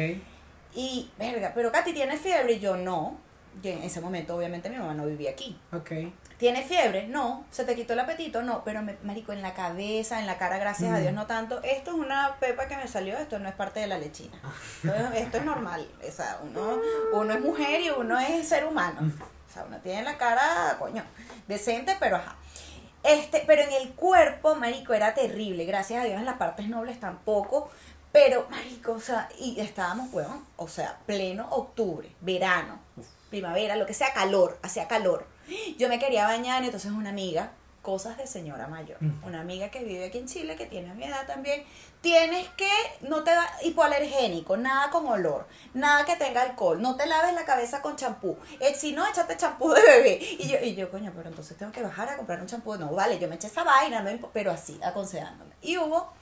Y, 0.75 1.11
verga, 1.19 1.53
pero 1.55 1.73
Katy, 1.73 1.93
¿tienes 1.93 2.21
fiebre? 2.21 2.55
Y 2.55 2.61
yo, 2.61 2.77
no. 2.77 3.19
Y 3.63 3.69
en 3.69 3.83
ese 3.83 4.01
momento, 4.01 4.37
obviamente, 4.37 4.71
mi 4.71 4.77
mamá 4.77 4.95
no 4.95 5.07
vivía 5.07 5.31
aquí. 5.31 5.59
Ok. 5.73 5.91
¿Tienes 6.41 6.67
fiebre? 6.67 7.07
No. 7.07 7.45
¿Se 7.51 7.65
te 7.65 7.77
quitó 7.77 7.93
el 7.93 8.01
apetito? 8.01 8.43
No. 8.43 8.65
Pero, 8.65 8.81
me, 8.83 8.97
marico, 9.03 9.33
en 9.33 9.43
la 9.43 9.53
cabeza, 9.55 10.19
en 10.19 10.27
la 10.27 10.39
cara, 10.39 10.57
gracias 10.59 10.91
a 10.91 10.97
Mm. 10.97 11.03
Dios, 11.03 11.13
no 11.13 11.27
tanto. 11.27 11.63
Esto 11.63 11.91
es 11.91 11.97
una 11.99 12.37
pepa 12.41 12.67
que 12.67 12.77
me 12.79 12.89
salió, 12.89 13.17
esto 13.19 13.39
no 13.39 13.47
es 13.49 13.55
parte 13.55 13.81
de 13.81 13.87
la 13.87 13.99
lechina. 13.99 14.37
Esto 14.83 14.95
es, 15.15 15.21
esto 15.23 15.37
es 15.37 15.45
normal. 15.45 15.87
O 16.09 16.11
sea, 16.11 16.41
uno, 16.43 16.81
uno 17.13 17.35
es 17.35 17.41
mujer 17.43 17.83
y 17.83 17.91
uno 17.91 18.19
es 18.19 18.49
ser 18.49 18.65
humano. 18.65 19.01
O 19.49 19.53
sea, 19.53 19.65
uno 19.65 19.77
tiene 19.81 20.03
la 20.03 20.17
cara, 20.17 20.77
coño, 20.79 21.05
decente, 21.47 21.95
pero 22.01 22.17
ajá. 22.17 22.37
Este, 23.03 23.45
pero 23.47 23.63
en 23.63 23.73
el 23.73 23.93
cuerpo, 23.93 24.55
marico, 24.55 24.95
era 24.95 25.13
terrible. 25.13 25.67
Gracias 25.67 26.03
a 26.03 26.07
Dios 26.07 26.19
en 26.19 26.25
las 26.25 26.37
partes 26.39 26.69
nobles 26.69 26.99
tampoco. 26.99 27.71
Pero, 28.13 28.47
marico, 28.51 28.93
o 28.93 29.01
sea, 29.01 29.29
y 29.39 29.61
estábamos, 29.61 30.13
weón, 30.13 30.45
o 30.57 30.69
sea, 30.69 30.99
pleno 31.07 31.47
octubre, 31.51 32.11
verano, 32.23 32.81
primavera, 33.29 33.77
lo 33.77 33.85
que 33.87 33.95
sea, 33.95 34.13
calor, 34.15 34.59
hacía 34.63 34.89
calor. 34.89 35.27
Yo 35.79 35.89
me 35.89 35.99
quería 35.99 36.25
bañar, 36.27 36.63
y 36.63 36.67
entonces 36.67 36.91
una 36.93 37.11
amiga, 37.11 37.53
cosas 37.83 38.19
de 38.19 38.27
señora 38.27 38.67
mayor, 38.69 38.99
una 39.25 39.41
amiga 39.41 39.71
que 39.71 39.83
vive 39.83 40.05
aquí 40.05 40.19
en 40.19 40.27
Chile, 40.27 40.55
que 40.55 40.67
tiene 40.67 40.93
mi 40.95 41.05
edad 41.05 41.27
también, 41.27 41.65
tienes 42.03 42.47
que, 42.51 42.69
no 43.01 43.25
te 43.25 43.31
da 43.31 43.51
hipoalergénico, 43.63 44.59
nada 44.59 44.91
con 44.91 45.07
olor, 45.09 45.47
nada 45.73 46.05
que 46.05 46.17
tenga 46.17 46.43
alcohol, 46.43 46.81
no 46.83 46.97
te 46.97 47.07
laves 47.07 47.33
la 47.35 47.47
cabeza 47.47 47.81
con 47.81 47.97
champú, 47.97 48.37
eh, 48.61 48.75
si 48.75 48.93
no, 48.93 49.07
échate 49.07 49.35
champú 49.39 49.71
de 49.73 49.81
bebé. 49.83 50.19
Y 50.21 50.47
yo, 50.49 50.59
y 50.63 50.75
yo, 50.75 50.91
coño, 50.91 51.11
pero 51.17 51.31
entonces 51.31 51.57
tengo 51.57 51.73
que 51.73 51.83
bajar 51.83 52.11
a 52.11 52.17
comprar 52.19 52.41
un 52.41 52.47
champú. 52.47 52.77
No, 52.77 52.91
vale, 52.93 53.19
yo 53.19 53.29
me 53.29 53.37
eché 53.37 53.47
esa 53.47 53.65
vaina, 53.65 54.03
no 54.03 54.29
pero 54.33 54.51
así, 54.53 54.79
aconsejándome. 54.85 55.55
Y 55.63 55.79
hubo 55.79 56.13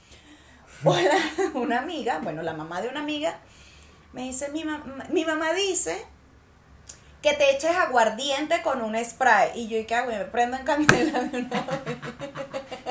una, 0.85 1.11
una 1.55 1.79
amiga, 1.79 2.19
bueno, 2.23 2.41
la 2.41 2.53
mamá 2.53 2.81
de 2.81 2.87
una 2.87 3.01
amiga, 3.01 3.37
me 4.13 4.21
dice, 4.23 4.49
mi, 4.49 4.63
mam- 4.63 5.09
mi 5.09 5.25
mamá 5.25 5.51
dice 5.53 6.05
que 7.21 7.33
te 7.33 7.51
eches 7.55 7.75
aguardiente 7.75 8.61
con 8.61 8.81
un 8.81 8.95
spray. 9.03 9.51
Y 9.55 9.67
yo, 9.67 9.77
¿y 9.77 9.85
qué 9.85 9.95
hago? 9.95 10.11
Me 10.11 10.23
prendo 10.25 10.57
en 10.57 10.63
candela 10.63 11.19
de 11.21 11.37
una 11.39 11.49
vez. 11.85 11.97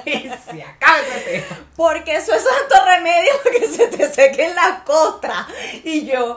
Y 0.04 0.28
se 0.28 0.52
tema. 0.52 1.66
Porque 1.76 2.16
eso 2.16 2.32
es 2.34 2.42
santo 2.42 2.84
remedio 2.86 3.32
que 3.58 3.66
se 3.66 3.86
te 3.88 4.06
sequen 4.12 4.54
las 4.54 4.80
costras. 4.82 5.46
Y 5.84 6.06
yo, 6.06 6.36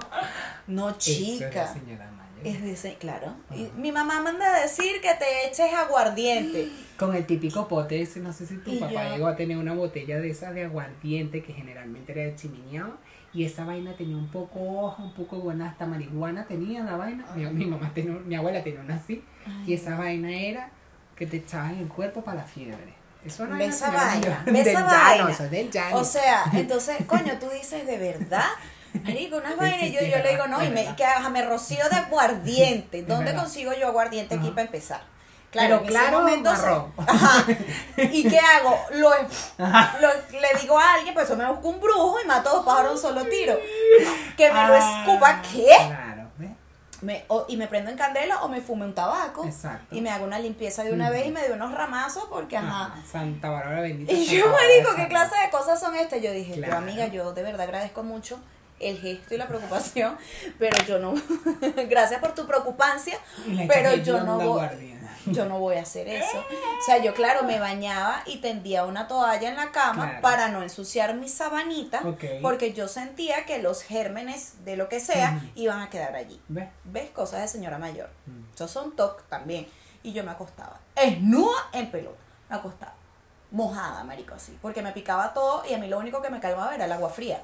no 0.68 0.90
Eso 0.90 1.00
chica. 1.00 1.72
señora. 1.74 2.08
Es 2.44 2.60
de 2.64 2.72
ese- 2.72 2.96
claro. 2.96 3.36
Y 3.54 3.70
mi 3.78 3.92
mamá 3.92 4.20
manda 4.20 4.56
a 4.56 4.62
decir 4.62 5.00
que 5.00 5.14
te 5.14 5.48
eches 5.48 5.72
aguardiente. 5.76 6.70
Con 6.98 7.16
el 7.16 7.28
típico 7.28 7.68
pote 7.68 8.02
ese, 8.02 8.20
no 8.20 8.34
sé 8.34 8.48
si 8.48 8.58
tu 8.58 8.72
Y 8.72 8.78
papá 8.80 9.04
yo- 9.10 9.14
llegó 9.14 9.28
a 9.28 9.36
tener 9.36 9.58
una 9.58 9.74
botella 9.76 10.20
de 10.20 10.32
esa 10.32 10.52
de 10.52 10.66
aguardiente 10.66 11.44
que 11.44 11.54
generalmente 11.54 12.14
era 12.14 12.24
de 12.24 12.36
chimineado 12.36 12.98
y 13.34 13.46
esa 13.46 13.66
vaina 13.66 13.94
tenía 13.94 14.18
un 14.18 14.28
poco 14.28 14.60
hoja, 14.60 15.04
un 15.04 15.14
poco 15.14 15.38
buena, 15.38 15.70
hasta 15.70 15.86
marihuana 15.86 16.46
tenía 16.46 16.84
la 16.84 16.98
vaina. 16.98 17.26
Mi, 17.36 17.46
mi 17.46 17.66
mamá 17.66 17.92
tenía, 17.94 18.14
mi 18.14 18.36
abuela 18.36 18.64
tenía 18.64 18.82
una 18.82 18.96
así 18.96 19.24
y 19.66 19.74
esa 19.74 19.98
vaina 19.98 20.32
era 20.32 20.70
que 21.16 21.26
te 21.26 21.38
echabas 21.38 21.74
en 21.74 21.80
el 21.80 21.88
cuerpo 21.88 22.24
para 22.24 22.42
la 22.42 22.44
fiebre. 22.44 22.94
Eso 23.24 23.46
era 23.46 23.64
esa 23.64 23.92
vaina, 23.92 24.44
Del 24.46 24.56
esa 24.56 24.72
llano, 24.82 24.88
vaina. 24.88 25.32
eso 25.32 25.44
es 25.46 25.52
del 25.52 25.72
llano. 25.72 25.98
O 25.98 26.04
sea, 26.04 26.44
entonces, 26.54 26.98
coño, 27.06 27.34
tú 27.40 27.48
dices 27.50 27.86
de 27.86 27.98
verdad. 27.98 28.48
Marico, 29.04 29.38
unas 29.38 29.56
vainas, 29.56 29.80
sí, 29.80 29.86
y 29.88 29.92
yo, 29.94 30.00
sí, 30.02 30.10
yo 30.10 30.18
es 30.18 30.24
le 30.24 30.32
digo, 30.32 30.48
no, 30.48 30.62
y 30.64 30.70
me, 30.70 30.84
que 30.96 31.06
me 31.32 31.46
rocío 31.46 31.88
de 31.90 31.96
aguardiente. 31.96 33.04
¿Dónde 33.04 33.34
consigo 33.34 33.72
yo 33.80 33.88
aguardiente 33.88 34.36
aquí 34.36 34.50
para 34.50 34.64
empezar? 34.64 35.02
Pero 35.52 35.76
ese 35.78 35.86
claro, 35.86 36.20
momento 36.20 36.56
se- 36.56 36.62
marrón. 36.62 36.94
Ajá. 37.08 37.46
¿Y 37.98 38.28
qué 38.30 38.40
hago? 38.40 38.78
Lo, 38.92 39.10
lo- 39.10 40.40
le 40.40 40.60
digo 40.62 40.80
a 40.80 40.94
alguien, 40.94 41.14
pues 41.14 41.28
yo 41.30 41.36
me 41.36 41.46
busco 41.52 41.68
un 41.70 41.80
brujo 41.82 42.18
y 42.24 42.28
mato 42.28 42.50
dos 42.52 42.66
pájaros 42.66 43.02
de 43.02 43.08
un 43.10 43.16
solo 43.16 43.30
tiro. 43.30 43.58
Que 44.38 44.48
me 44.52 44.68
lo 44.68 44.74
Ah, 44.76 45.04
escupa, 45.06 45.42
¿qué? 45.42 45.66
Claro. 45.88 46.22
Me- 47.02 47.26
o- 47.30 47.46
y 47.50 47.58
me 47.58 47.66
prendo 47.68 47.90
en 47.90 47.98
candela 47.98 48.44
o 48.44 48.48
me 48.48 48.62
fume 48.62 48.86
un 48.86 48.94
tabaco. 48.94 49.44
Exacto. 49.44 49.96
Y 49.96 50.02
me 50.02 50.12
hago 50.12 50.24
una 50.24 50.38
limpieza 50.38 50.84
de 50.84 50.94
una 50.94 51.10
vez 51.10 51.26
y 51.26 51.32
me 51.32 51.42
doy 51.42 51.52
unos 51.54 51.74
ramazos 51.74 52.26
porque, 52.30 52.56
ajá. 52.58 52.86
Ajá, 52.94 53.02
Santa 53.12 53.50
Bárbara 53.50 53.82
bendita. 53.82 54.14
Y 54.14 54.24
yo, 54.28 54.46
Bárbara 54.46 54.64
marico, 54.68 54.96
¿qué 54.96 55.08
clase 55.08 55.36
de 55.44 55.50
cosas 55.50 55.80
son 55.80 55.96
estas? 55.96 56.22
Yo 56.22 56.32
dije, 56.32 56.52
yo, 56.56 56.62
Claro. 56.64 56.78
amiga, 56.78 57.08
yo 57.08 57.34
de 57.34 57.42
verdad 57.42 57.62
agradezco 57.62 58.04
mucho 58.04 58.40
el 58.80 59.00
gesto 59.00 59.34
y 59.34 59.38
la 59.40 59.48
preocupación, 59.48 60.16
pero 60.60 60.78
yo 60.86 61.00
no, 61.00 61.16
gracias 61.90 62.20
por 62.22 62.36
tu 62.36 62.46
preocupancia, 62.46 63.18
pero 63.68 63.96
yo 63.96 64.22
no 64.22 64.38
voy. 64.40 64.68
Yo 65.28 65.46
no 65.46 65.60
voy 65.60 65.76
a 65.78 65.82
hacer 65.82 66.08
eso. 66.08 66.40
O 66.40 66.84
sea, 66.86 66.98
yo 66.98 67.14
claro, 67.14 67.44
me 67.44 67.60
bañaba 67.60 68.24
y 68.26 68.38
tendía 68.38 68.86
una 68.86 69.08
toalla 69.08 69.50
en 69.50 69.56
la 69.56 69.72
cama 69.72 70.06
Claro. 70.06 70.22
para 70.22 70.48
no 70.50 70.62
ensuciar 70.64 71.14
mi 71.16 71.28
sabanita, 71.30 72.02
porque 72.42 72.74
yo 72.74 72.88
sentía 72.88 73.46
que 73.46 73.60
los 73.60 73.84
gérmenes 73.84 74.64
de 74.66 74.76
lo 74.78 74.90
que 74.90 75.00
sea 75.00 75.42
iban 75.56 75.82
a 75.82 75.90
quedar 75.90 76.16
allí. 76.16 76.42
¿Ves? 76.48 76.70
¿Ves? 76.86 77.10
Cosas 77.12 77.42
de 77.42 77.48
señora 77.48 77.78
mayor. 77.78 78.10
Mm. 78.26 78.54
Esos 78.54 78.72
son 78.72 78.96
TOC 78.96 79.24
también. 79.30 79.68
Y 80.04 80.14
yo 80.14 80.24
me 80.24 80.32
acostaba. 80.32 80.80
Esnúa 80.96 81.70
en 81.74 81.92
pelota. 81.92 82.18
Me 82.50 82.56
acostaba. 82.56 82.94
Mojada, 83.52 84.04
marico, 84.04 84.34
así. 84.34 84.58
Porque 84.62 84.82
me 84.82 84.92
picaba 84.94 85.34
todo 85.34 85.64
y 85.70 85.74
a 85.74 85.78
mí 85.78 85.88
lo 85.88 86.00
único 86.00 86.22
que 86.22 86.30
me 86.30 86.40
calmaba 86.40 86.74
era 86.74 86.86
el 86.86 86.92
agua 86.92 87.10
fría. 87.10 87.44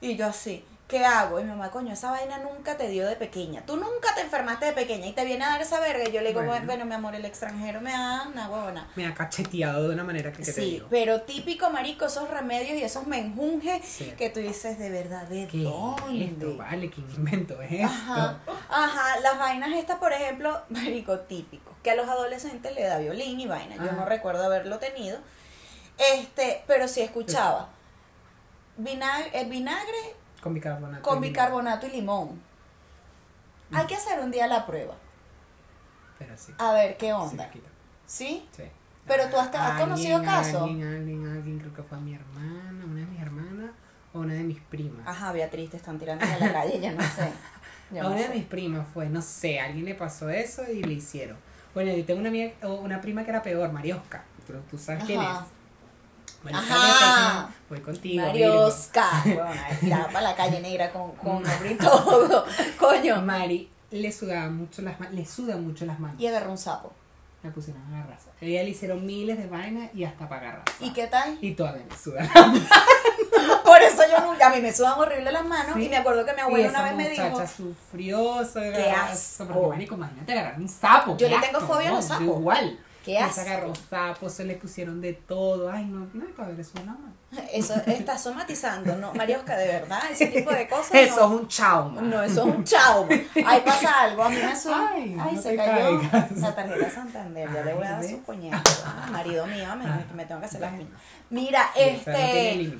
Y 0.00 0.14
yo 0.14 0.26
así, 0.26 0.64
¿qué 0.88 1.04
hago? 1.04 1.38
Y 1.38 1.44
mi 1.44 1.50
mamá, 1.50 1.70
coño, 1.70 1.92
esa 1.92 2.10
vaina 2.10 2.38
nunca 2.38 2.76
te 2.78 2.88
dio 2.88 3.06
de 3.06 3.14
pequeña. 3.14 3.60
Tú 3.66 3.76
nunca 3.76 4.14
te 4.14 4.22
enfermaste 4.22 4.64
de 4.66 4.72
pequeña 4.72 5.06
y 5.06 5.12
te 5.12 5.24
viene 5.26 5.44
a 5.44 5.50
dar 5.50 5.60
esa 5.60 5.78
verga. 5.80 6.08
Y 6.08 6.12
yo 6.12 6.22
le 6.22 6.28
digo, 6.30 6.42
Bueno. 6.42 6.64
bueno, 6.66 6.84
mi 6.86 6.94
amor, 6.94 7.14
el 7.14 7.26
extranjero 7.26 7.80
me 7.82 7.90
da 7.92 8.26
una 8.26 8.48
huevona. 8.48 8.88
Me 8.96 9.06
ha 9.06 9.12
cacheteado 9.14 9.86
de 9.88 9.94
una 9.94 10.02
manera 10.02 10.32
que, 10.32 10.38
que 10.38 10.44
te 10.46 10.52
Sí, 10.52 10.60
digo. 10.72 10.86
pero 10.88 11.20
típico, 11.22 11.68
marico, 11.70 12.06
esos 12.06 12.30
remedios 12.30 12.78
y 12.78 12.82
esos 12.82 13.06
menjunjes 13.06 13.84
Sí. 13.84 14.12
que 14.16 14.30
tú 14.30 14.40
dices, 14.40 14.78
de 14.78 14.88
verdad, 14.90 15.24
¿de 15.28 15.46
¿Qué 15.46 15.58
dónde? 15.58 16.24
es 16.24 16.30
esto? 16.32 16.56
Vale, 16.56 16.90
¿quién 16.90 17.06
inventó 17.16 17.60
esto? 17.60 17.84
Ajá, 17.86 18.38
ajá, 18.70 19.20
las 19.20 19.38
vainas 19.38 19.70
estas, 19.74 19.98
por 19.98 20.12
ejemplo, 20.14 20.58
marico, 20.70 21.18
típico, 21.20 21.72
que 21.82 21.90
a 21.90 21.96
los 21.96 22.08
adolescentes 22.08 22.74
le 22.74 22.84
da 22.84 22.96
violín 22.98 23.38
y 23.38 23.46
vaina. 23.46 23.76
Yo 23.76 23.82
Ajá. 23.82 23.92
no 23.92 24.04
recuerdo 24.06 24.42
haberlo 24.44 24.78
tenido. 24.78 25.18
Este, 26.14 26.62
pero 26.66 26.88
sí 26.88 27.02
escuchaba. 27.02 27.68
Vinagre, 28.76 29.30
el 29.40 29.48
vinagre 29.50 30.14
Con 30.40 30.54
bicarbonato. 30.54 31.02
con 31.02 31.12
y 31.18 31.20
limón. 31.20 31.28
bicarbonato 31.32 31.86
y 31.86 31.90
limón. 31.90 32.40
Hay 33.72 33.86
que 33.86 33.94
hacer 33.96 34.20
un 34.20 34.30
día 34.30 34.46
la 34.46 34.64
prueba. 34.66 34.94
Pero 36.18 36.36
sí. 36.36 36.52
A 36.58 36.72
ver 36.72 36.96
qué 36.96 37.12
onda. 37.12 37.50
¿Sí? 38.06 38.46
Sí. 38.56 38.64
Pero 39.06 39.28
tú 39.30 39.36
has- 39.36 39.48
conocido 39.80 40.22
casos. 40.22 40.62
Alguien, 40.62 40.86
alguien, 40.86 41.26
alguien, 41.28 41.58
creo 41.58 41.74
que 41.74 41.82
fue 41.82 41.98
mi 41.98 42.14
hermana, 42.14 42.84
una 42.84 43.00
de 43.00 43.06
mis 43.06 43.20
hermanas 43.20 43.70
o 44.12 44.20
una 44.20 44.34
de 44.34 44.44
mis 44.44 44.60
primas. 44.60 45.06
Ajá, 45.06 45.32
Beatriz, 45.32 45.70
te 45.70 45.76
están 45.76 45.98
tirando 45.98 46.24
a 46.24 46.38
la 46.38 46.52
calle, 46.52 46.80
ya 46.80 46.92
no 46.92 47.02
sé. 47.02 47.30
Yo 47.90 48.00
a 48.00 48.02
no 48.04 48.10
una 48.10 48.20
de 48.22 48.28
mis 48.34 48.44
primas 48.44 48.86
fue, 48.92 49.08
no 49.08 49.22
sé, 49.22 49.60
a 49.60 49.66
alguien 49.66 49.84
le 49.86 49.94
pasó 49.94 50.28
eso 50.28 50.62
y 50.70 50.82
le 50.82 50.92
hicieron. 50.94 51.38
Bueno, 51.74 51.90
y 51.92 52.02
tengo 52.02 52.20
una, 52.20 52.28
amiga- 52.28 52.52
una 52.66 53.00
prima 53.00 53.24
que 53.24 53.30
era 53.30 53.42
peor, 53.42 53.70
Mariosca. 53.72 54.24
Tú, 54.46 54.54
tú 54.70 54.76
sabes 54.78 55.04
quién 55.04 55.20
es. 55.22 55.28
Bueno, 56.42 56.58
Ajá. 56.58 57.50
voy 57.68 57.80
contigo. 57.80 58.24
Mariosca. 58.24 59.10
Bueno, 59.24 60.06
para 60.12 60.20
la 60.20 60.36
calle 60.36 60.60
negra 60.60 60.92
con, 60.92 61.12
con 61.12 61.42
y 61.68 61.74
todo. 61.74 62.44
Coño. 62.78 63.20
Mari 63.22 63.68
le 63.90 64.12
sudaba 64.12 64.48
mucho 64.50 64.82
las 64.82 64.98
manos, 65.00 65.14
le 65.14 65.24
suda 65.24 65.56
mucho 65.56 65.86
las 65.86 65.98
manos. 65.98 66.20
Y 66.20 66.26
agarró 66.26 66.50
un 66.50 66.58
sapo. 66.58 66.92
La 67.42 67.50
pusieron 67.50 67.82
a 67.82 67.98
agarrar. 67.98 68.18
Ella 68.40 68.62
le 68.64 68.70
hicieron 68.70 69.06
miles 69.06 69.38
de 69.38 69.46
vainas 69.46 69.90
y 69.94 70.04
hasta 70.04 70.28
para 70.28 70.40
agarrar. 70.42 70.64
¿Y 70.80 70.92
qué 70.92 71.06
tal? 71.06 71.38
Y 71.40 71.54
todavía 71.54 71.84
le 71.88 71.96
suda. 71.96 72.28
Por 73.64 73.80
eso 73.80 74.02
yo 74.10 74.26
nunca, 74.26 74.48
a 74.48 74.50
mí 74.50 74.60
me 74.60 74.72
sudan 74.72 74.98
horrible 74.98 75.30
las 75.30 75.44
manos 75.44 75.74
Sí. 75.76 75.84
y 75.84 75.88
me 75.88 75.96
acuerdo 75.98 76.24
que 76.24 76.32
mi 76.34 76.40
abuela 76.40 76.68
una 76.68 76.82
vez 76.82 76.94
me 76.96 77.02
muchacha 77.04 77.24
dijo, 77.28 77.46
sufrió, 77.46 78.44
se 78.44 78.72
Qué 78.72 78.90
asco. 78.90 79.46
Porque, 79.46 79.68
marico, 79.68 79.94
imagínate 79.94 80.32
agarrar 80.32 80.58
un 80.58 80.68
sapo. 80.68 81.16
Yo 81.16 81.28
le 81.28 81.38
tengo 81.38 81.60
fobia 81.60 81.88
a 81.88 81.92
los 81.92 82.04
sapos. 82.04 82.22
Igual. 82.24 82.78
Qué. 83.08 83.32
Se 83.32 83.40
agarró 83.40 83.72
sapos, 83.74 84.34
se 84.34 84.44
le 84.44 84.54
pusieron 84.56 85.00
de 85.00 85.14
todo. 85.14 85.70
Ay, 85.70 85.86
no, 85.86 86.06
no, 86.12 86.52
le 86.52 86.62
suena 86.62 86.92
mal. 86.92 87.14
eso 87.52 87.74
está 87.86 88.18
somatizando, 88.18 88.96
¿no? 88.96 89.14
Mariosca, 89.14 89.56
de 89.56 89.66
verdad, 89.66 90.00
ese 90.10 90.26
tipo 90.26 90.50
de 90.50 90.68
cosas. 90.68 90.90
Eso 90.94 91.16
no. 91.28 91.34
es 91.36 91.40
un 91.40 91.48
trauma. 91.48 92.02
No, 92.02 92.22
eso 92.22 92.46
es 92.46 92.54
un 92.56 92.64
chao. 92.64 93.08
Ahí 93.46 93.62
pasa 93.64 94.02
algo, 94.02 94.24
a 94.24 94.28
mí 94.28 94.36
me 94.36 94.54
suena. 94.54 94.90
Ay, 94.92 95.16
Ay, 95.18 95.34
no 95.36 95.42
se 95.42 95.56
cayó 95.56 96.00
caigas. 96.10 96.32
la 96.32 96.54
tarjeta 96.54 96.90
Santander. 96.90 97.48
Ya 97.52 97.62
le 97.62 97.74
voy 97.74 97.86
a 97.86 97.90
dar 97.92 98.04
su 98.04 98.22
coñazo. 98.22 98.82
Ah, 98.84 99.08
marido 99.10 99.46
mío, 99.46 99.74
me, 99.76 99.86
Ah. 99.86 100.04
me 100.14 100.26
tengo 100.26 100.40
que 100.40 100.46
hacer 100.46 100.60
las 100.60 100.72
mías. 100.72 100.88
Mira, 101.30 101.62
no 101.64 101.72
tiene 101.74 102.62
este. 102.62 102.78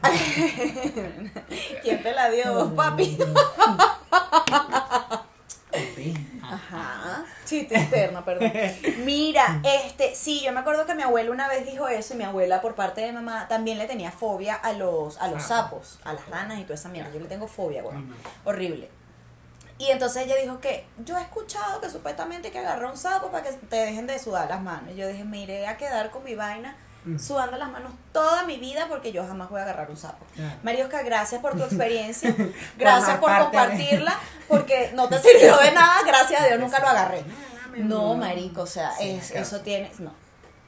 ¿Quién 1.82 2.02
te 2.02 2.12
la 2.12 2.28
dio, 2.30 2.74
papi? 2.74 3.18
Ajá. 6.42 7.24
Chiste 7.44 7.76
externo, 7.76 8.24
perdón. 8.24 8.52
Mira, 9.04 9.60
este, 9.64 10.14
sí, 10.14 10.42
yo 10.44 10.52
me 10.52 10.60
acuerdo 10.60 10.86
que 10.86 10.94
mi 10.94 11.02
abuela 11.02 11.30
una 11.30 11.48
vez 11.48 11.66
dijo 11.66 11.88
eso 11.88 12.14
y 12.14 12.16
mi 12.16 12.24
abuela 12.24 12.60
por 12.60 12.74
parte 12.74 13.00
de 13.00 13.12
mamá 13.12 13.46
también 13.48 13.78
le 13.78 13.86
tenía 13.86 14.10
fobia 14.10 14.54
a 14.54 14.72
los, 14.72 15.18
a 15.18 15.28
los 15.28 15.42
Sapos. 15.42 15.98
a 16.04 16.12
las 16.12 16.28
ranas 16.28 16.58
y 16.58 16.62
toda 16.62 16.74
esa 16.74 16.88
mierda. 16.88 17.10
Yo 17.12 17.20
le 17.20 17.26
tengo 17.26 17.46
fobia, 17.46 17.82
güey. 17.82 17.96
Ay, 17.96 18.02
no. 18.02 18.14
Horrible. 18.44 18.88
Y 19.78 19.90
entonces 19.90 20.26
ella 20.26 20.36
dijo 20.36 20.60
que 20.60 20.84
yo 21.04 21.16
he 21.16 21.22
escuchado 21.22 21.80
que 21.80 21.88
supuestamente 21.88 22.48
hay 22.48 22.52
que 22.52 22.58
agarrar 22.58 22.90
un 22.90 22.98
sapo 22.98 23.28
para 23.30 23.44
que 23.44 23.52
te 23.52 23.76
dejen 23.76 24.06
de 24.06 24.18
sudar 24.18 24.48
las 24.50 24.60
manos. 24.60 24.92
Y 24.92 24.96
yo 24.96 25.08
dije, 25.08 25.24
me 25.24 25.38
iré 25.38 25.66
a 25.66 25.78
quedar 25.78 26.10
con 26.10 26.22
mi 26.22 26.34
vaina. 26.34 26.76
Sudando 27.18 27.56
las 27.56 27.70
manos 27.70 27.92
toda 28.12 28.44
mi 28.44 28.56
vida 28.58 28.86
porque 28.88 29.12
yo 29.12 29.26
jamás 29.26 29.48
voy 29.50 29.60
a 29.60 29.64
agarrar 29.64 29.90
un 29.90 29.96
sapo. 29.96 30.24
Claro. 30.34 30.56
Mariosca, 30.62 31.02
gracias 31.02 31.40
por 31.40 31.56
tu 31.56 31.62
experiencia. 31.64 32.34
Gracias 32.78 33.18
por 33.18 33.30
compartirla 33.38 34.14
porque 34.48 34.92
no 34.94 35.08
te 35.08 35.18
sirvió 35.18 35.56
de 35.58 35.72
nada. 35.72 36.02
Gracias 36.06 36.40
a 36.42 36.46
Dios 36.46 36.60
nunca 36.60 36.78
lo 36.80 36.88
agarré. 36.88 37.24
No, 37.76 38.14
marico, 38.16 38.62
o 38.62 38.66
sea, 38.66 38.92
es, 39.00 39.30
eso 39.30 39.60
tiene... 39.60 39.90
No, 40.00 40.12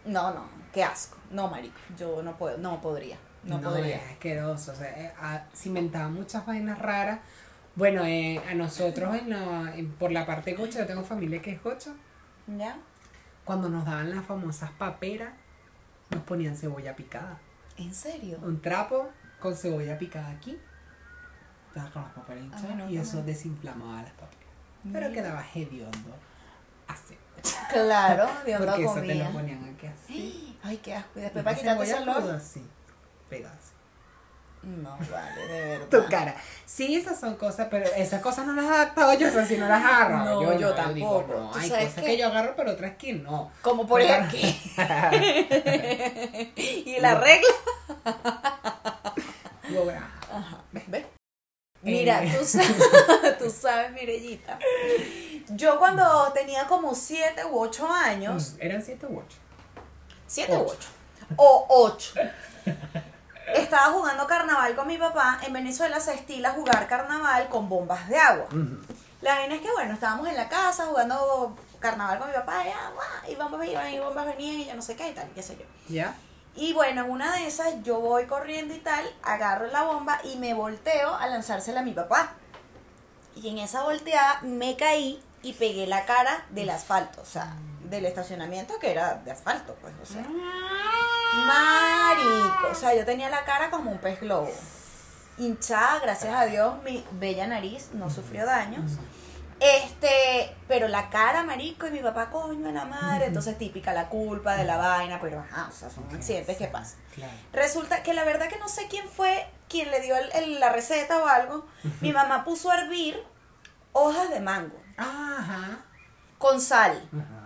no, 0.04 0.32
no, 0.34 0.44
qué 0.72 0.84
asco. 0.84 1.16
No, 1.30 1.48
marico, 1.48 1.78
yo 1.98 2.22
no 2.22 2.36
puedo, 2.36 2.58
no 2.58 2.80
podría. 2.80 3.16
No, 3.44 3.60
podría. 3.60 3.96
es 3.96 4.10
asqueroso. 4.12 4.72
O 4.72 4.74
sea, 4.76 4.88
eh, 4.90 5.12
se 5.52 5.68
inventaban 5.68 6.14
muchas 6.14 6.46
vainas 6.46 6.78
raras. 6.78 7.18
Bueno, 7.74 8.04
eh, 8.04 8.40
a 8.48 8.54
nosotros 8.54 9.16
en 9.16 9.30
la- 9.30 9.74
en- 9.74 9.90
por 9.92 10.12
la 10.12 10.24
parte 10.26 10.52
gocha, 10.54 10.80
yo 10.80 10.86
tengo 10.86 11.02
familia 11.04 11.42
que 11.42 11.50
es 11.52 11.62
gocha. 11.62 11.90
¿Ya? 12.46 12.76
Cuando 13.44 13.68
nos 13.68 13.84
daban 13.84 14.14
las 14.14 14.24
famosas 14.24 14.70
paperas, 14.72 15.32
nos 16.14 16.24
ponían 16.24 16.56
cebolla 16.56 16.94
picada. 16.96 17.38
¿En 17.76 17.94
serio? 17.94 18.38
Un 18.42 18.60
trapo 18.60 19.10
con 19.40 19.56
cebolla 19.56 19.98
picada 19.98 20.30
aquí. 20.30 20.58
Con 21.74 21.82
las 21.84 21.92
paperas 22.12 22.44
hinchadas 22.44 22.64
Ay, 22.68 22.74
no, 22.76 22.90
y 22.90 22.98
eso 22.98 23.16
no. 23.18 23.22
desinflamaba 23.24 24.02
las. 24.02 24.12
Pero 24.92 25.08
Mira. 25.08 25.12
quedaba 25.12 25.44
hediondo. 25.54 26.14
Así. 26.86 27.16
Claro, 27.72 28.26
de 28.44 28.56
Porque 28.58 28.84
eso 28.84 28.94
te 29.00 29.14
lo 29.14 29.30
ponían 29.32 29.64
aquí 29.64 29.86
así. 29.86 30.58
Ay, 30.62 30.76
qué 30.78 30.94
asco. 30.94 31.18
Y 31.18 31.22
después 31.22 31.44
para 31.44 31.56
quitarte 31.56 31.84
ese 31.84 31.94
olor. 31.94 32.30
así. 32.34 32.66
Así. 33.46 33.72
No, 34.62 34.96
vale, 35.10 35.46
de 35.48 35.66
verdad. 35.78 35.86
tu 35.88 36.08
cara. 36.08 36.36
Sí, 36.64 36.94
esas 36.94 37.18
son 37.18 37.34
cosas, 37.36 37.66
pero 37.70 37.84
esas 37.96 38.22
cosas 38.22 38.46
no 38.46 38.52
las 38.52 38.64
he 38.64 38.68
adaptado 38.68 39.12
yo, 39.14 39.26
esas 39.26 39.48
sí 39.48 39.56
no 39.56 39.66
las 39.66 39.84
agarro. 39.84 40.18
No, 40.18 40.42
yo, 40.42 40.52
yo 40.58 40.68
no, 40.68 40.74
tampoco. 40.74 40.94
digo, 40.94 41.26
no, 41.28 41.50
¿Tú 41.50 41.58
hay 41.58 41.68
cosas 41.70 41.94
qué? 41.96 42.02
que 42.02 42.16
yo 42.18 42.26
agarro, 42.28 42.54
pero 42.56 42.70
otras 42.72 42.96
que 42.96 43.12
no. 43.14 43.50
Como 43.60 43.86
por 43.86 44.00
Claro. 44.00 44.24
aquí. 44.24 44.60
y 46.56 47.00
la 47.00 47.14
regla. 47.16 47.48
Ah, 48.64 49.14
Ajá. 50.32 50.58
¿Ves? 50.86 51.04
Mira, 51.82 52.22
Eh. 52.24 52.36
tú 52.38 52.44
sabes, 52.46 53.38
tú 53.38 53.50
sabes, 53.50 53.92
Mirellita. 53.92 54.58
Yo 55.48 55.78
cuando 55.78 56.30
tenía 56.32 56.66
como 56.68 56.94
7 56.94 57.44
u 57.46 57.58
8 57.58 57.88
años, 57.92 58.52
mm, 58.52 58.62
Eran 58.62 58.82
siete 58.82 59.06
u 59.06 59.18
ocho. 59.18 59.36
7 60.28 60.56
u 60.56 60.60
Ocho. 60.62 60.76
8, 60.76 60.88
o 61.36 61.66
8, 61.68 62.14
estaba 63.46 63.92
jugando 63.92 64.26
carnaval 64.26 64.74
con 64.74 64.86
mi 64.86 64.98
papá. 64.98 65.38
En 65.42 65.52
Venezuela 65.52 66.00
se 66.00 66.14
estila 66.14 66.50
jugar 66.50 66.86
carnaval 66.86 67.48
con 67.48 67.68
bombas 67.68 68.08
de 68.08 68.18
agua. 68.18 68.46
La 69.20 69.36
vaina 69.36 69.54
es 69.54 69.60
que, 69.60 69.70
bueno, 69.70 69.94
estábamos 69.94 70.28
en 70.28 70.36
la 70.36 70.48
casa 70.48 70.86
jugando 70.86 71.56
carnaval 71.78 72.18
con 72.18 72.28
mi 72.28 72.34
papá, 72.34 72.64
y, 72.66 72.70
ah, 72.70 72.90
guau, 72.92 73.32
y 73.32 73.34
bombas 73.36 73.68
iban, 73.68 73.92
y 73.92 73.98
bombas 73.98 74.26
venían, 74.26 74.60
y 74.60 74.66
yo 74.66 74.74
no 74.74 74.82
sé 74.82 74.96
qué 74.96 75.10
y 75.10 75.14
tal, 75.14 75.28
qué 75.34 75.42
sé 75.42 75.56
yo. 75.56 75.64
¿Ya? 75.88 76.14
Y 76.54 76.72
bueno, 76.72 77.04
en 77.04 77.10
una 77.10 77.36
de 77.36 77.46
esas 77.46 77.82
yo 77.82 78.00
voy 78.00 78.26
corriendo 78.26 78.74
y 78.74 78.78
tal, 78.78 79.04
agarro 79.22 79.66
la 79.68 79.82
bomba 79.82 80.20
y 80.24 80.36
me 80.36 80.54
volteo 80.54 81.14
a 81.14 81.26
lanzársela 81.26 81.80
a 81.80 81.82
mi 81.84 81.92
papá. 81.92 82.32
Y 83.34 83.48
en 83.48 83.58
esa 83.58 83.84
volteada 83.84 84.40
me 84.42 84.76
caí 84.76 85.22
y 85.42 85.54
pegué 85.54 85.86
la 85.86 86.04
cara 86.04 86.44
del 86.50 86.70
asfalto, 86.70 87.22
o 87.22 87.24
sea, 87.24 87.54
del 87.84 88.04
estacionamiento 88.06 88.78
que 88.78 88.90
era 88.90 89.14
de 89.14 89.30
asfalto, 89.30 89.74
pues, 89.80 89.94
o 90.02 90.06
sea. 90.06 90.26
Marico, 91.34 92.68
o 92.70 92.74
sea, 92.74 92.94
yo 92.94 93.04
tenía 93.04 93.28
la 93.30 93.44
cara 93.44 93.70
como 93.70 93.90
un 93.90 93.98
pez 93.98 94.20
globo. 94.20 94.50
Hinchada, 95.38 95.98
gracias 96.00 96.34
a 96.34 96.44
Dios, 96.46 96.82
mi 96.84 97.04
bella 97.12 97.46
nariz 97.46 97.90
no 97.94 98.10
sufrió 98.10 98.44
daños. 98.46 98.92
Este, 99.60 100.54
pero 100.66 100.88
la 100.88 101.08
cara, 101.08 101.44
marico, 101.44 101.86
y 101.86 101.92
mi 101.92 102.00
papá, 102.00 102.30
coño, 102.30 102.66
de 102.66 102.72
la 102.72 102.84
madre. 102.84 103.26
Entonces, 103.26 103.56
típica 103.56 103.92
la 103.92 104.08
culpa 104.08 104.56
de 104.56 104.64
la 104.64 104.76
vaina, 104.76 105.20
pero 105.20 105.38
ajá, 105.38 105.68
o 105.68 105.72
sea, 105.72 105.88
son 105.88 106.04
accidentes 106.12 106.56
que 106.56 106.66
pasan. 106.66 106.98
Claro. 107.14 107.32
Resulta 107.52 108.02
que 108.02 108.12
la 108.12 108.24
verdad 108.24 108.48
que 108.48 108.58
no 108.58 108.68
sé 108.68 108.88
quién 108.88 109.08
fue 109.08 109.46
quien 109.68 109.90
le 109.92 110.00
dio 110.00 110.16
el- 110.16 110.32
el- 110.32 110.60
la 110.60 110.70
receta 110.70 111.18
o 111.18 111.26
algo. 111.26 111.64
Mi 112.00 112.12
mamá 112.12 112.44
puso 112.44 112.70
a 112.72 112.80
hervir 112.80 113.16
hojas 113.92 114.30
de 114.30 114.40
mango 114.40 114.76
Ajá. 114.96 115.78
con 116.38 116.60
sal. 116.60 117.08
Ajá. 117.12 117.41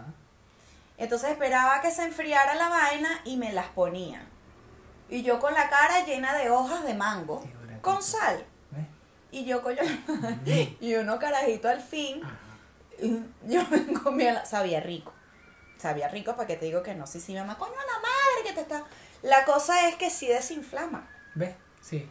Entonces 0.98 1.30
esperaba 1.30 1.80
que 1.80 1.90
se 1.90 2.04
enfriara 2.04 2.54
la 2.54 2.68
vaina 2.68 3.20
y 3.24 3.36
me 3.36 3.52
las 3.52 3.66
ponía. 3.68 4.26
Y 5.08 5.22
yo 5.22 5.38
con 5.38 5.54
la 5.54 5.68
cara 5.68 6.04
llena 6.04 6.34
de 6.34 6.50
hojas 6.50 6.84
de 6.84 6.94
mango 6.94 7.44
con 7.82 8.02
sal. 8.02 8.44
¿Ves? 8.70 8.86
Y 9.30 9.44
yo 9.44 9.62
coño, 9.62 9.82
y 10.80 10.94
uno 10.94 11.18
carajito 11.18 11.68
al 11.68 11.80
fin, 11.80 12.22
yo 13.44 13.62
me 13.70 13.92
comía, 13.92 14.32
la- 14.32 14.46
sabía 14.46 14.80
rico. 14.80 15.12
Sabía 15.78 16.08
rico 16.08 16.34
para 16.34 16.46
que 16.46 16.56
te 16.56 16.64
digo 16.66 16.82
que 16.82 16.94
no. 16.94 17.06
Sí, 17.06 17.20
sí, 17.20 17.34
mamá, 17.34 17.58
coño, 17.58 17.72
la 17.74 18.00
madre 18.00 18.42
que 18.48 18.52
te 18.54 18.60
está. 18.62 18.84
La 19.22 19.44
cosa 19.44 19.88
es 19.88 19.96
que 19.96 20.08
sí 20.10 20.26
desinflama. 20.26 21.06
¿Ves? 21.34 21.54
Sí. 21.82 22.10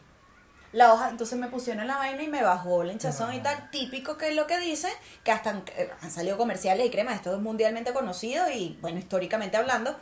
La 0.72 0.92
hoja, 0.92 1.08
entonces 1.08 1.38
me 1.38 1.48
pusieron 1.48 1.82
en 1.82 1.88
la 1.88 1.96
vaina 1.96 2.22
y 2.22 2.28
me 2.28 2.42
bajó 2.42 2.82
el 2.82 2.90
hinchazón 2.90 3.34
y 3.34 3.40
tal. 3.40 3.70
Típico 3.70 4.16
que 4.16 4.30
es 4.30 4.36
lo 4.36 4.46
que 4.46 4.58
dicen, 4.58 4.92
que 5.24 5.32
hasta 5.32 5.50
han, 5.50 5.64
eh, 5.76 5.90
han 6.02 6.10
salido 6.10 6.36
comerciales 6.36 6.86
y 6.86 6.90
cremas, 6.90 7.16
esto 7.16 7.34
es 7.34 7.40
mundialmente 7.40 7.92
conocido 7.92 8.50
y, 8.50 8.78
bueno, 8.80 8.98
históricamente 8.98 9.56
hablando, 9.56 9.96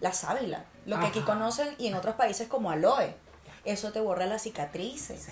la 0.00 0.12
sábila. 0.12 0.64
Lo 0.86 0.98
que 0.98 1.06
aquí 1.06 1.20
conocen 1.20 1.74
y 1.78 1.88
en 1.88 1.94
otros 1.94 2.14
países 2.14 2.48
como 2.48 2.70
aloe. 2.70 3.14
eso 3.64 3.92
te 3.92 4.00
borra 4.00 4.26
las 4.26 4.42
cicatrices. 4.42 5.28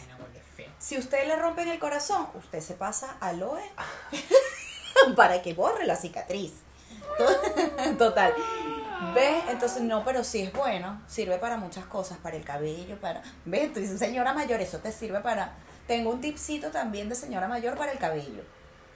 Si 0.79 0.99
usted 0.99 1.27
le 1.27 1.37
rompen 1.37 1.69
el 1.69 1.79
corazón, 1.79 2.29
usted 2.35 2.61
se 2.61 2.75
pasa 2.75 3.17
aloe 3.21 3.63
para 5.17 5.43
que 5.43 5.55
borre 5.55 5.87
la 5.87 5.97
cicatriz. 5.97 6.53
Total. 7.99 8.35
¿Ves? 9.15 9.45
Entonces, 9.49 9.83
no, 9.83 10.05
pero 10.05 10.25
sí 10.25 10.43
es 10.43 10.53
bueno. 10.53 11.01
Sirve 11.07 11.39
para 11.39 11.57
muchas 11.57 11.85
cosas, 11.87 12.19
para 12.19 12.37
el 12.37 12.45
cabello, 12.45 13.01
para... 13.01 13.23
¿Ves? 13.45 13.73
Tú 13.73 13.81
dices, 13.81 13.99
señora 13.99 14.35
mayor, 14.35 14.61
eso 14.61 14.79
te 14.79 14.93
sirve 14.93 15.21
para... 15.21 15.53
Tengo 15.87 16.11
un 16.11 16.21
tipcito 16.21 16.71
también 16.71 17.09
de 17.09 17.15
señora 17.15 17.49
mayor 17.49 17.77
para 17.77 17.93
el 17.93 17.99
cabello. 17.99 18.43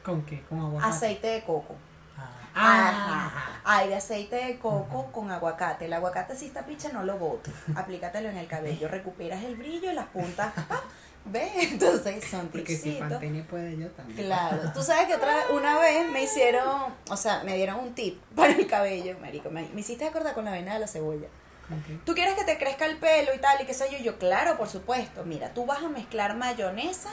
¿Con 0.05 0.23
qué? 0.23 0.43
¿Con 0.43 0.61
aguacate? 0.61 0.93
Aceite 0.93 1.27
de 1.29 1.43
coco. 1.45 1.75
Ah. 2.19 2.33
Ajá. 2.55 3.61
Hay 3.65 3.89
de 3.89 3.95
aceite 3.95 4.37
de 4.37 4.59
coco 4.59 5.11
con 5.13 5.31
aguacate. 5.31 5.87
El 5.87 5.93
aguacate 5.93 6.37
si 6.37 6.47
está 6.47 6.67
picha 6.67 6.91
no 6.93 7.03
lo 7.03 7.17
botes. 7.17 7.55
Aplícatelo 7.75 8.29
en 8.29 8.37
el 8.37 8.47
cabello. 8.47 8.89
Recuperas 8.89 9.43
el 9.45 9.57
brillo 9.57 9.91
y 9.91 9.95
las 9.95 10.07
puntas. 10.07 10.53
¡pa! 10.69 10.83
¿Ves? 11.25 11.53
Entonces 11.73 12.25
son 12.25 12.49
Porque 12.49 12.77
si. 12.77 12.93
Pantene 12.93 13.43
puede 13.43 13.77
yo 13.77 13.89
también. 13.91 14.27
Claro, 14.27 14.73
tú 14.75 14.83
sabes 14.83 15.07
que 15.07 15.15
otra 15.15 15.35
una 15.53 15.79
vez 15.79 16.09
me 16.11 16.23
hicieron, 16.25 16.95
o 17.09 17.17
sea, 17.17 17.43
me 17.45 17.57
dieron 17.57 17.81
un 17.81 17.95
tip 17.95 18.21
para 18.37 18.53
el 18.53 18.67
cabello, 18.67 19.17
marico, 19.21 19.51
me, 19.51 19.69
me 19.69 19.81
hiciste 19.81 20.05
acordar 20.05 20.35
con 20.35 20.45
la 20.45 20.53
vena 20.53 20.75
de 20.75 20.81
la 20.81 20.87
cebolla. 20.87 21.29
¿Con 21.69 21.83
qué? 21.83 21.99
¿Tú 22.05 22.15
quieres 22.15 22.35
que 22.35 22.45
te 22.45 22.59
crezca 22.59 22.87
el 22.87 22.99
pelo 22.99 23.33
y 23.35 23.39
tal 23.39 23.63
y 23.63 23.67
qué 23.67 23.75
sé 23.75 23.87
yo? 23.91 23.99
Yo, 23.99 24.19
claro, 24.19 24.59
por 24.59 24.69
supuesto. 24.69 25.25
Mira, 25.25 25.55
tú 25.55 25.65
vas 25.65 25.83
a 25.83 25.89
mezclar 25.89 26.37
mayonesa 26.37 27.11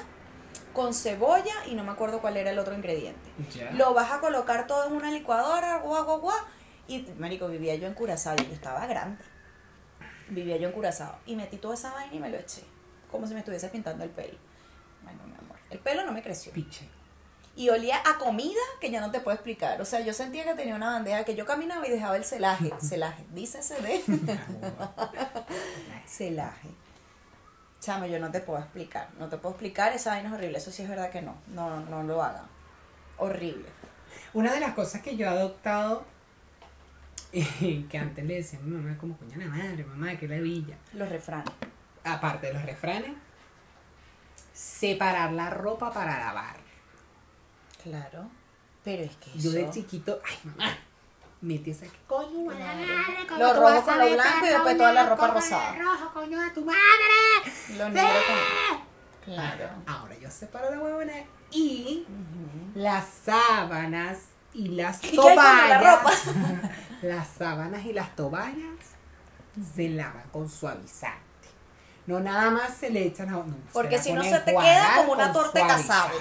con 0.74 0.94
cebolla 0.94 1.54
y 1.68 1.76
no 1.76 1.84
me 1.84 1.92
acuerdo 1.92 2.20
cuál 2.20 2.38
era 2.38 2.50
el 2.50 2.60
otro 2.60 2.74
ingrediente. 2.74 3.30
Lo 3.74 3.94
vas 3.94 4.12
a 4.12 4.20
colocar 4.20 4.66
todo 4.66 4.88
en 4.88 4.94
una 4.94 5.12
licuadora, 5.12 5.78
guau, 5.78 6.04
guau, 6.04 6.20
guau. 6.20 6.38
Y, 6.88 7.06
marico, 7.20 7.48
vivía 7.48 7.76
yo 7.76 7.88
en 7.88 7.94
Curazao 7.94 8.36
y 8.42 8.48
yo 8.48 8.54
estaba 8.54 8.88
grande. 8.88 9.24
Vivía 10.30 10.58
yo 10.58 10.68
en 10.68 10.74
Curazao. 10.74 11.20
Y 11.28 11.36
metí 11.36 11.58
toda 11.58 11.76
esa 11.76 11.94
vaina 11.94 12.16
y 12.16 12.20
me 12.20 12.30
lo 12.30 12.38
eché. 12.38 12.64
Como 13.12 13.28
si 13.28 13.34
me 13.34 13.40
estuviese 13.40 13.70
pintando 13.70 14.04
el 14.04 14.10
pelo. 14.10 14.38
Bueno, 15.04 15.20
mi 15.26 15.34
amor. 15.34 15.58
El 15.70 15.80
pelo 15.80 16.06
no 16.06 16.12
me 16.12 16.22
creció. 16.22 16.52
Piche. 16.52 16.88
Y 17.56 17.70
olía 17.70 18.02
a 18.06 18.18
comida 18.18 18.62
que 18.80 18.92
ya 18.92 19.02
no 19.02 19.12
te 19.12 19.20
puedo 19.20 19.36
explicar. 19.36 19.82
O 19.82 19.86
sea, 19.86 20.00
yo 20.02 20.14
sentía 20.14 20.46
que 20.46 20.54
tenía 20.54 20.76
una 20.76 20.92
bandeja 20.92 21.26
que 21.26 21.36
yo 21.36 21.46
caminaba 21.46 21.86
y 21.88 21.92
dejaba 21.92 22.16
el 22.16 22.24
celaje. 22.24 22.72
Celaje. 22.82 23.26
Dícese 23.34 23.82
de 23.82 24.02
celaje. 26.08 26.70
Chamo, 27.82 28.06
yo 28.06 28.20
no 28.20 28.32
te 28.32 28.40
puedo 28.40 28.60
explicar. 28.60 29.10
No 29.20 29.28
te 29.28 29.38
puedo 29.38 29.56
explicar. 29.56 29.94
Esa 29.94 30.12
vaina 30.12 30.30
es 30.30 30.36
horrible. 30.36 30.58
Eso 30.58 30.72
sí 30.72 30.84
es 30.84 30.90
verdad 30.90 31.10
que 31.10 31.22
no. 31.22 31.36
No, 31.48 31.80
no 31.82 32.04
lo 32.04 32.24
hagan. 32.24 32.46
Horrible. 33.18 33.66
Una 34.34 34.54
de 34.54 34.60
las 34.60 34.74
cosas 34.74 35.02
que 35.02 35.18
yo 35.18 35.26
he 35.26 35.30
adoptado, 35.30 36.06
que 37.32 37.98
antes 37.98 38.26
le 38.26 38.36
decía 38.36 38.60
a 38.60 38.62
mi 38.62 38.76
mamá 38.76 38.98
como 38.98 39.18
coña 39.18 39.38
la 39.38 39.48
madre, 39.48 39.84
mamá, 39.84 40.18
que 40.18 40.28
la 40.28 40.38
villa. 40.38 40.78
Los 40.94 41.10
refranes. 41.10 41.52
Aparte 42.04 42.48
de 42.48 42.54
los 42.54 42.64
refranes, 42.64 43.12
separar 44.54 45.32
la 45.32 45.50
ropa 45.50 45.92
para 45.92 46.18
lavar. 46.20 46.58
Claro. 47.84 48.30
Pero 48.84 49.04
es 49.04 49.16
que 49.18 49.32
Yo 49.38 49.52
de 49.52 49.70
chiquito, 49.70 50.22
ay 50.26 50.38
mamá, 50.44 50.78
metí 51.42 51.72
esa 51.72 51.86
que 51.86 51.98
coño, 52.08 52.46
madre, 52.46 52.86
¿cómo 53.28 53.40
Lo 53.40 53.54
rojo 53.54 53.86
con 53.86 54.00
lo 54.00 54.14
blanco 54.14 54.46
y 54.46 54.50
después 54.50 54.78
toda 54.78 54.94
la 54.94 55.06
ropa 55.06 55.28
rosada. 55.28 55.76
rojo, 55.76 56.14
coño 56.14 56.40
de 56.40 56.50
tu 56.52 56.66
madre. 56.66 56.78
Lo 57.78 57.90
negro 57.90 58.20
con... 58.28 58.90
Claro. 59.34 59.70
Ahora 59.86 60.18
yo 60.18 60.30
separo 60.32 60.72
la 60.72 60.80
huevona 60.82 61.14
y 61.52 62.06
las 62.74 63.06
sábanas 63.26 64.20
y 64.54 64.70
las 64.70 64.98
¿Y 65.04 65.12
qué 65.12 65.12
hay 65.12 65.16
con 65.18 65.36
la 65.36 65.80
toallas. 65.80 65.84
ropa? 65.84 66.12
las 67.04 67.28
sábanas 67.28 67.86
y 67.86 67.94
las 67.94 68.16
toallas 68.16 68.80
se 69.76 69.90
lavan 69.90 70.28
con 70.32 70.50
suavizante. 70.50 71.29
No 72.10 72.20
nada 72.20 72.50
más 72.50 72.74
se 72.74 72.90
le 72.90 73.06
echan 73.06 73.30
a 73.30 73.34
no, 73.34 73.46
Porque 73.72 74.00
si 74.00 74.12
no 74.14 74.24
se 74.24 74.40
te 74.40 74.52
queda 74.52 74.94
como 74.98 75.14
una 75.14 75.32
torta 75.32 75.68
casada. 75.68 76.12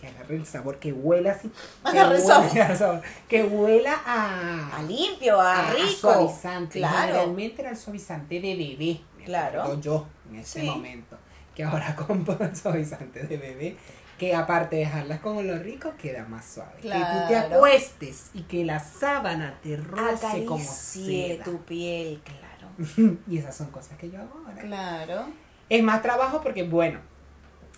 Que 0.00 0.08
agarre 0.08 0.36
el 0.36 0.46
sabor, 0.46 0.78
que 0.78 0.92
huela 0.92 1.32
así. 1.32 1.48
que 1.50 1.88
Agarre 1.90 2.16
el 2.16 2.22
huela 2.22 2.66
a 2.66 2.76
sabor, 2.76 3.02
Que 3.28 3.42
huela 3.44 4.00
a, 4.06 4.76
A 4.78 4.82
limpio, 4.82 5.40
a, 5.40 5.68
a 5.68 5.72
rico. 5.72 5.86
suavizante. 6.12 6.78
Claro. 6.78 7.00
Generalmente 7.06 7.62
era 7.62 7.70
el 7.72 7.76
suavizante 7.76 8.40
de 8.40 8.56
bebé. 8.56 9.00
Claro. 9.24 9.80
yo 9.80 10.06
en 10.30 10.36
ese 10.36 10.60
Sí. 10.60 10.66
momento. 10.66 11.16
Que 11.54 11.64
ahora 11.64 11.94
compro 12.06 12.38
el 12.40 12.56
suavizante 12.56 13.22
de 13.24 13.36
bebé. 13.36 13.76
Que 14.18 14.34
aparte 14.34 14.76
de 14.76 14.82
dejarlas 14.86 15.20
con 15.20 15.36
olor 15.36 15.60
rico, 15.62 15.92
queda 15.98 16.24
más 16.26 16.44
suave. 16.46 16.72
Que 16.80 16.88
tú 16.88 17.28
te 17.28 17.36
acuestes 17.36 18.30
y 18.32 18.42
que 18.44 18.64
la 18.64 18.80
sábana 18.80 19.58
te 19.62 19.76
roce 19.76 20.44
como 20.46 20.56
Acaricie 20.62 21.34
seda. 21.34 21.44
tu 21.44 21.58
piel, 21.64 22.22
claro. 22.24 22.45
y 23.28 23.38
esas 23.38 23.56
son 23.56 23.70
cosas 23.70 23.96
que 23.98 24.10
yo 24.10 24.20
hago 24.20 24.42
ahora. 24.46 24.60
Claro. 24.60 25.26
Es 25.68 25.82
más 25.82 26.02
trabajo 26.02 26.42
porque, 26.42 26.62
bueno, 26.62 27.00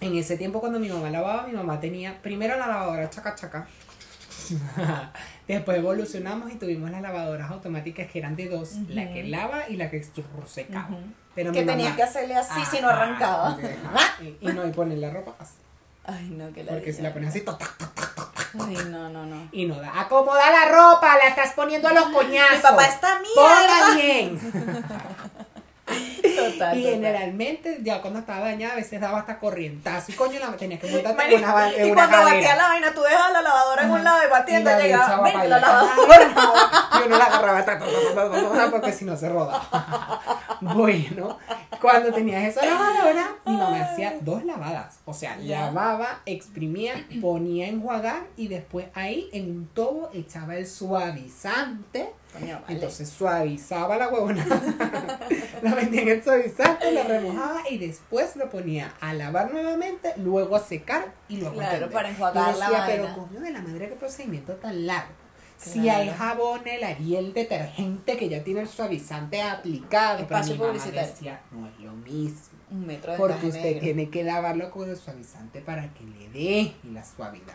en 0.01 0.17
ese 0.17 0.37
tiempo 0.37 0.61
cuando 0.61 0.79
mi 0.79 0.89
mamá 0.89 1.11
lavaba, 1.11 1.47
mi 1.47 1.53
mamá 1.53 1.81
tenía 1.81 2.21
primero 2.23 2.57
la 2.57 2.67
lavadora 2.67 3.11
chaca 3.11 3.35
chaca. 3.35 3.67
Después 5.49 5.79
evolucionamos 5.79 6.53
y 6.53 6.57
tuvimos 6.57 6.91
las 6.91 7.03
lavadoras 7.03 7.51
automáticas 7.51 8.11
que 8.11 8.19
eran 8.19 8.37
de 8.37 8.49
dos, 8.49 8.77
la 8.89 9.13
que 9.13 9.25
lava 9.25 9.69
y 9.69 9.77
la 9.77 9.91
que 9.91 10.03
secaba. 10.03 10.89
Pero 11.35 11.53
Que 11.53 11.65
tenías 11.65 11.95
que 11.95 12.03
hacerle 12.03 12.35
así 12.35 12.65
si 12.65 12.81
no 12.81 12.89
arrancaba. 12.89 13.57
Y, 14.21 14.49
y 14.49 14.53
no, 14.53 14.67
y 14.67 14.73
poner 14.73 14.99
la 14.99 15.11
ropa 15.11 15.37
así. 15.39 15.55
Ay, 16.11 16.31
no, 16.31 16.51
que 16.55 16.65
la 16.65 16.73
Porque 16.73 16.93
si 16.93 17.03
la 17.03 17.13
pones 17.13 17.29
así, 17.29 17.43
toc, 17.43 17.59
toc, 17.59 17.95
toc, 17.95 18.15
toc, 18.15 18.65
Ay, 18.67 18.77
no, 18.89 19.11
no, 19.11 19.27
no. 19.27 19.49
y 19.53 19.67
no 19.67 19.79
da. 19.79 20.01
Acomoda 20.01 20.51
la 20.51 20.65
ropa, 20.73 21.19
la 21.19 21.29
estás 21.29 21.53
poniendo 21.53 21.87
a 21.89 21.93
los 21.93 22.07
coñazos. 22.07 22.57
Mi 22.57 22.63
papá 22.63 22.87
está 22.87 23.19
Ponla 23.35 23.95
mierda. 23.95 23.95
bien. 23.95 24.41
Total, 26.39 26.78
Y 26.78 26.82
total. 26.82 26.95
generalmente, 26.95 27.78
ya 27.82 28.01
cuando 28.01 28.20
estaba 28.20 28.41
dañada, 28.47 28.72
a 28.74 28.76
veces 28.76 29.01
daba 29.01 29.18
hasta 29.20 29.39
corrientazo. 29.39 30.12
Y 30.12 30.14
coño, 30.14 30.39
la 30.41 30.57
tenía 30.57 30.78
que 30.78 30.91
montarte 30.91 31.34
en 31.34 31.45
una, 31.45 31.70
en 31.74 31.86
y 31.86 31.91
una 31.91 32.09
cuando 32.09 32.26
batía 32.30 32.57
la 32.57 32.68
vaina, 32.68 32.93
tú 32.95 33.03
dejas 33.03 33.32
la 33.32 33.43
lavadora 33.43 33.82
en 33.82 33.91
un 33.91 34.05
lado 34.05 34.18
y 34.22 34.26
Y 34.26 34.30
batiendo 34.30 34.70
la 34.70 34.78
llegaba. 34.80 35.22
Ven, 35.22 35.34
la 35.34 35.41
allá. 35.41 35.59
lavadora. 35.59 36.28
Yo 37.01 37.09
no 37.09 37.18
la 37.18 37.24
agarraba 37.24 37.64
porque 38.70 38.93
si 38.93 39.05
no 39.05 39.16
se 39.16 39.28
roda. 39.28 39.61
Bueno, 40.61 41.39
cuando 41.80 42.12
tenías 42.12 42.43
esa 42.43 42.66
lavadora, 42.66 43.28
mi 43.47 43.57
mamá 43.57 43.80
hacía 43.80 44.16
dos 44.20 44.45
lavadas. 44.45 44.99
O 45.05 45.14
sea, 45.14 45.36
lavaba, 45.36 46.20
exprimía, 46.26 46.95
ponía 47.20 47.66
a 47.66 47.68
enjuagar 47.68 48.22
y 48.36 48.49
después 48.49 48.86
ahí 48.95 49.28
en 49.32 49.51
un 49.51 49.68
tobo 49.68 50.11
echaba 50.12 50.57
el 50.57 50.66
suavizante. 50.66 52.12
Coño, 52.33 52.61
vale. 52.61 52.74
Entonces 52.74 53.09
suavizaba 53.09 53.97
la 53.97 54.09
huevona, 54.09 54.45
la 55.62 55.74
metía 55.74 56.03
en 56.03 56.09
el 56.09 56.22
suavizante, 56.22 56.93
lo 56.93 57.03
remojaba 57.05 57.62
y 57.70 57.79
después 57.79 58.37
lo 58.37 58.49
ponía 58.51 58.95
a 59.01 59.14
lavar 59.14 59.51
nuevamente, 59.53 60.12
luego 60.18 60.57
a 60.57 60.61
secar 60.61 61.12
y 61.29 61.39
luego 61.39 61.57
Claro, 61.57 61.89
para 61.91 62.11
enjuagar 62.11 62.57
la 62.57 62.66
decía, 62.66 62.79
vaina. 62.81 62.87
pero 62.87 63.14
coño 63.26 63.41
de 63.41 63.51
la 63.51 63.61
madre, 63.62 63.89
qué 63.89 63.95
procedimiento 63.95 64.53
tan 64.55 64.87
largo. 64.87 65.12
Si 65.57 65.89
hay 65.89 66.09
jabón, 66.11 66.61
el 66.68 66.85
Ariel 66.85 67.33
detergente 67.33 68.16
que 68.16 68.29
ya 68.29 68.45
tiene 68.45 68.61
el 68.61 68.68
suavizante 68.68 69.43
aplicado, 69.43 70.18
pero 70.18 70.41
Espacio 70.41 70.53
mi 70.53 70.59
mamá 70.61 70.70
publicitario. 70.72 71.09
decía, 71.11 71.41
no 71.51 71.66
es 71.66 71.81
lo 71.81 71.93
mismo. 71.95 72.59
Un 72.70 72.87
metro 72.87 73.11
de 73.12 73.18
Porque 73.18 73.47
usted 73.49 73.62
negro. 73.62 73.81
tiene 73.81 74.09
que 74.11 74.22
lavarlo 74.22 74.70
con 74.70 74.89
el 74.89 74.97
suavizante 74.97 75.61
para 75.61 75.93
que 75.95 76.05
le 76.05 76.29
dé 76.29 76.74
la 76.93 77.03
suavidad. 77.03 77.55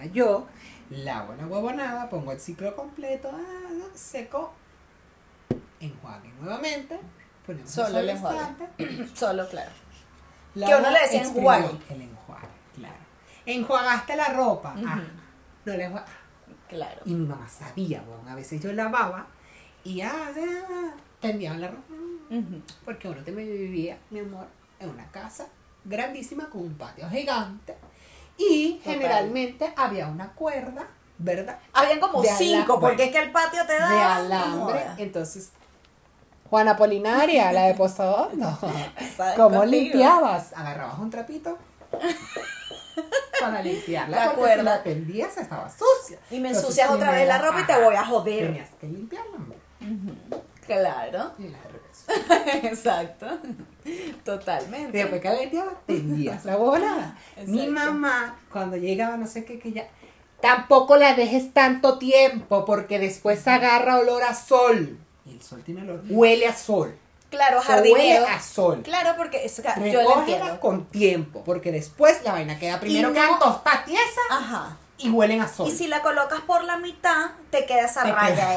Ahora 0.00 0.12
yo 0.12 0.46
lavo 0.90 1.34
la 1.34 1.46
huevonada, 1.46 2.08
pongo 2.08 2.32
el 2.32 2.40
ciclo 2.40 2.74
completo, 2.74 3.30
ah, 3.32 3.84
seco, 3.94 4.52
enjuague 5.78 6.32
nuevamente, 6.40 6.98
ponemos 7.44 7.70
Solo 7.70 7.98
el 7.98 8.18
suavizante, 8.18 8.68
Solo, 9.14 9.46
claro. 9.48 9.70
lavo, 10.54 10.78
uno 10.78 10.90
le 10.90 11.00
decía 11.00 11.22
enjuague. 11.22 11.68
El 11.90 12.00
enjuague, 12.02 12.48
claro. 12.74 12.94
Enjuagaste 13.44 14.16
la 14.16 14.28
ropa, 14.32 14.74
ah, 14.86 15.00
no 15.66 15.72
le 15.74 15.90
enjuag- 15.90 16.04
Claro. 16.68 17.00
Y 17.04 17.14
mi 17.14 17.26
mamá 17.26 17.46
sabía, 17.48 18.02
a 18.28 18.34
veces 18.34 18.60
yo 18.62 18.72
lavaba 18.72 19.26
y 19.84 20.00
ah, 20.00 20.12
ah, 20.34 20.94
tendía 21.20 21.52
la 21.54 21.68
ropa. 21.68 21.92
Ujú. 22.30 22.62
Porque 22.84 23.08
uno 23.08 23.22
también 23.22 23.48
vivía, 23.48 23.98
mi 24.10 24.20
amor, 24.20 24.46
en 24.78 24.88
una 24.88 25.04
casa 25.10 25.48
grandísima 25.84 26.48
con 26.48 26.62
un 26.62 26.74
patio 26.74 27.08
gigante. 27.10 27.76
Y 28.42 28.74
Total. 28.78 28.92
generalmente 28.94 29.72
había 29.76 30.08
una 30.08 30.32
cuerda, 30.32 30.86
¿verdad? 31.18 31.58
Habían 31.74 32.00
como 32.00 32.22
De 32.22 32.28
cinco, 32.30 32.80
porque 32.80 33.04
es 33.04 33.12
que 33.12 33.18
el 33.18 33.30
patio 33.32 33.66
te 33.66 33.78
da. 33.78 33.88
De 33.88 33.94
no 33.96 34.10
alambre. 34.36 34.86
Entonces, 34.96 35.50
Juana 36.48 36.76
Polinaria, 36.76 37.52
la 37.52 37.64
de 37.66 37.74
Pozo. 37.74 38.30
¿Sabes 39.16 39.34
¿Cómo 39.36 39.58
contigo? 39.58 39.64
limpiabas? 39.66 40.52
Agarrabas 40.54 40.98
un 40.98 41.10
trapito 41.10 41.58
para 43.40 43.62
limpiarla. 43.62 44.26
La 44.26 44.32
cuerda. 44.32 44.56
si 44.58 44.64
la 44.64 44.82
tendías 44.82 45.36
estaba 45.36 45.68
sucia. 45.68 46.18
Y 46.30 46.40
me 46.40 46.48
Entonces, 46.48 46.62
ensucias 46.64 46.90
otra 46.90 47.12
vez 47.12 47.28
la 47.28 47.38
ropa 47.38 47.60
y 47.60 47.64
te 47.66 47.84
voy 47.84 47.94
a 47.94 48.04
joder. 48.04 48.46
Tenías 48.46 48.68
que 48.80 48.86
limpiarla, 48.86 49.36
amor. 49.36 49.56
Claro. 50.66 51.32
Y 51.38 51.48
la. 51.48 51.58
Exacto. 52.62 53.26
Totalmente. 54.24 54.96
Después 54.96 55.20
que 55.20 55.52
tendías 55.86 56.44
la 56.44 56.56
huevonada. 56.56 57.16
Mi 57.46 57.66
mamá, 57.68 58.36
cuando 58.52 58.76
llegaba, 58.76 59.16
no 59.16 59.26
sé 59.26 59.44
qué, 59.44 59.58
que 59.58 59.72
ya. 59.72 59.88
Tampoco 60.40 60.96
la 60.96 61.14
dejes 61.14 61.52
tanto 61.52 61.98
tiempo 61.98 62.64
porque 62.64 62.98
después 62.98 63.46
agarra 63.46 63.98
olor 63.98 64.22
a 64.22 64.34
sol. 64.34 64.98
Y 65.26 65.32
el 65.34 65.42
sol 65.42 65.62
tiene 65.62 65.82
olor. 65.82 66.02
Huele 66.08 66.46
a 66.46 66.56
sol. 66.56 66.96
Claro, 67.30 67.60
O 67.60 67.62
sea, 67.62 67.76
huele 67.76 67.92
jardinero. 67.92 68.26
a 68.26 68.40
sol. 68.40 68.80
Claro, 68.82 69.10
porque 69.16 69.44
es, 69.44 69.62
yo 69.92 70.02
lo 70.02 70.18
entiendo. 70.20 70.58
con 70.58 70.86
tiempo, 70.86 71.44
porque 71.44 71.70
después 71.70 72.22
la 72.24 72.32
vaina 72.32 72.58
queda 72.58 72.80
primero 72.80 73.10
no- 73.10 73.38
tostadas 73.38 73.84
tiesas 73.84 74.08
Ajá. 74.30 74.76
y 74.98 75.10
huelen 75.10 75.40
a 75.40 75.46
sol. 75.46 75.68
Y 75.68 75.70
si 75.70 75.86
la 75.86 76.02
colocas 76.02 76.40
por 76.40 76.64
la 76.64 76.78
mitad, 76.78 77.30
te 77.50 77.66
queda 77.66 77.82
esa 77.84 78.02
Te 78.02 78.10
raya 78.12 78.34
queda. 78.34 78.50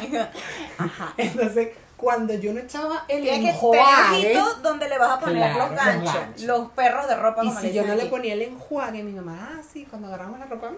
ahí. 0.00 0.16
Ajá. 0.78 1.14
Entonces, 1.18 1.68
cuando 2.00 2.32
yo 2.32 2.54
no 2.54 2.60
echaba 2.60 3.04
el 3.08 3.22
Tienes 3.22 3.40
que 3.40 3.40
tener 3.40 3.54
enjuague, 3.54 4.38
ojito 4.38 4.54
donde 4.62 4.88
le 4.88 4.98
vas 4.98 5.10
a 5.10 5.20
poner 5.20 5.52
Claro, 5.52 5.58
los 5.58 5.84
ganchos, 5.84 6.42
los 6.44 6.70
perros 6.70 7.06
de 7.08 7.14
ropa 7.14 7.44
y 7.44 7.48
como 7.48 7.60
si 7.60 7.66
le 7.66 7.72
yo 7.74 7.86
no 7.86 7.94
le 7.94 8.06
ponía 8.06 8.32
el 8.32 8.42
enjuague, 8.42 9.02
mi 9.02 9.12
mamá, 9.12 9.50
ah, 9.52 9.62
sí, 9.70 9.84
cuando 9.84 10.08
agarramos 10.08 10.38
la 10.38 10.46
ropa, 10.46 10.70
mm, 10.70 10.76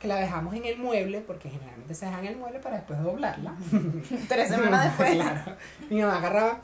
que 0.00 0.06
la 0.06 0.16
dejamos 0.16 0.54
en 0.54 0.64
el 0.64 0.78
mueble, 0.78 1.20
porque 1.20 1.50
generalmente 1.50 1.94
se 1.94 2.06
deja 2.06 2.20
en 2.20 2.26
el 2.26 2.36
mueble 2.36 2.60
para 2.60 2.76
después 2.76 3.02
doblarla. 3.02 3.54
Tres 4.28 4.48
semanas 4.48 4.84
después. 4.84 5.14
claro. 5.16 5.56
Mi 5.90 6.00
mamá 6.00 6.18
agarraba, 6.18 6.60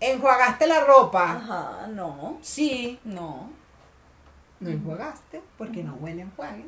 enjuagaste 0.00 0.66
la 0.66 0.80
ropa. 0.84 1.32
Ajá, 1.32 1.88
no, 1.88 2.38
Sí, 2.40 2.98
no. 3.04 3.50
No 4.60 4.68
enjuagaste 4.68 5.40
porque 5.56 5.82
no 5.82 5.94
huele 5.94 6.22
enjuague. 6.22 6.66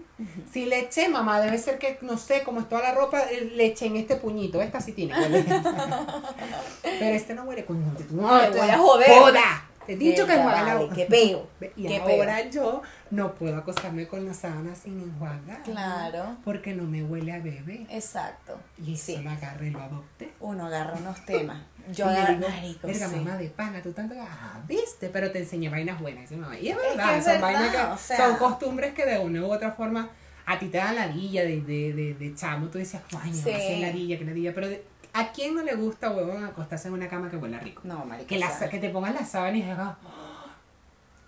Si 0.51 0.65
le 0.65 0.81
eché, 0.81 1.09
mamá, 1.09 1.41
debe 1.41 1.59
ser 1.59 1.79
que, 1.79 1.99
no 2.01 2.17
sé, 2.17 2.43
como 2.43 2.61
es 2.61 2.69
toda 2.69 2.83
la 2.83 2.95
ropa, 2.95 3.21
eh, 3.31 3.53
le 3.55 3.67
eché 3.67 3.87
en 3.87 3.97
este 3.97 4.17
puñito. 4.17 4.61
Esta 4.63 4.81
sí 4.81 4.93
tiene 4.93 5.15
huele. 5.15 5.45
Pero 6.83 7.17
este 7.17 7.35
no 7.35 7.45
huele 7.45 7.65
con 7.67 7.85
no, 7.85 7.93
Te 7.93 8.05
voy 8.05 8.71
a 8.71 8.79
joder. 8.79 9.09
Joda. 9.11 9.69
Te 9.87 9.93
he 9.93 9.97
dicho 9.97 10.27
que 10.27 10.33
Mierda, 10.35 10.53
enjuaga 10.61 10.75
la 10.87 10.95
qué 10.95 11.05
peo, 11.07 11.49
Y 11.77 11.95
ahora 11.97 12.49
yo 12.51 12.83
no 13.11 13.35
puedo 13.35 13.57
acostarme 13.57 14.07
con 14.07 14.25
la 14.27 14.35
sábana 14.35 14.75
sin 14.75 15.01
enjuagar. 15.01 15.63
Claro. 15.65 16.37
Porque 16.45 16.75
no 16.75 16.85
me 16.85 17.03
huele 17.03 17.33
a 17.33 17.39
bebé. 17.41 17.87
Exacto. 17.91 18.59
Y 18.85 18.95
eso 18.95 19.05
sí. 19.07 19.17
lo 19.19 19.31
agarré 19.31 19.69
y 19.69 19.71
lo 19.71 19.81
adopté. 19.81 20.33
Uno 20.41 20.67
agarra 20.67 20.95
unos 20.95 21.25
temas. 21.25 21.61
Yo 21.93 22.07
y 22.07 22.09
agarro, 22.11 22.35
digo, 22.37 22.49
marico, 22.49 22.87
verga, 22.87 23.09
sí. 23.09 23.17
mamá 23.17 23.37
de 23.37 23.49
pana, 23.51 23.83
tú 23.83 23.93
tanto, 23.93 24.15
ah, 24.19 24.61
viste, 24.69 25.09
pero 25.09 25.31
te 25.33 25.41
enseñé 25.41 25.69
vainas 25.69 26.01
buenas. 26.01 26.23
Dice 26.23 26.37
mamá. 26.37 26.57
Y 26.59 26.69
es 26.69 26.77
Es 26.77 26.83
que 26.83 26.89
verdad, 26.97 27.17
es 27.19 27.25
son 27.25 27.33
verdad, 27.35 27.53
vainas 27.53 27.71
que 27.77 27.83
o 27.93 27.97
sea- 27.99 28.17
son 28.17 28.37
costumbres 28.37 28.95
que 28.95 29.05
de 29.05 29.19
una 29.19 29.43
u 29.43 29.53
otra 29.53 29.73
forma 29.73 30.11
a 30.47 30.59
ti 30.59 30.67
te 30.69 30.79
dan 30.79 30.95
la 30.97 31.09
guilla 31.09 31.43
de, 31.43 31.61
de, 31.61 31.93
de, 31.93 32.15
de 32.15 32.35
chamo. 32.35 32.67
Tú 32.69 32.79
decías, 32.79 33.03
ay, 33.11 33.31
mamá 33.31 33.43
Sí. 33.45 33.53
sí 33.67 33.81
la 33.81 33.91
guilla, 33.91 34.19
que 34.19 34.25
la 34.25 34.33
guilla. 34.33 34.53
Pero 34.55 34.69
de- 34.69 34.85
¿a 35.13 35.33
quién 35.33 35.55
no 35.55 35.63
le 35.63 35.75
gusta, 35.75 36.11
huevón, 36.11 36.45
acostarse 36.45 36.89
en 36.89 36.95
una 36.95 37.09
cama 37.09 37.31
que 37.31 37.37
huela 37.37 37.59
rico? 37.59 37.83
No, 37.85 38.05
marico. 38.05 38.29
Que, 38.29 38.39
la, 38.39 38.69
que 38.71 38.79
te 38.79 38.91
pongan 38.91 39.15
la 39.15 39.25
sábana 39.25 39.57
y 39.59 39.63
hagas, 39.63 39.97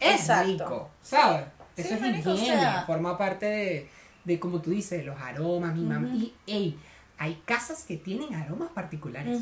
es 0.01 0.21
Exacto. 0.21 0.47
rico, 0.65 0.91
¿sabes? 1.03 1.45
Sí, 1.77 1.83
Eso 1.83 1.95
es 1.95 2.01
marico, 2.01 2.31
o 2.31 2.35
higiene, 2.35 2.61
sea. 2.61 2.85
forma 2.87 3.17
parte 3.19 3.47
de, 3.47 3.91
de, 4.25 4.41
como 4.41 4.61
tú 4.61 4.71
dices, 4.71 4.99
de 5.01 5.05
los 5.05 5.21
aromas, 5.21 5.75
mi 5.75 5.85
mamá. 5.85 6.07
Ujú. 6.09 6.17
Y, 6.17 6.35
ey, 6.47 6.79
hay 7.19 7.41
casas 7.45 7.85
que 7.85 7.97
tienen 7.97 8.35
aromas 8.35 8.71
particulares. 8.71 9.41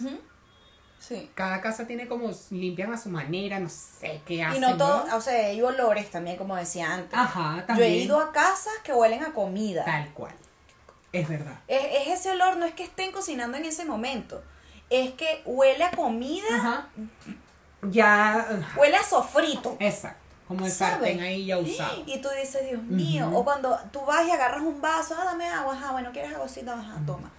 Sí. 0.99 1.29
Cada 1.35 1.61
casa 1.61 1.85
tiene 1.87 2.07
como 2.07 2.31
limpian 2.51 2.93
a 2.93 2.97
su 2.97 3.09
manera, 3.11 3.59
no 3.59 3.69
sé 3.69 4.21
qué 4.25 4.35
Y 4.35 4.41
hacen. 4.41 4.61
no 4.61 4.77
todo, 4.77 5.05
¿no? 5.09 5.17
o 5.17 5.21
sea, 5.21 5.47
hay 5.49 5.61
olores 5.61 6.09
también, 6.11 6.37
como 6.37 6.55
decía 6.55 6.95
antes. 6.95 7.19
Ajá, 7.19 7.57
Yo 7.59 7.65
también. 7.65 7.91
he 7.91 7.97
ido 7.97 8.21
a 8.21 8.31
casas 8.31 8.73
que 8.85 8.93
huelen 8.93 9.25
a 9.25 9.33
comida. 9.33 9.85
Tal 9.85 10.09
cual. 10.15 10.33
Es 11.13 11.29
verdad. 11.29 11.59
Es, 11.69 11.83
es 12.09 12.21
ese 12.21 12.31
olor, 12.31 12.57
no 12.57 12.65
es 12.65 12.75
que 12.75 12.85
estén 12.85 13.13
cocinando 13.13 13.57
en 13.59 13.65
ese 13.65 13.85
momento. 13.85 14.43
Es 14.91 15.13
que 15.13 15.43
huele 15.45 15.85
a 15.85 15.91
comida, 15.91 16.47
Ajá. 16.55 16.89
Ya. 17.83 18.47
huele 18.77 18.97
a 18.97 19.03
sofrito. 19.03 19.77
Exacto. 19.81 20.19
Como 20.49 20.67
el 20.67 20.73
¿Sabes? 20.73 20.95
sartén 20.99 21.21
ahí 21.21 21.47
ya 21.47 21.59
usado. 21.59 22.03
Y 22.07 22.19
tú 22.21 22.29
dices, 22.39 22.69
Dios 22.69 22.83
mío. 22.83 23.31
O 23.33 23.45
cuando 23.45 23.79
tú 23.93 24.01
vas 24.05 24.27
y 24.27 24.31
agarras 24.31 24.61
un 24.61 24.81
vaso, 24.81 25.15
ah, 25.19 25.25
dame 25.25 25.47
agua, 25.49 25.75
ajá, 25.75 25.93
bueno, 25.93 26.11
¿quieres 26.13 26.35
agüita? 26.35 26.75
Ajá, 26.75 27.01
toma. 27.07 27.31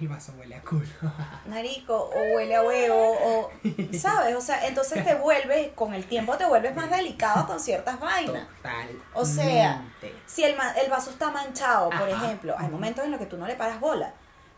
El 0.00 0.08
vaso 0.08 0.32
huele 0.38 0.54
a 0.56 0.62
culo. 0.62 0.86
Marico, 1.46 1.94
o 1.94 2.34
huele 2.34 2.56
a 2.56 2.62
huevo, 2.62 3.18
o, 3.22 3.50
¿sabes? 3.98 4.34
O 4.34 4.40
sea, 4.40 4.66
entonces 4.66 5.04
te 5.04 5.14
vuelves, 5.14 5.72
con 5.74 5.92
el 5.92 6.06
tiempo 6.06 6.36
te 6.38 6.46
vuelves 6.46 6.74
más 6.74 6.90
delicado 6.90 7.46
con 7.46 7.60
ciertas 7.60 8.00
vainas. 8.00 8.46
Total. 8.56 8.88
O 9.12 9.24
sea, 9.24 9.82
si 10.26 10.44
el, 10.44 10.56
el 10.82 10.90
vaso 10.90 11.10
está 11.10 11.30
manchado, 11.30 11.90
por 11.90 12.08
Ajá. 12.08 12.24
ejemplo, 12.26 12.54
hay 12.56 12.68
momentos 12.68 13.04
en 13.04 13.10
los 13.10 13.20
que 13.20 13.26
tú 13.26 13.36
no 13.36 13.46
le 13.46 13.56
paras 13.56 13.78
bola. 13.78 14.14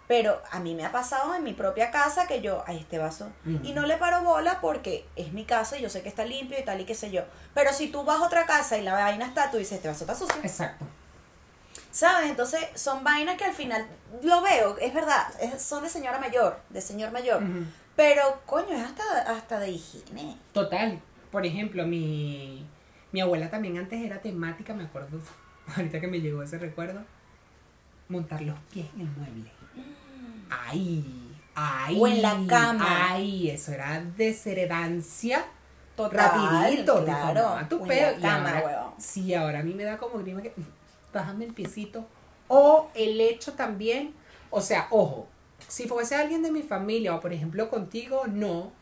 Pero 0.09 0.43
a 0.51 0.59
mí 0.61 0.74
me 0.74 0.84
ha 0.84 0.93
pasado 0.93 1.34
en 1.34 1.43
mi 1.43 1.55
propia 1.55 1.90
casa 1.90 2.26
que 2.26 2.43
yo, 2.43 2.62
ay, 2.66 2.78
este 2.80 2.99
vaso, 2.99 3.30
y 3.62 3.72
no 3.72 3.82
le 3.86 3.97
paro 3.97 4.20
bola 4.22 4.61
porque 4.61 5.07
es 5.16 5.32
mi 5.32 5.45
casa 5.45 5.78
y 5.78 5.82
yo 5.82 5.88
sé 5.88 6.03
que 6.03 6.09
está 6.09 6.24
limpio 6.24 6.59
y 6.59 6.64
tal 6.64 6.80
y 6.80 6.84
qué 6.84 6.95
sé 6.95 7.11
yo. 7.11 7.22
Pero 7.55 7.72
si 7.72 7.88
tú 7.88 8.05
vas 8.05 8.20
a 8.20 8.26
otra 8.26 8.45
casa 8.45 8.76
y 8.76 8.82
la 8.82 8.93
vaina 8.95 9.24
está, 9.24 9.51
tú 9.51 9.57
dices, 9.57 9.74
este 9.74 9.88
vaso 9.88 10.05
está 10.05 10.14
sucio. 10.14 10.36
Exacto. 10.43 10.84
¿Sabes? 11.93 12.30
Entonces 12.30 12.61
son 12.74 13.05
vainas 13.05 13.36
que 13.36 13.45
al 13.45 13.53
final 13.53 13.86
lo 14.22 14.40
veo, 14.43 14.76
es 14.78 14.93
verdad, 14.93 15.26
es- 15.40 15.62
son 15.62 15.84
de 15.84 15.88
señora 15.88 16.18
mayor, 16.18 16.59
de 16.70 16.80
señor 16.80 17.12
mayor. 17.12 17.40
Pero, 17.95 18.40
coño, 18.47 18.70
es 18.74 18.82
hasta, 18.82 19.05
hasta 19.30 19.61
de 19.61 19.70
higiene. 19.70 20.36
Total. 20.53 20.99
Por 21.30 21.45
ejemplo, 21.47 21.86
mi, 21.86 22.66
mi 23.12 23.20
abuela 23.20 23.49
también 23.51 23.76
antes 23.78 24.01
era 24.05 24.20
temática, 24.20 24.74
me 24.74 24.84
acuerdo, 24.84 25.20
ahorita 25.76 26.01
que 26.01 26.09
me 26.09 26.20
llegó 26.20 26.43
ese 26.43 26.59
recuerdo, 26.59 27.01
montar 28.09 28.40
los 28.43 28.59
pies 28.72 28.86
en 28.95 29.03
el 29.03 29.09
mueble. 29.09 29.51
Ay, 30.51 31.30
ay. 31.55 31.97
Mm. 31.97 32.01
O 32.01 32.07
en 32.07 32.22
la 32.22 32.38
cama. 32.47 32.86
Ay, 33.12 33.51
eso 33.51 33.72
era 33.72 34.03
desheredancia. 34.16 35.45
Total, 35.97 36.30
rapidito. 36.62 37.05
claro. 37.05 37.66
tu 37.68 37.76
O 37.78 37.82
en 37.82 37.88
peo, 37.88 38.11
la 38.12 38.18
y 38.18 38.20
cama, 38.22 38.59
ahora-. 38.59 38.90
Sí, 38.99 39.34
ahora 39.34 39.59
a 39.61 39.62
mí 39.62 39.74
me 39.74 39.84
da 39.84 39.99
como 39.99 40.18
grima 40.18 40.40
que 40.40 40.53
bájame 41.13 41.45
el 41.47 41.53
piecito. 41.53 42.07
O 42.49 42.91
el 42.95 43.21
hecho 43.21 43.55
también, 43.55 44.15
o 44.51 44.61
sea, 44.61 44.89
ojo, 44.91 45.27
si 45.69 45.87
fuese 45.89 46.15
alguien 46.17 46.43
de 46.43 46.51
mi 46.51 46.63
familia 46.63 47.15
o 47.15 47.21
por 47.21 47.33
ejemplo 47.33 47.71
contigo, 47.71 48.25
no, 48.27 48.73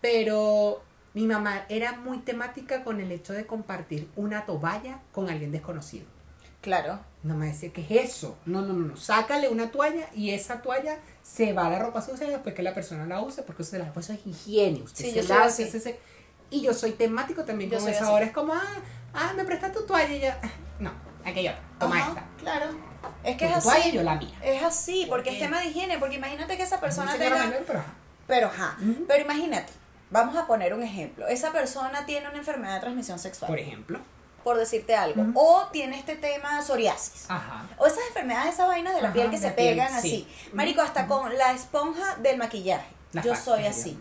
pero 0.00 0.82
mi 1.14 1.26
mamá 1.26 1.64
era 1.68 1.92
muy 1.92 2.18
temática 2.18 2.84
con 2.84 3.00
el 3.00 3.10
hecho 3.10 3.32
de 3.32 3.46
compartir 3.46 4.08
una 4.16 4.44
toalla 4.46 5.00
con 5.12 5.28
alguien 5.30 5.50
desconocido. 5.52 6.04
Claro. 6.60 6.98
No 7.22 7.36
me 7.36 7.46
decía, 7.46 7.72
¿qué 7.72 7.80
es 7.80 8.10
eso? 8.16 8.36
No, 8.44 8.60
no, 8.60 8.72
no, 8.72 8.86
no. 8.88 8.96
Sácale 8.96 9.48
una 9.48 9.70
toalla 9.70 10.08
y 10.14 10.30
esa 10.30 10.62
toalla 10.62 10.98
se 11.22 11.52
va 11.52 11.66
a 11.66 11.70
la 11.70 11.78
ropa 11.78 12.02
sucia 12.02 12.28
después 12.28 12.54
que 12.54 12.62
la 12.62 12.74
persona 12.74 13.06
la 13.06 13.20
use, 13.20 13.42
porque 13.42 13.62
eso, 13.62 13.76
pues, 13.94 14.06
eso 14.10 14.12
es 14.18 14.26
higiene. 14.26 14.82
Usted 14.82 15.04
Sí, 15.04 15.10
se 15.12 15.16
yo 15.16 15.22
soy 15.22 15.50
se- 15.50 15.70
se- 15.70 15.80
se- 15.80 16.00
Y 16.50 16.62
yo 16.62 16.72
soy 16.74 16.92
temático 16.92 17.44
también 17.44 17.70
Yo 17.70 17.78
con 17.78 17.84
soy 17.86 17.94
eso. 17.94 18.04
así. 18.04 18.12
Ahora 18.12 18.26
es 18.26 18.32
como, 18.32 18.52
ah, 18.54 18.62
ah, 19.14 19.32
me 19.36 19.44
prestas 19.44 19.72
tu 19.72 19.84
toalla 19.84 20.14
y 20.14 20.20
ya. 20.20 20.40
No, 20.78 20.90
aquella 21.30 21.52
otra. 21.52 21.62
Toma 21.78 21.96
Ajá, 21.96 22.08
esta. 22.08 22.24
Claro. 22.38 22.66
Es 23.24 23.36
que 23.36 23.46
es 23.46 23.52
así. 23.52 23.92
yo 23.92 24.02
la 24.02 24.14
mía. 24.16 24.34
Es 24.42 24.62
así, 24.62 25.06
porque 25.08 25.30
es 25.30 25.38
tema 25.38 25.60
de 25.60 25.66
higiene, 25.66 25.98
porque 25.98 26.16
imagínate 26.16 26.56
que 26.56 26.62
esa 26.62 26.80
persona 26.80 27.16
tenga... 27.16 27.36
mayor, 27.36 27.64
pero. 27.66 27.82
Pero, 28.26 28.46
ajá, 28.48 28.76
pero 29.06 29.22
imagínate, 29.22 29.72
vamos 30.10 30.36
a 30.36 30.46
poner 30.46 30.74
un 30.74 30.82
ejemplo. 30.82 31.28
Esa 31.28 31.52
persona 31.52 32.06
tiene 32.06 32.28
una 32.28 32.38
enfermedad 32.38 32.74
de 32.74 32.80
transmisión 32.80 33.18
sexual, 33.20 33.48
Por 33.48 33.58
por, 33.58 33.66
ejemplo. 33.66 34.00
decirte 34.58 34.96
algo, 34.96 35.24
o 35.34 35.68
tiene 35.72 35.96
este 35.98 36.16
tema 36.16 36.60
psoriasis. 36.60 37.26
Ajá. 37.28 37.66
O 37.78 37.86
esas 37.86 38.00
enfermedades, 38.08 38.54
esas 38.54 38.66
vainas 38.66 38.94
de 38.94 39.02
la 39.02 39.08
Ajá, 39.08 39.14
piel 39.14 39.30
que 39.30 39.38
de 39.38 39.48
se 39.48 39.52
piel, 39.52 39.76
pegan 39.76 39.90
sí. 39.90 39.96
así. 39.96 40.50
Marico, 40.52 40.80
hasta 40.82 41.06
con 41.06 41.36
la 41.38 41.52
esponja 41.52 42.16
del 42.16 42.36
maquillaje. 42.36 42.88
Las 43.12 43.24
Yo 43.24 43.36
soy 43.36 43.66
así. 43.66 43.96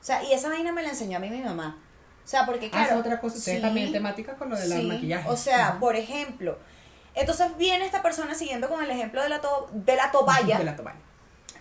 O 0.00 0.04
sea, 0.04 0.22
y 0.24 0.32
esa 0.32 0.48
vaina 0.48 0.72
me 0.72 0.82
la 0.82 0.88
enseñó 0.88 1.18
a 1.18 1.20
mí 1.20 1.30
mi 1.30 1.40
mamá. 1.40 1.78
O 2.24 2.28
sea, 2.28 2.46
porque 2.46 2.66
Ah, 2.66 2.70
claro. 2.70 2.94
es 2.94 3.00
otra 3.00 3.20
cosa. 3.20 3.38
Sí, 3.38 3.60
también 3.60 3.92
temática 3.92 4.34
con 4.36 4.48
lo 4.50 4.56
del 4.56 4.70
sí, 4.72 4.82
maquillaje. 4.86 5.28
O 5.28 5.36
sea, 5.36 5.78
por 5.80 5.96
ejemplo, 5.96 6.58
entonces 7.14 7.56
viene 7.56 7.84
esta 7.84 8.00
persona 8.02 8.34
siguiendo 8.34 8.68
con 8.68 8.82
el 8.82 8.90
ejemplo 8.90 9.22
de 9.22 9.28
la, 9.28 9.40
to- 9.40 9.68
de 9.72 9.96
la 9.96 10.10
toalla. 10.12 10.58
De 10.58 10.64
la 10.64 10.76
toalla. 10.76 10.98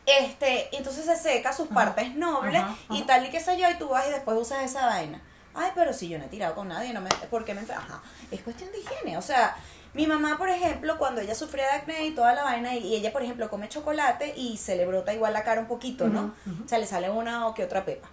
Este, 0.05 0.75
entonces 0.75 1.05
se 1.05 1.15
seca 1.15 1.53
sus 1.53 1.65
Ajá, 1.67 1.75
partes 1.75 2.15
nobles 2.15 2.61
ajá, 2.61 2.75
y 2.89 3.03
tal 3.03 3.25
y 3.25 3.29
qué 3.29 3.39
sé 3.39 3.57
yo, 3.59 3.69
y 3.69 3.75
tú 3.75 3.89
vas 3.89 4.07
y 4.07 4.11
después 4.11 4.37
usas 4.37 4.63
esa 4.63 4.85
vaina. 4.87 5.21
Ay, 5.53 5.71
pero 5.75 5.93
si 5.93 6.07
yo 6.09 6.17
no 6.17 6.25
he 6.25 6.27
tirado 6.27 6.55
con 6.55 6.69
nadie, 6.69 6.93
no 6.93 7.01
me, 7.01 7.09
¿por 7.29 7.43
qué 7.45 7.53
me 7.53 7.61
enfer- 7.61 7.75
Ajá, 7.77 8.01
es 8.31 8.41
cuestión 8.41 8.71
de 8.71 8.79
higiene. 8.79 9.17
O 9.17 9.21
sea, 9.21 9.55
mi 9.93 10.07
mamá, 10.07 10.37
por 10.37 10.49
ejemplo, 10.49 10.97
cuando 10.97 11.21
ella 11.21 11.35
sufría 11.35 11.65
de 11.65 11.71
acné 11.73 12.05
y 12.05 12.11
toda 12.15 12.33
la 12.33 12.43
vaina, 12.43 12.73
y, 12.75 12.95
ella, 12.95 13.11
por 13.11 13.21
ejemplo, 13.21 13.49
come 13.49 13.67
chocolate 13.69 14.33
y 14.37 14.57
se 14.57 14.75
le 14.75 14.85
brota 14.85 15.13
igual 15.13 15.33
la 15.33 15.43
cara 15.43 15.59
un 15.61 15.67
poquito, 15.67 16.07
¿no? 16.07 16.33
O 16.65 16.67
sea, 16.67 16.77
le 16.79 16.87
sale 16.87 17.09
una 17.09 17.47
o 17.47 17.53
que 17.53 17.63
otra 17.65 17.83
pepa. 17.85 18.07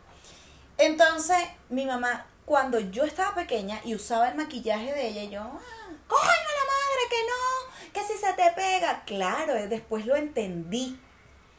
Entonces, 0.77 1.39
mi 1.71 1.87
mamá, 1.87 2.27
cuando 2.49 2.81
yo 2.81 3.05
estaba 3.05 3.35
pequeña 3.35 3.79
y 3.85 3.95
usaba 3.95 4.31
el 4.31 4.35
maquillaje 4.35 4.91
de 4.95 5.09
ella, 5.09 5.25
yo, 5.25 5.43
ah, 5.43 5.91
coño 6.07 6.23
la 6.23 6.65
madre, 6.73 7.03
que 7.11 7.17
no, 7.27 7.93
que 7.93 8.01
si 8.11 8.19
se 8.19 8.33
te 8.33 8.51
pega. 8.53 9.03
Claro, 9.05 9.55
eh, 9.55 9.69
después 9.69 10.07
lo 10.07 10.17
entendí. 10.17 10.99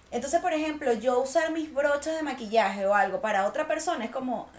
Entonces, 0.09 0.41
por 0.41 0.51
ejemplo, 0.51 0.91
yo 0.93 1.19
usar 1.19 1.51
mis 1.51 1.71
brochas 1.71 2.15
de 2.15 2.23
maquillaje 2.23 2.87
o 2.87 2.95
algo 2.95 3.21
para 3.21 3.45
otra 3.45 3.67
persona 3.67 4.03
es 4.03 4.09
como, 4.09 4.49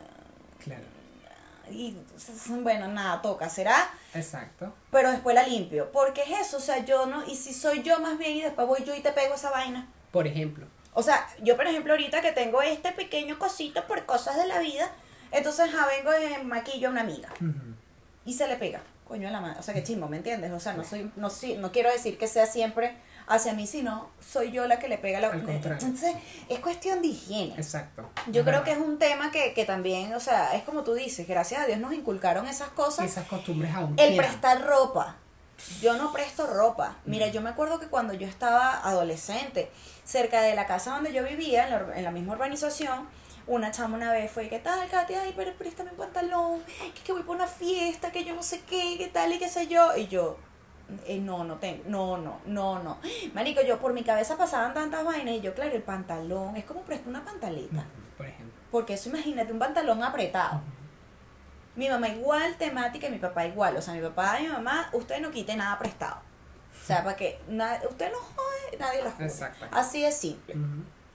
Claro. 0.62 0.84
y, 1.68 1.96
bueno, 2.48 2.86
nada, 2.86 3.20
toca, 3.22 3.48
será, 3.48 3.90
Exacto. 4.14 4.72
pero 4.92 5.10
después 5.10 5.34
la 5.34 5.42
limpio. 5.42 5.90
Porque 5.90 6.22
es 6.22 6.46
eso, 6.46 6.58
o 6.58 6.60
sea, 6.60 6.84
yo 6.84 7.06
no, 7.06 7.26
y 7.26 7.34
si 7.34 7.52
soy 7.52 7.82
yo 7.82 7.98
más 7.98 8.16
bien 8.18 8.36
y 8.36 8.42
después 8.42 8.68
voy 8.68 8.84
yo 8.84 8.94
y 8.94 9.00
te 9.00 9.10
pego 9.10 9.34
esa 9.34 9.50
vaina. 9.50 9.88
Por 10.12 10.28
ejemplo. 10.28 10.68
O 10.94 11.02
sea, 11.02 11.28
yo 11.42 11.56
por 11.56 11.66
ejemplo 11.66 11.92
ahorita 11.92 12.20
que 12.20 12.30
tengo 12.30 12.62
este 12.62 12.92
pequeño 12.92 13.36
cosito 13.36 13.84
por 13.88 14.06
cosas 14.06 14.36
de 14.36 14.46
la 14.46 14.60
vida, 14.60 14.92
entonces 15.32 15.70
ja, 15.70 15.86
vengo 15.86 16.10
y 16.40 16.44
maquillo 16.44 16.88
a 16.88 16.90
una 16.90 17.00
amiga 17.02 17.28
y 18.24 18.34
se 18.34 18.46
le 18.46 18.56
pega. 18.56 18.80
Coño 19.06 19.26
de 19.26 19.32
la 19.32 19.40
madre, 19.40 19.58
o 19.58 19.62
sea, 19.62 19.74
que 19.74 19.82
chismo, 19.82 20.08
¿me 20.08 20.18
entiendes? 20.18 20.52
O 20.52 20.60
sea, 20.60 20.72
no 20.74 20.84
soy, 20.84 21.10
no 21.16 21.30
soy- 21.30 21.56
no 21.56 21.72
quiero 21.72 21.90
decir 21.90 22.16
que 22.16 22.28
sea 22.28 22.46
siempre, 22.46 22.96
hacia 23.26 23.52
mí, 23.54 23.66
sino 23.66 24.08
soy 24.20 24.52
yo 24.52 24.68
la 24.68 24.78
que 24.78 24.86
le 24.88 24.98
pega 24.98 25.18
la 25.18 25.28
Al 25.30 25.42
contrario. 25.42 25.78
Entonces, 25.84 26.14
es 26.48 26.58
cuestión 26.60 27.02
de 27.02 27.08
higiene. 27.08 27.54
Exacto. 27.56 28.08
Yo 28.28 28.44
creo 28.44 28.62
que 28.62 28.70
es 28.72 28.78
un 28.78 28.98
tema 29.00 29.32
que, 29.32 29.52
que 29.52 29.64
también, 29.64 30.14
o 30.14 30.20
sea, 30.20 30.54
es 30.54 30.62
como 30.62 30.84
tú 30.84 30.94
dices, 30.94 31.26
gracias 31.26 31.60
a 31.62 31.66
Dios 31.66 31.80
nos 31.80 31.92
inculcaron 31.92 32.46
esas 32.46 32.68
cosas. 32.68 33.04
Esas 33.06 33.26
costumbres 33.26 33.74
aún 33.74 33.94
El 33.98 34.16
prestar 34.16 34.62
ropa. 34.64 35.16
Yo 35.82 35.94
no 35.96 36.12
presto 36.12 36.46
ropa. 36.46 36.96
Mira, 37.04 37.26
yo 37.28 37.40
me 37.42 37.50
acuerdo 37.50 37.80
que 37.80 37.86
cuando 37.88 38.14
yo 38.14 38.26
estaba 38.28 38.80
adolescente, 38.86 39.70
cerca 40.04 40.40
de 40.40 40.54
la 40.54 40.66
casa 40.66 40.92
donde 40.94 41.12
yo 41.12 41.24
vivía, 41.24 41.64
en 41.64 41.70
la, 41.70 41.80
ur- 41.80 41.96
en 41.96 42.04
la 42.04 42.10
misma 42.12 42.32
urbanización, 42.34 43.08
una 43.50 43.72
chama 43.72 43.96
una 43.96 44.12
vez 44.12 44.30
fue, 44.30 44.48
¿qué 44.48 44.60
tal, 44.60 44.88
Katia? 44.88 45.22
Ay, 45.22 45.34
pero 45.36 45.52
préstame 45.54 45.90
un 45.90 45.96
pantalón, 45.96 46.62
que, 46.94 47.02
que 47.02 47.12
voy 47.12 47.22
por 47.24 47.34
una 47.34 47.48
fiesta, 47.48 48.12
que 48.12 48.24
yo 48.24 48.34
no 48.34 48.42
sé 48.44 48.60
qué, 48.60 48.94
qué 48.96 49.08
tal 49.08 49.32
y 49.32 49.38
qué 49.38 49.48
sé 49.48 49.66
yo. 49.66 49.96
Y 49.96 50.06
yo, 50.06 50.38
eh, 51.04 51.18
no, 51.18 51.42
no 51.42 51.56
tengo, 51.56 51.82
no, 51.86 52.16
no, 52.16 52.40
no, 52.46 52.80
no. 52.80 52.98
Marico, 53.34 53.60
yo 53.62 53.80
por 53.80 53.92
mi 53.92 54.04
cabeza 54.04 54.36
pasaban 54.36 54.72
tantas 54.72 55.04
vainas 55.04 55.34
y 55.34 55.40
yo, 55.40 55.52
claro, 55.52 55.74
el 55.74 55.82
pantalón, 55.82 56.56
es 56.56 56.64
como 56.64 56.82
prestar 56.82 57.08
una 57.08 57.24
pantaleta. 57.24 57.84
Por 58.16 58.26
ejemplo. 58.26 58.54
Porque 58.70 58.94
eso 58.94 59.08
imagínate 59.08 59.52
un 59.52 59.58
pantalón 59.58 60.02
apretado. 60.04 60.60
Mi 61.74 61.88
mamá 61.88 62.08
igual, 62.08 62.56
temática, 62.56 63.08
y 63.08 63.10
mi 63.10 63.18
papá 63.18 63.46
igual. 63.46 63.76
O 63.76 63.82
sea, 63.82 63.94
mi 63.94 64.00
papá 64.00 64.38
y 64.38 64.44
mi 64.44 64.48
mamá, 64.50 64.90
usted 64.92 65.20
no 65.20 65.32
quite 65.32 65.56
nada 65.56 65.76
prestado. 65.76 66.20
O 66.80 66.86
sea, 66.86 67.02
para 67.02 67.16
que 67.16 67.40
usted 67.88 68.12
no 68.12 68.18
jode, 68.18 68.78
nadie 68.78 69.02
la 69.02 69.10
jode. 69.10 69.24
Exacto. 69.24 69.66
Así 69.72 70.04
es 70.04 70.16
simple. 70.16 70.54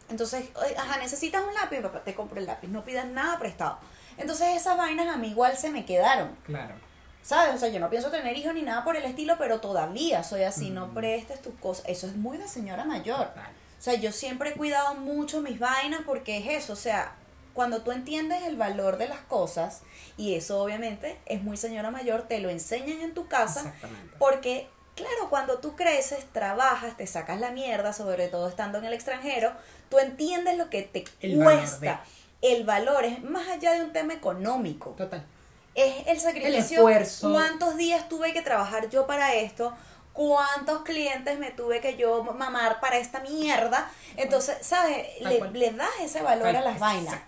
Entonces, 0.09 0.45
ajá, 0.77 0.97
necesitas 0.97 1.43
un 1.43 1.53
lápiz, 1.53 1.79
papá 1.81 2.03
te 2.03 2.13
compra 2.13 2.39
el 2.39 2.45
lápiz. 2.45 2.67
No 2.67 2.83
pidas 2.83 3.05
nada 3.07 3.39
prestado. 3.39 3.79
Entonces, 4.17 4.55
esas 4.55 4.77
vainas 4.77 5.07
a 5.07 5.17
mí 5.17 5.29
igual 5.29 5.57
se 5.57 5.69
me 5.69 5.85
quedaron. 5.85 6.35
Claro. 6.45 6.75
¿Sabes? 7.23 7.55
O 7.55 7.57
sea, 7.57 7.69
yo 7.69 7.79
no 7.79 7.89
pienso 7.89 8.11
tener 8.11 8.37
hijos 8.37 8.53
ni 8.53 8.61
nada 8.61 8.83
por 8.83 8.95
el 8.95 9.03
estilo, 9.03 9.35
pero 9.39 9.59
todavía 9.59 10.23
soy 10.23 10.43
así. 10.43 10.69
No 10.69 10.85
Ujú. 10.85 10.93
prestes 10.95 11.41
tus 11.41 11.55
cosas. 11.55 11.85
Eso 11.87 12.05
es 12.05 12.15
muy 12.15 12.37
de 12.37 12.47
señora 12.47 12.85
mayor. 12.85 13.29
Total. 13.29 13.49
O 13.79 13.81
sea, 13.85 13.95
yo 13.95 14.11
siempre 14.11 14.51
he 14.51 14.53
cuidado 14.53 14.93
mucho 14.95 15.41
mis 15.41 15.59
vainas 15.59 16.01
porque 16.05 16.37
es 16.37 16.63
eso, 16.63 16.73
o 16.73 16.77
sea, 16.77 17.13
cuando 17.53 17.81
tú 17.83 17.91
entiendes 17.91 18.43
el 18.43 18.57
valor 18.57 18.97
de 18.97 19.07
las 19.07 19.19
cosas, 19.19 19.81
y 20.17 20.35
eso 20.35 20.61
obviamente 20.61 21.19
es 21.25 21.43
muy 21.43 21.55
señora 21.57 21.91
mayor, 21.91 22.23
te 22.23 22.39
lo 22.39 22.49
enseñan 22.49 23.01
en 23.01 23.13
tu 23.13 23.27
casa, 23.27 23.59
Exactamente. 23.61 24.15
porque 24.17 24.67
claro, 24.95 25.29
cuando 25.29 25.59
tú 25.59 25.75
creces, 25.75 26.25
trabajas, 26.31 26.97
te 26.97 27.05
sacas 27.05 27.39
la 27.39 27.51
mierda, 27.51 27.93
sobre 27.93 28.27
todo 28.27 28.47
estando 28.49 28.77
en 28.79 28.85
el 28.85 28.93
extranjero, 28.93 29.51
tú 29.89 29.99
entiendes 29.99 30.57
lo 30.57 30.69
que 30.69 30.83
te 30.83 31.05
El 31.21 31.38
valor 31.38 31.59
cuesta. 31.59 32.03
El 32.41 32.63
valor 32.63 33.05
es 33.05 33.23
más 33.23 33.47
allá 33.47 33.73
de 33.73 33.83
un 33.83 33.91
tema 33.91 34.13
económico 34.13 34.91
Total. 34.91 35.25
es 35.73 36.07
el 36.07 36.19
sacrificio. 36.19 36.77
esfuerzo. 36.77 37.31
¿Cuántos 37.31 37.77
días 37.77 38.07
tuve 38.07 38.33
que 38.33 38.41
trabajar 38.41 38.89
yo 38.89 39.07
para 39.07 39.33
esto? 39.33 39.73
¿Cuántos 40.13 40.83
clientes 40.83 41.39
me 41.39 41.51
tuve 41.51 41.81
que 41.81 41.97
yo 41.97 42.23
mamar 42.23 42.79
para 42.79 42.97
esta 42.97 43.19
mierda? 43.19 43.89
Entonces, 44.15 44.57
¿sabes? 44.61 45.07
Le, 45.21 45.71
das 45.71 45.89
ese 46.01 46.21
valor 46.21 46.55
a 46.55 46.61
las 46.61 46.79
vainas. 46.79 47.19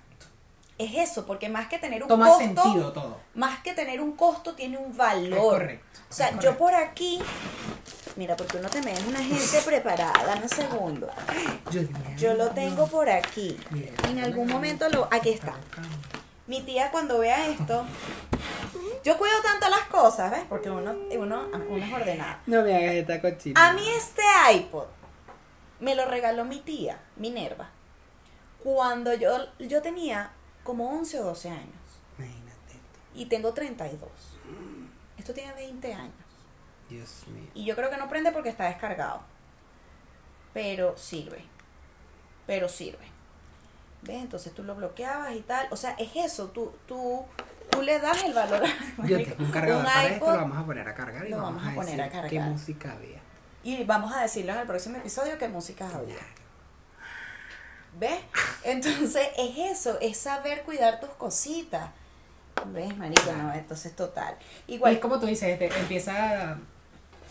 Es 0.77 0.93
eso, 1.09 1.25
porque 1.25 1.49
más 1.49 1.67
que 1.67 1.79
tener 1.79 2.03
un 2.03 2.07
Toma 2.09 2.27
costo, 2.27 2.43
sentido 2.43 2.93
todo. 2.93 3.17
más 3.33 3.59
que 3.61 3.73
tener 3.73 3.99
un 3.99 4.11
costo, 4.11 4.53
tiene 4.53 4.77
un 4.77 4.91
Es 4.91 4.97
valor. 4.97 5.39
correcto. 5.39 5.99
O 6.09 6.13
sea, 6.13 6.39
yo 6.39 6.55
por 6.57 6.73
aquí, 6.75 7.19
mira, 8.15 8.35
porque 8.35 8.57
uno 8.57 8.69
te 8.69 8.81
me 8.81 8.93
es 8.93 9.03
una 9.05 9.19
gente 9.19 9.59
preparada, 9.65 10.13
dame 10.25 10.43
un 10.43 10.49
segundo. 10.49 11.09
Yo, 11.71 11.81
Yo 12.17 12.33
lo 12.35 12.49
tengo 12.51 12.87
por 12.87 13.09
aquí. 13.09 13.57
Mira, 13.71 13.91
En 14.07 14.19
algún 14.19 14.47
momento 14.47 14.87
lo, 14.89 15.07
aquí 15.11 15.29
está. 15.29 15.53
Mi 16.45 16.61
tía 16.61 16.91
cuando 16.91 17.17
vea 17.19 17.47
esto, 17.47 17.83
yo 19.03 19.17
cuido 19.17 19.35
tanto 19.43 19.67
las 19.69 19.81
cosas, 19.89 20.31
¿ves? 20.31 20.45
Porque 20.47 20.69
uno, 20.69 20.91
uno, 21.17 21.47
uno 21.69 21.85
es 21.85 21.91
ordenado. 21.93 22.37
No 22.45 22.61
me 22.61 22.75
hagas 22.75 22.93
esta 22.95 23.19
cochina. 23.21 23.67
A 23.67 23.73
mí 23.73 23.81
este 23.89 24.21
iPod 24.53 24.85
me 25.79 25.95
lo 25.95 26.05
regaló 26.05 26.45
mi 26.45 26.59
tía, 26.59 26.99
Minerva, 27.17 27.69
cuando 28.63 29.13
yo, 29.13 29.37
yo 29.59 29.81
tenía 29.81 30.31
como 30.67 30.89
11 30.89 31.21
o 31.21 31.23
12 31.23 31.49
años 31.49 31.63
Imagínate. 32.17 32.75
y 33.15 33.25
tengo 33.27 33.53
32. 33.53 34.09
Esto 35.17 35.33
tiene 35.33 35.53
20 35.53 35.93
años. 35.93 36.13
Dios 36.89 37.23
mío. 37.27 37.49
Y 37.53 37.63
yo 37.63 37.73
creo 37.73 37.89
que 37.89 37.95
no 37.95 38.09
prende 38.09 38.33
porque 38.33 38.49
está 38.49 38.65
descargado. 38.65 39.21
Pero 40.53 40.97
sirve. 40.97 41.41
Pero 42.45 42.67
sirve. 42.67 43.07
¿Ves? 44.01 44.17
Entonces 44.17 44.53
tú 44.53 44.63
lo 44.63 44.75
bloqueabas 44.75 45.33
y 45.35 45.39
tal. 45.39 45.67
O 45.71 45.77
sea, 45.77 45.91
es 45.91 46.13
eso. 46.17 46.47
Tú, 46.49 46.73
tú, 46.85 47.23
tú 47.69 47.81
le 47.81 47.99
das 47.99 48.25
el 48.25 48.33
valor 48.33 48.61
a 48.65 49.07
Yo 49.07 49.23
tengo 49.23 49.45
un 49.45 49.51
cargador 49.51 49.79
un 49.79 49.85
para 49.85 50.07
esto, 50.07 50.31
lo 50.31 50.37
vamos 50.37 50.57
a 50.57 50.65
poner 50.65 50.87
a 50.89 50.93
cargar 50.93 51.25
y 51.25 51.29
lo 51.29 51.37
vamos, 51.37 51.63
vamos 51.63 51.71
a 51.71 51.75
poner 51.75 51.95
decir 51.95 52.01
a 52.01 52.09
cargar. 52.09 52.29
qué 52.29 52.39
música 52.41 52.91
había. 52.91 53.19
Y 53.63 53.83
vamos 53.85 54.13
a 54.13 54.21
decirlo 54.21 54.51
en 54.51 54.59
el 54.59 54.67
próximo 54.67 54.97
episodio 54.97 55.37
qué 55.37 55.47
música 55.47 55.89
había. 55.89 56.15
¿Ves? 57.99 58.19
Entonces 58.63 59.27
es 59.37 59.57
eso, 59.57 59.97
es 60.01 60.17
saber 60.17 60.63
cuidar 60.63 60.99
tus 60.99 61.09
cositas. 61.11 61.89
¿Ves, 62.73 62.95
marico? 62.97 63.31
No, 63.31 63.53
entonces 63.53 63.95
total. 63.95 64.35
Igual 64.67 64.93
Igual, 64.93 64.99
como 64.99 65.19
tú 65.19 65.25
dices, 65.27 65.49
este, 65.49 65.67
empieza 65.79 66.51
a, 66.51 66.59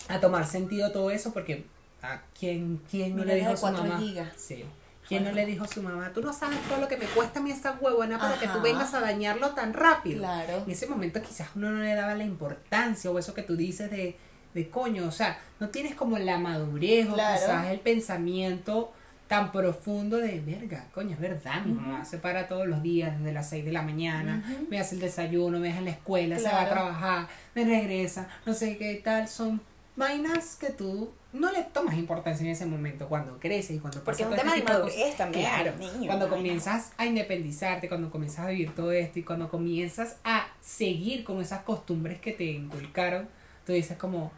a 0.09 0.21
tomar 0.21 0.47
sentido 0.47 0.93
todo 0.93 1.11
eso 1.11 1.33
porque 1.33 1.67
a 2.03 2.23
quién, 2.39 2.81
quién 2.91 3.17
no 3.17 3.25
le 3.25 3.37
dijo 3.37 3.51
a 3.51 3.57
su 3.57 3.67
mamá. 3.67 3.99
gigas. 3.99 4.29
Sí. 4.37 4.65
¿Quién 5.09 5.23
no 5.23 5.31
le 5.31 5.47
dijo 5.47 5.65
a 5.65 5.69
su 5.69 5.83
mamá? 5.83 6.11
Tú 6.13 6.21
no 6.21 6.33
sabes 6.33 6.59
todo 6.69 6.81
lo 6.81 6.89
que 6.89 6.97
me 6.97 7.07
cuesta 7.07 7.39
a 7.39 7.43
mí 7.43 7.53
esa 7.53 7.73
huevona 7.81 8.19
para 8.19 8.39
que 8.41 8.49
tú 8.49 8.61
vengas 8.61 8.93
a 8.93 9.01
dañarlo 9.01 9.51
tan 9.51 9.73
rápido. 9.73 10.19
Claro. 10.19 10.65
En 10.67 10.71
ese 10.71 10.89
momento 10.89 11.23
quizás 11.23 11.49
uno 11.55 11.71
no 11.71 11.79
le 11.81 11.95
daba 11.95 12.15
la 12.15 12.25
importancia 12.25 13.09
o 13.11 13.19
eso 13.19 13.33
que 13.33 13.43
tú 13.43 13.57
dices 13.57 13.89
de, 13.89 14.17
de 14.53 14.69
coño, 14.69 15.07
o 15.07 15.13
sea, 15.13 15.39
no 15.61 15.69
tienes 15.69 15.95
como 15.95 16.19
la 16.19 16.39
madurez 16.39 17.09
o 17.09 17.15
quizás 17.15 17.67
el 17.67 17.79
pensamiento 17.79 18.93
tan 19.29 19.51
profundo 19.51 20.19
de 20.19 20.41
verga, 20.41 20.87
coño, 20.95 21.13
es 21.15 21.21
verdad, 21.21 21.65
mi 21.65 21.73
mamá 21.73 22.05
se 22.05 22.19
para 22.19 22.47
todos 22.47 22.67
los 22.67 22.83
días 22.83 23.19
desde 23.19 23.33
las 23.33 23.49
6 23.51 23.65
de 23.65 23.73
la 23.73 23.83
mañana, 23.83 24.43
me 24.71 24.79
hace 24.79 24.95
el 24.95 25.01
desayuno, 25.01 25.59
me 25.59 25.69
deja 25.69 25.79
en 25.79 25.87
la 25.87 25.91
escuela, 25.93 26.39
se 26.39 26.49
va 26.49 26.63
a 26.63 26.69
trabajar, 26.69 27.29
me 27.55 27.65
regresa, 27.65 28.29
no 28.45 28.55
sé 28.55 28.77
qué 28.79 28.95
tal, 29.03 29.29
son 29.29 29.61
vainas 29.97 30.57
que 30.57 30.71
tú 30.71 31.11
no 31.33 31.51
le 31.53 31.63
tomas 31.65 31.97
importancia 31.97 32.45
en 32.45 32.53
ese 32.53 32.67
momento 32.67 33.09
cuando 33.09 33.39
creces 33.39 33.77
y 33.77 33.79
cuando 33.79 34.03
Porque 34.03 34.23
es 34.23 34.29
un 34.29 34.37
tema 34.37 34.55
este 34.57 34.67
de 34.73 34.73
madurez 34.79 35.17
también, 35.17 35.45
Claro, 35.49 35.73
niño, 35.79 36.07
cuando 36.07 36.27
vaina. 36.27 36.37
comienzas 36.37 36.93
a 36.97 37.05
independizarte, 37.07 37.89
cuando 37.89 38.11
comienzas 38.11 38.47
a 38.47 38.49
vivir 38.49 38.75
todo 38.75 38.93
esto 38.93 39.19
y 39.19 39.23
cuando 39.23 39.49
comienzas 39.49 40.17
a 40.25 40.47
seguir 40.61 41.25
con 41.25 41.41
esas 41.41 41.63
costumbres 41.63 42.21
que 42.21 42.33
te 42.33 42.45
inculcaron, 42.45 43.29
tú 43.67 43.73
dices 43.73 43.99
como, 43.99 44.33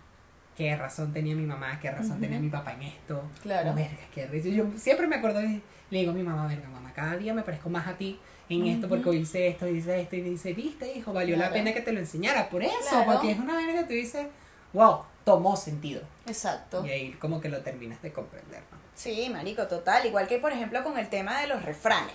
qué 0.59 0.77
razón 0.77 1.13
tenía 1.13 1.37
mi 1.37 1.47
mamá, 1.47 1.79
qué 1.81 1.89
razón 1.89 2.21
tenía 2.21 2.41
mi 2.41 2.49
papá 2.51 2.73
en 2.73 2.83
esto. 2.83 3.23
Claro. 3.43 3.71
Oh, 3.71 3.75
verga, 3.75 3.97
qué 4.13 4.27
risa. 4.27 4.49
Yo 4.49 4.67
siempre 4.77 5.07
me 5.07 5.15
acuerdo 5.17 5.41
y 5.41 5.63
le 5.91 5.99
digo 6.01 6.11
a 6.11 6.15
mi 6.15 6.25
mamá, 6.25 6.49
verga, 6.49 6.69
mamá, 6.69 6.93
cada 6.93 7.17
día 7.17 7.33
me 7.33 7.43
parezco 7.43 7.71
más 7.71 7.87
a 7.87 7.97
ti 7.97 8.19
en 8.49 8.67
esto 8.67 8.89
porque 8.89 9.09
hoy 9.09 9.19
hice 9.19 9.47
esto, 9.47 9.69
hice 9.69 10.01
esto 10.01 10.17
y 10.17 10.21
dice, 10.23 10.53
viste, 10.55 10.93
hijo, 10.97 11.13
valió 11.13 11.37
la 11.37 11.53
pena 11.53 11.73
que 11.73 11.81
te 11.81 11.93
lo 11.93 12.01
enseñara 12.01 12.51
por 12.51 12.65
eso, 12.65 12.75
Claro. 12.91 13.13
porque 13.13 13.31
es 13.31 13.39
una 13.39 13.55
vaina 13.55 13.73
que 13.75 13.85
tú 13.85 13.93
dices, 13.93 14.27
wow, 14.73 15.03
tomó 15.25 15.55
sentido. 15.57 16.03
Exacto. 16.27 16.85
Y 16.85 16.91
ahí 16.91 17.13
como 17.13 17.41
que 17.41 17.49
lo 17.49 17.61
terminas 17.61 18.03
de 18.03 18.13
comprender, 18.13 18.63
Sí, 18.97 19.31
marico, 19.33 19.65
total. 19.69 20.05
Igual 20.07 20.27
que, 20.27 20.39
por 20.39 20.53
ejemplo, 20.53 20.83
con 20.83 20.99
el 20.99 21.09
tema 21.09 21.41
de 21.41 21.47
los 21.47 21.63
refranes. 21.65 22.15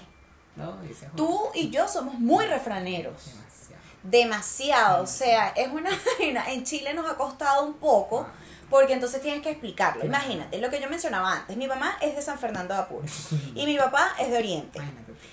¿no? 0.58 0.76
¿No? 0.76 0.82
Tú 1.16 1.40
y 1.56 1.70
yo 1.70 1.88
somos 1.88 2.16
muy 2.20 2.46
refraneros. 2.46 3.26
demasiado. 3.26 3.63
Demasiado. 4.04 5.04
O 5.04 5.08
sea, 5.08 5.50
es 5.56 5.70
una 5.70 5.90
vaina. 6.20 6.52
En 6.52 6.64
Chile 6.64 6.94
nos 6.94 7.10
ha 7.10 7.16
costado 7.16 7.66
un 7.66 7.74
poco. 7.76 8.28
Porque 8.70 8.94
entonces 8.94 9.22
tienes 9.22 9.44
que 9.44 9.52
explicarlo. 9.52 10.04
Imagínate, 10.04 10.58
lo 10.60 10.70
que 10.70 10.82
yo 10.82 10.90
mencionaba 10.90 11.32
antes. 11.32 11.56
Mi 11.58 11.68
mamá 11.68 11.96
es 12.02 12.16
de 12.16 12.22
San 12.24 12.40
Fernando 12.40 12.74
de 12.74 12.80
Apure. 12.80 13.08
Y 13.56 13.66
mi 13.66 13.78
papá 13.78 14.14
es 14.20 14.32
de 14.32 14.38
Oriente. 14.38 14.80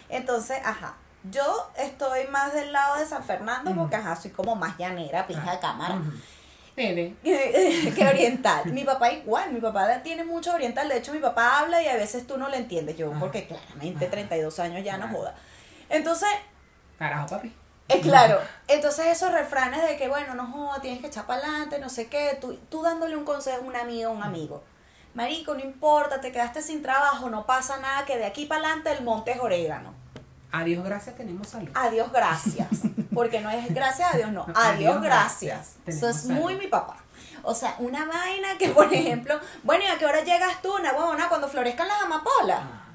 Entonces, 0.09 0.59
ajá. 0.65 0.97
Yo 1.31 1.71
estoy 1.77 2.27
más 2.29 2.53
del 2.53 2.73
lado 2.73 2.99
de 2.99 3.07
San 3.07 3.23
Fernando 3.23 3.75
porque, 3.75 3.97
ajá, 3.97 4.17
soy 4.17 4.31
como 4.31 4.57
más 4.57 4.77
llanera, 4.79 5.27
pija 5.27 5.53
de 5.53 5.59
cámara. 5.59 6.01
Que 6.81 8.07
oriental. 8.09 8.73
Mi 8.73 8.85
papá 8.85 9.13
igual, 9.13 9.53
mi 9.53 9.61
papá 9.61 10.03
tiene 10.03 10.25
mucho 10.25 10.55
oriental. 10.55 10.89
De 10.89 10.97
hecho, 10.97 11.13
mi 11.13 11.19
papá 11.19 11.59
habla 11.59 11.83
y 11.83 11.89
a 11.89 11.95
veces 11.95 12.27
tú 12.27 12.39
no 12.39 12.49
le 12.49 12.57
entiendes. 12.57 12.97
Yo, 12.97 13.13
porque 13.21 13.47
claramente 13.47 14.07
Ajá. 14.07 14.13
32 14.13 14.59
años 14.61 14.85
ya 14.85 14.97
no 14.97 15.09
joda. 15.09 15.35
Entonces, 15.89 16.29
Carajo, 16.99 17.27
papi. 17.27 17.53
Claro. 18.03 18.41
Entonces, 18.69 19.07
esos 19.07 19.33
refranes 19.33 19.83
de 19.83 19.97
que, 19.97 20.09
bueno, 20.09 20.35
no 20.35 20.47
joda, 20.47 20.81
tienes 20.81 21.01
que 21.01 21.09
echar 21.09 21.27
para 21.27 21.41
adelante, 21.41 21.79
no 21.79 21.89
sé 21.89 22.09
qué. 22.09 22.39
Tú, 22.41 22.59
tú 22.69 22.83
dándole 22.83 23.17
un 23.17 23.25
consejo 23.25 23.59
a 23.59 23.67
un 23.67 23.77
amigo, 23.77 24.11
a 24.11 24.13
un 24.13 24.23
amigo. 24.23 24.63
Marico, 25.15 25.55
no 25.55 25.61
importa, 25.61 26.21
te 26.21 26.31
quedaste 26.31 26.63
sin 26.63 26.83
trabajo, 26.83 27.31
no 27.31 27.45
pasa 27.45 27.79
nada, 27.79 28.05
que 28.05 28.17
de 28.17 28.27
aquí 28.27 28.47
para 28.47 28.65
adelante 28.67 28.93
el 28.93 29.03
monte 29.03 29.33
es 29.33 29.41
orégano. 29.41 29.93
Adiós, 30.53 30.85
gracias, 30.85 31.17
tenemos 31.17 31.49
salud. 31.49 31.71
Adiós, 31.75 32.13
gracias. 32.13 32.69
Porque 33.15 33.41
no 33.41 33.51
es 33.51 33.73
gracias 33.73 34.15
a 34.15 34.17
Dios, 34.17 34.31
no. 34.31 34.43
Adiós, 34.55 34.97
adiós, 34.97 35.03
gracias. 35.03 35.77
gracias. 35.85 35.97
Eso 35.97 36.09
es 36.09 36.27
muy 36.27 36.57
mi 36.57 36.67
papá. 36.67 36.97
O 37.43 37.55
sea, 37.55 37.75
una 37.79 38.05
vaina 38.05 38.59
que, 38.59 38.69
por 38.69 38.93
ejemplo, 38.93 39.39
bueno, 39.63 39.85
¿y 39.85 39.87
a 39.87 39.99
qué 39.99 40.07
hora 40.07 40.23
llegas 40.23 40.61
tú, 40.63 40.75
una 40.75 40.93
huevona, 40.93 41.29
cuando 41.29 41.49
florezcan 41.49 41.89
las 41.89 42.03
amapolas? 42.03 42.61
Ah. 42.61 42.91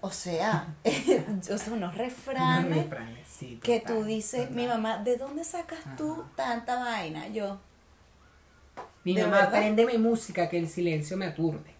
O 0.00 0.10
sea, 0.10 0.66
sea, 0.84 1.24
unos 1.28 1.68
Unos 1.68 1.94
refranes 1.94 2.86
que 3.62 3.80
tú 3.80 4.04
dices, 4.04 4.40
total. 4.42 4.54
mi 4.56 4.66
mamá, 4.66 4.98
¿de 4.98 5.16
dónde 5.16 5.44
sacas 5.44 5.78
tú 5.96 6.24
tanta 6.36 6.76
vaina? 6.76 7.28
Yo, 7.28 7.58
Mi 9.04 9.14
¿De 9.14 9.22
mamá, 9.24 9.36
verdad? 9.38 9.52
préndeme 9.52 9.98
música 9.98 10.48
que 10.48 10.58
el 10.58 10.68
silencio 10.68 11.16
me 11.16 11.26
aturde. 11.26 11.72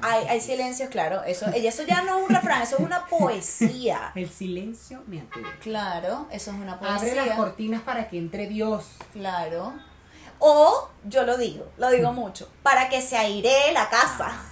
Hay, 0.00 0.24
hay 0.26 0.40
silencios, 0.40 0.88
claro. 0.88 1.22
Eso, 1.24 1.46
eso 1.48 1.82
ya 1.84 2.02
no 2.02 2.18
es 2.18 2.24
un 2.28 2.34
refrán, 2.34 2.62
eso 2.62 2.76
es 2.76 2.82
una 2.84 3.06
poesía. 3.10 4.10
El 4.14 4.28
silencio 4.30 5.02
me 5.06 5.20
aturde. 5.20 5.48
Claro, 5.60 6.26
eso 6.30 6.50
es 6.50 6.56
una 6.56 6.72
Abre 6.74 7.14
las 7.14 7.24
poesía. 7.26 7.36
cortinas 7.36 7.82
para 7.82 8.08
que 8.08 8.18
entre 8.18 8.46
Dios. 8.48 8.96
Claro. 9.12 9.74
O, 10.38 10.88
yo 11.04 11.22
lo 11.24 11.36
digo, 11.38 11.70
lo 11.76 11.90
digo 11.90 12.12
mucho, 12.12 12.48
para 12.62 12.88
que 12.88 13.00
se 13.00 13.16
airee 13.16 13.72
la 13.72 13.88
casa. 13.88 14.42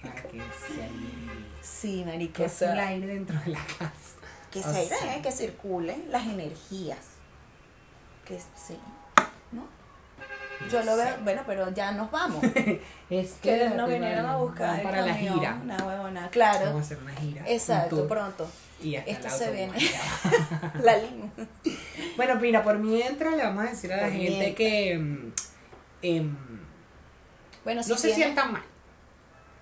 Para 0.00 0.14
que 0.22 0.38
se 0.40 0.82
aire. 0.82 1.12
Sí, 1.60 2.02
marico. 2.06 2.34
Que 2.44 2.64
el 2.64 2.78
aire 2.78 3.06
dentro 3.08 3.38
de 3.40 3.50
la 3.50 3.64
casa. 3.78 3.92
Que 4.52 4.62
se 4.62 4.68
airee, 4.68 4.98
sea. 4.98 5.22
que 5.22 5.32
circulen 5.32 6.04
las 6.10 6.26
energías. 6.26 6.98
Que 8.24 8.38
sí, 8.38 8.78
¿no? 9.50 9.66
Yo 10.70 10.82
lo 10.84 10.96
veo, 10.96 11.16
bueno, 11.24 11.42
pero 11.46 11.72
ya 11.74 11.92
nos 11.92 12.10
vamos. 12.10 12.44
Es 13.10 13.32
que 13.42 13.56
nos 13.64 13.68
bueno, 13.70 13.88
vinieron 13.88 14.24
a 14.24 14.36
buscar 14.36 14.76
el 14.78 14.82
para 14.82 15.04
la 15.04 15.14
gira. 15.14 15.58
Una 15.62 15.76
huevona, 15.76 16.20
Vamos 16.20 16.24
a 16.26 16.30
claro. 16.30 16.78
hacer 16.78 16.98
una 16.98 17.14
gira. 17.14 17.44
Exacto, 17.46 18.08
pronto. 18.08 18.48
Y 18.82 18.96
hasta 18.96 19.10
Esto 19.10 19.28
se 19.30 19.52
viene. 19.52 19.72
La 20.82 20.96
limo. 20.96 21.30
Bueno, 22.16 22.36
mira, 22.36 22.62
por 22.64 22.78
mientras 22.78 23.36
le 23.36 23.42
vamos 23.44 23.66
a 23.66 23.70
decir 23.70 23.92
a 23.92 23.96
la 23.96 24.02
Por 24.04 24.12
gente 24.12 24.30
mientras. 24.30 24.56
que 24.56 24.98
mm, 24.98 25.32
em, 26.02 26.36
Bueno, 27.64 27.82
si 27.82 27.90
no 27.90 27.98
se 27.98 28.14
sientan 28.14 28.52
mal. 28.52 28.62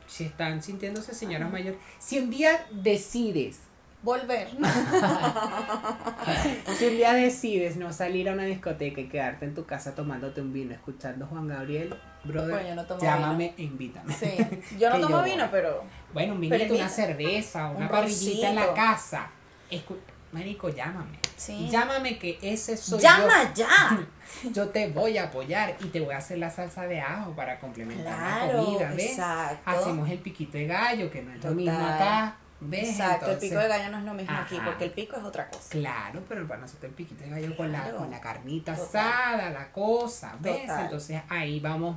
Si 0.07 0.25
están 0.25 0.63
sintiéndose 0.63 1.15
señoras 1.15 1.51
mayores. 1.51 1.79
Si 1.99 2.19
un 2.19 2.31
día 2.31 2.65
decides, 2.71 3.59
volver. 4.03 4.49
si 6.79 6.85
un 6.87 6.97
día 6.97 7.13
decides 7.13 7.77
no 7.77 7.93
salir 7.93 8.29
a 8.29 8.33
una 8.33 8.45
discoteca 8.45 9.01
y 9.01 9.09
quedarte 9.09 9.45
en 9.45 9.55
tu 9.55 9.65
casa 9.67 9.95
tomándote 9.95 10.41
un 10.41 10.53
vino, 10.53 10.73
escuchando 10.75 11.27
Juan 11.27 11.49
Gabriel, 11.49 11.95
brother, 12.25 12.51
Bueno, 12.53 12.69
yo 12.69 12.75
no 12.75 12.85
tomo 12.85 13.01
llámame 13.01 13.55
e 13.57 13.63
invítame. 13.63 14.13
Sí, 14.15 14.37
yo 14.79 14.91
no 14.91 14.97
tomo 15.01 15.19
yo 15.19 15.23
vino, 15.25 15.37
voy. 15.45 15.49
pero 15.53 15.85
Bueno, 16.13 16.35
un 16.35 16.41
vinito, 16.41 16.75
una 16.75 16.89
cerveza, 16.89 17.69
una 17.71 17.87
Un 17.87 17.89
parrillita 17.89 18.49
en 18.51 18.55
la 18.57 18.75
casa. 18.75 19.29
Escu- 19.71 19.97
Marico, 20.33 20.69
llámame. 20.69 21.19
Sí. 21.37 21.69
Llámame 21.71 22.19
que 22.19 22.39
ese 22.41 22.77
soy 22.77 23.01
¡Llama 23.01 23.53
ya! 23.53 23.99
yo. 24.53 24.69
Te 24.69 24.89
voy 24.89 25.19
a 25.19 25.25
apoyar 25.25 25.77
y 25.81 25.87
te 25.87 25.99
voy 26.01 26.15
a 26.15 26.19
hacer 26.19 26.39
la 26.39 26.51
salsa 26.51 26.87
de 26.87 27.01
ajo 27.01 27.33
para 27.33 27.59
complementar 27.59 28.17
Claro, 28.17 28.59
la 28.59 28.65
comida, 28.65 28.91
¿ves? 28.93 29.11
exacto. 29.11 29.59
Hacemos 29.71 30.09
el 30.09 30.19
piquito 30.19 30.57
de 30.57 30.67
gallo, 30.69 31.11
que 31.11 31.23
no 31.23 31.33
es 31.33 31.43
lo 31.43 31.51
mismo 31.53 31.85
acá, 31.85 32.37
¿ves? 32.61 32.91
Exacto, 32.91 33.31
el 33.31 33.39
pico 33.39 33.59
de 33.59 33.69
gallo 33.69 33.91
no 33.91 33.99
es 33.99 34.05
lo 34.05 34.15
mismo 34.15 34.37
aquí, 34.37 34.59
porque 34.65 34.85
el 34.85 34.91
pico 34.91 35.17
es 35.17 35.25
otra 35.25 35.49
cosa. 35.49 35.69
Claro, 35.71 36.23
pero 36.29 36.47
para 36.47 36.61
nosotros 36.61 36.91
el 36.91 36.95
piquito 36.95 37.25
de 37.25 37.31
gallo 37.31 37.57
con 37.57 37.73
la, 37.73 37.91
con 37.93 38.11
la 38.11 38.21
carnita 38.21 38.75
Total. 38.75 39.07
asada, 39.07 39.51
la 39.51 39.73
cosa, 39.73 40.37
¿ves? 40.41 40.63
Total. 40.63 40.85
Entonces 40.85 41.23
ahí 41.29 41.61
vamos 41.61 41.97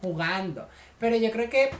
jugando. 0.00 0.68
Pero 0.98 1.16
yo 1.16 1.30
creo 1.30 1.50
que 1.50 1.70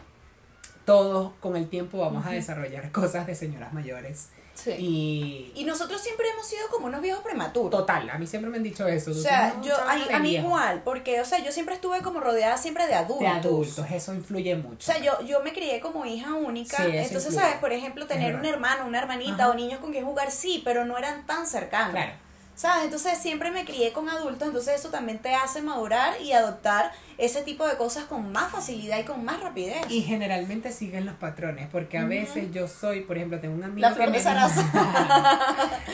todos 0.84 1.32
con 1.40 1.56
el 1.56 1.68
tiempo 1.68 1.98
vamos 1.98 2.24
a 2.26 2.30
desarrollar 2.30 2.90
cosas 2.92 3.26
de 3.26 3.34
señoras 3.34 3.72
mayores. 3.72 4.30
Sí. 4.62 4.72
Y 4.78 5.52
Y 5.60 5.64
nosotros 5.64 6.00
siempre 6.00 6.26
hemos 6.32 6.46
sido 6.46 6.68
como 6.68 6.86
unos 6.86 7.00
viejos 7.00 7.22
prematuros. 7.22 7.70
total, 7.70 8.10
a 8.10 8.18
mí 8.18 8.26
siempre 8.26 8.50
me 8.50 8.56
han 8.56 8.62
dicho 8.62 8.86
eso. 8.88 9.12
O 9.12 9.14
sea, 9.14 9.60
yo, 9.62 9.74
a, 9.76 10.18
mí 10.18 10.36
igual, 10.36 10.82
porque, 10.84 11.20
o 11.20 11.24
sea, 11.24 11.38
yo 11.38 11.52
siempre 11.52 11.74
estuve 11.74 12.02
como 12.02 12.20
rodeada 12.20 12.56
siempre 12.56 12.86
de 12.86 12.94
adultos. 12.94 13.20
De 13.20 13.28
adultos, 13.28 13.86
eso 13.90 14.14
influye 14.14 14.56
mucho. 14.56 14.90
O 14.90 14.94
sea, 14.94 14.98
yo, 14.98 15.20
yo 15.24 15.40
me 15.42 15.52
crié 15.52 15.80
como 15.80 16.04
hija 16.04 16.34
única, 16.34 16.76
Sí, 16.76 16.82
entonces, 16.84 17.26
influye. 17.26 17.40
¿sabes? 17.40 17.56
Por 17.58 17.72
ejemplo, 17.72 18.06
tener 18.06 18.34
un 18.34 18.44
hermano, 18.44 18.86
una 18.86 18.98
hermanita 18.98 19.44
Ajá. 19.44 19.50
o 19.50 19.54
niños 19.54 19.80
con 19.80 19.92
quien 19.92 20.04
jugar, 20.04 20.30
sí, 20.30 20.62
pero 20.64 20.84
no 20.84 20.98
eran 20.98 21.26
tan 21.26 21.46
cercanos. 21.46 21.92
Claro. 21.92 22.12
¿Sabes? 22.58 22.86
Entonces 22.86 23.16
siempre 23.18 23.52
me 23.52 23.64
crié 23.64 23.92
con 23.92 24.08
adultos, 24.08 24.48
entonces 24.48 24.80
eso 24.80 24.90
también 24.90 25.20
te 25.20 25.32
hace 25.32 25.62
madurar 25.62 26.20
y 26.20 26.32
adoptar 26.32 26.90
ese 27.16 27.42
tipo 27.42 27.64
de 27.64 27.76
cosas 27.76 28.06
con 28.06 28.32
más 28.32 28.50
facilidad 28.50 28.98
y 28.98 29.04
con 29.04 29.24
más 29.24 29.40
rapidez. 29.40 29.88
Y 29.88 30.02
generalmente 30.02 30.72
siguen 30.72 31.06
los 31.06 31.14
patrones, 31.14 31.68
porque 31.70 31.98
a 31.98 32.04
veces 32.04 32.50
yo 32.50 32.66
soy, 32.66 33.02
por 33.02 33.16
ejemplo, 33.16 33.38
tengo 33.38 33.54
un 33.54 33.62
amigo 33.62 33.88
La 33.88 33.94
que 33.94 34.08
me. 34.08 34.18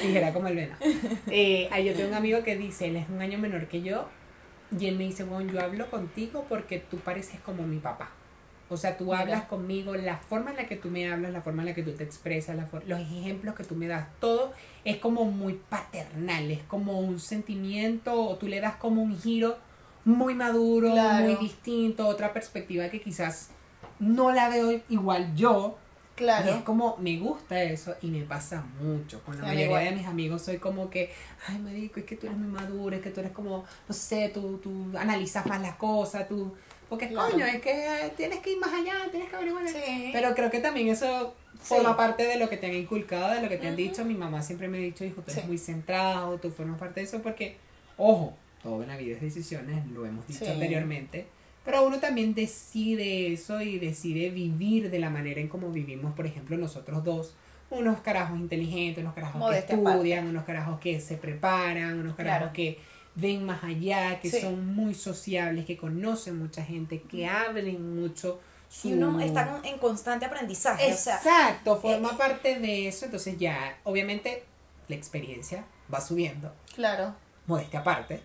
Dijera 0.03 0.33
como 0.33 0.49
el 0.49 0.57
vena. 0.57 0.79
Eh, 1.27 1.69
yo 1.85 1.93
tengo 1.93 2.09
un 2.09 2.15
amigo 2.15 2.43
que 2.43 2.57
dice, 2.57 2.87
él 2.87 2.97
es 2.97 3.11
un 3.11 3.21
año 3.21 3.37
menor 3.37 3.69
que 3.69 3.83
yo, 3.83 4.09
y 4.79 4.87
él 4.87 4.97
me 4.97 5.05
dice, 5.05 5.25
bueno, 5.25 5.53
yo 5.53 5.61
hablo 5.61 5.91
contigo 5.91 6.47
porque 6.49 6.79
tú 6.79 6.97
pareces 6.97 7.41
como 7.41 7.65
mi 7.65 7.79
papá. 7.79 8.09
O 8.71 8.79
sea, 8.79 8.97
tú 8.97 9.05
Mira. 9.05 9.19
hablas 9.19 9.45
conmigo, 9.45 9.95
la 9.95 10.17
forma 10.17 10.51
en 10.53 10.57
la 10.57 10.65
que 10.67 10.77
tú 10.77 10.89
me 10.89 11.13
hablas, 11.13 11.31
la 11.31 11.43
forma 11.43 11.61
en 11.61 11.69
la 11.69 11.75
que 11.75 11.83
tú 11.83 11.93
te 11.93 12.05
expresas, 12.05 12.57
la 12.57 12.67
los 12.87 13.01
ejemplos 13.01 13.55
que 13.55 13.65
tú 13.65 13.75
me 13.75 13.87
das, 13.87 14.07
todo 14.19 14.55
es 14.85 14.97
como 14.99 15.25
muy 15.25 15.55
paternal, 15.69 16.51
es 16.51 16.63
como 16.65 17.01
un 17.01 17.19
sentimiento, 17.21 18.13
o 18.29 18.37
tú 18.37 18.47
le 18.49 18.61
das 18.61 18.77
como 18.77 19.03
un 19.03 19.19
giro 19.19 19.57
muy 20.05 20.35
maduro, 20.35 20.91
Claro. 20.93 21.25
muy 21.25 21.37
distinto, 21.37 22.07
otra 22.07 22.33
perspectiva 22.33 22.89
que 22.91 23.01
quizás 23.01 23.49
no 23.99 24.31
la 24.33 24.49
veo 24.51 24.81
igual 24.91 25.35
yo, 25.35 25.79
y 26.17 26.21
es 26.23 26.27
Claro. 26.27 26.65
como, 26.65 26.97
me 26.99 27.19
gusta 27.19 27.61
eso 27.63 27.95
y 28.03 28.07
me 28.09 28.23
pasa 28.23 28.65
mucho. 28.81 29.21
Con 29.25 29.35
la 29.37 29.43
mí 29.43 29.47
mayoría 29.49 29.65
igual. 29.67 29.85
de 29.87 29.91
mis 29.93 30.07
amigos 30.07 30.43
soy 30.43 30.59
como 30.59 30.89
que, 30.91 31.11
ay, 31.49 31.59
marico, 31.59 31.99
es 32.01 32.07
que 32.07 32.17
tú 32.17 32.27
eres 32.27 32.39
muy 32.39 32.49
maduro, 32.49 32.95
es 32.95 33.03
que 33.03 33.11
tú 33.11 33.21
eres 33.21 33.33
como, 33.33 33.65
no 33.89 33.95
sé, 33.95 34.31
tú, 34.33 34.59
tú 34.63 34.97
analizas 34.99 35.45
más 35.47 35.61
las 35.61 35.77
cosas, 35.77 36.29
tú... 36.29 36.55
Porque, 36.89 37.09
Claro. 37.09 37.33
coño, 37.33 37.47
es 37.47 37.61
que 37.63 38.13
tienes 38.17 38.41
que 38.41 38.53
ir 38.53 38.59
más 38.59 38.73
allá, 38.73 39.11
tienes 39.11 39.29
que 39.31 39.35
averiguar. 39.37 39.67
Sí. 39.67 40.11
Pero 40.13 40.35
creo 40.35 40.51
que 40.51 40.61
también 40.61 40.89
eso 40.89 41.35
Sí. 41.65 41.75
forma 41.75 41.97
parte 41.97 42.25
de 42.27 42.39
lo 42.39 42.49
que 42.49 42.57
te 42.59 42.67
han 42.67 42.75
inculcado, 42.75 43.35
de 43.35 43.41
lo 43.43 43.49
que 43.49 43.57
te 43.57 43.67
han 43.69 43.77
dicho. 43.77 44.05
Mi 44.05 44.15
mamá 44.15 44.43
siempre 44.43 44.69
me 44.69 44.79
ha 44.79 44.81
dicho, 44.83 45.05
hijo, 45.05 45.23
tú 45.23 45.31
eres 45.31 45.43
Sí. 45.43 45.49
muy 45.49 45.59
centrado, 45.59 46.39
tú 46.39 46.51
formas 46.51 46.79
parte 46.79 47.01
de 47.01 47.07
eso, 47.07 47.23
porque, 47.23 47.57
ojo, 47.97 48.35
todo 48.63 48.83
en 48.83 48.89
la 48.89 48.97
vida 48.97 49.17
es 49.17 49.23
decisiones, 49.23 49.87
lo 49.89 50.05
hemos 50.07 50.27
dicho 50.27 50.45
Sí. 50.45 50.51
anteriormente. 50.51 51.27
Pero 51.65 51.87
uno 51.87 51.99
también 51.99 52.35
decide 52.35 53.33
eso 53.33 53.61
y 53.63 53.79
decide 53.79 54.29
vivir 54.31 54.91
de 54.91 54.99
la 54.99 55.09
manera 55.09 55.41
en 55.41 55.49
como 55.49 55.71
vivimos, 55.71 56.13
por 56.15 56.27
ejemplo, 56.27 56.57
nosotros 56.59 57.03
dos. 57.05 57.35
Unos 57.71 58.01
carajos 58.03 58.39
inteligentes, 58.39 59.03
unos 59.03 59.15
carajos 59.15 59.39
Modestia 59.41 59.75
que 59.77 59.83
estudian, 59.83 60.27
unos 60.29 60.45
carajos 60.45 60.79
que 60.79 61.01
se 61.01 61.17
preparan, 61.17 61.99
unos 61.99 62.15
carajos 62.15 62.39
Claro. 62.41 62.53
que 62.53 62.79
ven 63.15 63.47
más 63.47 63.65
allá, 63.65 64.21
que 64.21 64.29
Sí. 64.31 64.41
son 64.43 64.75
muy 64.75 64.93
sociables, 64.93 65.65
que 65.65 65.77
conocen 65.79 66.39
mucha 66.39 66.63
gente, 66.63 67.01
que 67.01 67.27
abren 67.27 67.95
mucho. 67.97 68.39
Y 68.83 68.93
uno 68.93 69.21
está 69.21 69.49
con- 69.51 69.65
en 69.65 69.79
constante 69.79 70.27
aprendizaje. 70.27 70.93
O 70.93 70.97
sea, 70.97 71.17
Exacto, 71.17 71.81
forma 71.81 72.11
eh, 72.11 72.17
parte 72.19 72.59
de 72.59 72.89
eso, 72.89 73.05
entonces 73.07 73.39
ya, 73.39 73.79
obviamente, 73.85 74.45
la 74.89 74.97
experiencia 74.97 75.65
va 75.93 76.01
subiendo, 76.01 76.53
claro. 76.75 77.15
modestia 77.47 77.81
aparte, 77.81 78.21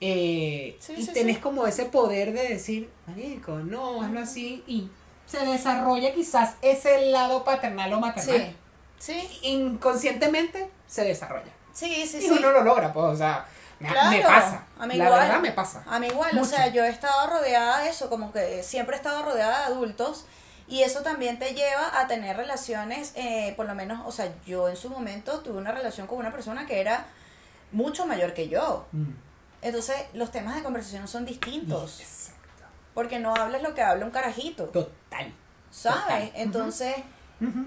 eh, 0.00 0.76
Sí, 0.80 0.94
y 0.98 1.02
sí, 1.04 1.12
tenés 1.12 1.36
sí. 1.36 1.42
como 1.42 1.66
ese 1.66 1.84
poder 1.86 2.32
de 2.32 2.48
decir, 2.48 2.90
marico, 3.06 3.52
no, 3.60 4.02
hazlo 4.02 4.20
así, 4.20 4.64
y 4.66 4.88
se 5.26 5.38
desarrolla 5.46 6.12
quizás 6.12 6.56
ese 6.62 7.06
lado 7.10 7.44
paternal 7.44 7.92
o 7.94 8.00
maternal. 8.00 8.56
Sí. 8.98 9.18
Sí, 9.22 9.38
Inconscientemente 9.48 10.68
se 10.86 11.04
desarrolla. 11.04 11.52
sí, 11.72 12.06
sí. 12.06 12.18
y 12.18 12.22
sí. 12.22 12.30
uno 12.30 12.50
lo 12.50 12.62
logra, 12.62 12.92
pues, 12.92 13.06
o 13.06 13.16
sea, 13.16 13.46
me, 13.82 13.88
Claro, 13.88 14.10
me 14.10 14.20
pasa. 14.22 14.66
a 14.78 14.86
mí 14.86 14.94
la 14.96 15.04
igual. 15.06 15.20
verdad 15.20 15.40
me 15.40 15.52
pasa. 15.52 15.82
A 15.86 15.98
mí 15.98 16.06
igual, 16.06 16.38
o 16.38 16.44
sea, 16.44 16.68
yo 16.68 16.84
he 16.84 16.88
estado 16.88 17.26
rodeada 17.28 17.80
de 17.82 17.88
eso, 17.90 18.08
como 18.08 18.32
que 18.32 18.62
siempre 18.62 18.96
he 18.96 18.98
estado 18.98 19.22
rodeada 19.22 19.58
de 19.60 19.64
adultos 19.74 20.24
y 20.68 20.82
eso 20.82 21.02
también 21.02 21.38
te 21.38 21.54
lleva 21.54 22.00
a 22.00 22.06
tener 22.06 22.36
relaciones, 22.36 23.12
eh, 23.16 23.52
por 23.56 23.66
lo 23.66 23.74
menos, 23.74 24.00
o 24.06 24.12
sea, 24.12 24.32
yo 24.46 24.68
en 24.68 24.76
su 24.76 24.88
momento 24.88 25.40
tuve 25.40 25.58
una 25.58 25.72
relación 25.72 26.06
con 26.06 26.18
una 26.18 26.30
persona 26.32 26.66
que 26.66 26.80
era 26.80 27.06
mucho 27.72 28.06
mayor 28.06 28.32
que 28.34 28.48
yo. 28.48 28.86
Mm. 28.92 29.10
Entonces, 29.62 29.96
los 30.14 30.30
temas 30.30 30.54
de 30.56 30.62
conversación 30.62 31.06
son 31.08 31.24
distintos, 31.24 32.00
Exacto. 32.00 32.64
porque 32.94 33.18
no 33.18 33.34
hablas 33.34 33.62
lo 33.62 33.74
que 33.74 33.82
habla 33.82 34.04
un 34.04 34.10
carajito, 34.10 34.64
Total. 34.66 35.32
¿sabes? 35.70 36.02
total. 36.02 36.32
Entonces, 36.34 36.94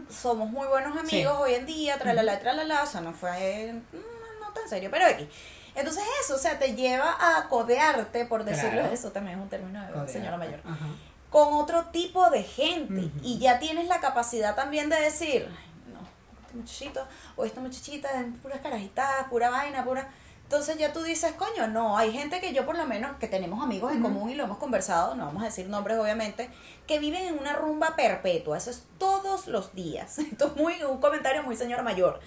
somos 0.09 0.49
muy 0.49 0.67
buenos 0.67 0.91
amigos 0.97 1.09
Sí. 1.09 1.25
hoy 1.43 1.53
en 1.55 1.65
día, 1.65 1.97
tralala, 1.97 2.39
tralala, 2.39 2.83
o 2.83 2.85
sea, 2.85 3.01
no 3.01 3.11
fue, 3.13 3.73
mm, 3.73 4.41
no 4.41 4.51
tan 4.53 4.67
serio, 4.69 4.89
pero 4.91 5.05
aquí. 5.05 5.29
Entonces 5.75 6.03
eso, 6.23 6.35
o 6.35 6.37
sea, 6.37 6.57
te 6.57 6.73
lleva 6.73 7.15
a 7.19 7.47
codearte, 7.49 8.25
por 8.25 8.43
decirlo, 8.45 8.71
Claro. 8.81 8.93
eso 8.93 9.11
también 9.11 9.37
es 9.37 9.43
un 9.43 9.49
término 9.49 9.81
de 9.85 10.07
señora 10.11 10.37
mayor, 10.37 10.61
Ajá. 10.63 10.85
con 11.29 11.53
otro 11.55 11.85
tipo 11.85 12.29
de 12.29 12.43
gente 12.43 13.09
y 13.21 13.39
ya 13.39 13.59
tienes 13.59 13.87
la 13.87 13.99
capacidad 13.99 14.55
también 14.55 14.89
de 14.89 14.99
decir, 15.01 15.47
"Ay, 15.49 15.93
no, 15.93 15.99
este 16.45 16.55
muchachito 16.57 17.07
o 17.35 17.43
esta 17.45 17.59
muchachita 17.59 18.09
es 18.21 18.25
puras 18.41 18.59
carajitas, 18.61 19.27
pura 19.29 19.49
vaina, 19.49 19.83
pura... 19.83 20.09
Entonces 20.43 20.77
ya 20.77 20.93
tú 20.93 21.01
dices, 21.01 21.33
coño, 21.33 21.67
no, 21.67 21.97
hay 21.97 22.11
gente 22.13 22.39
que 22.39 22.53
yo 22.53 22.67
por 22.67 22.77
lo 22.77 22.85
menos, 22.85 23.17
que 23.17 23.27
tenemos 23.27 23.63
amigos 23.63 23.91
en 23.91 24.03
común 24.03 24.29
y 24.29 24.35
lo 24.35 24.43
hemos 24.43 24.59
conversado, 24.59 25.15
no 25.15 25.25
vamos 25.25 25.41
a 25.41 25.47
decir 25.47 25.67
nombres 25.67 25.97
obviamente, 25.97 26.51
que 26.85 26.99
viven 26.99 27.25
en 27.25 27.39
una 27.39 27.53
rumba 27.53 27.95
perpetua, 27.95 28.55
eso 28.59 28.69
es 28.69 28.83
todos 28.99 29.47
los 29.47 29.73
días. 29.73 30.19
Esto 30.31 30.45
es 30.47 30.55
muy, 30.55 30.81
un 30.83 30.99
comentario 31.01 31.41
muy 31.41 31.55
señora 31.57 31.81
mayor. 31.81 32.19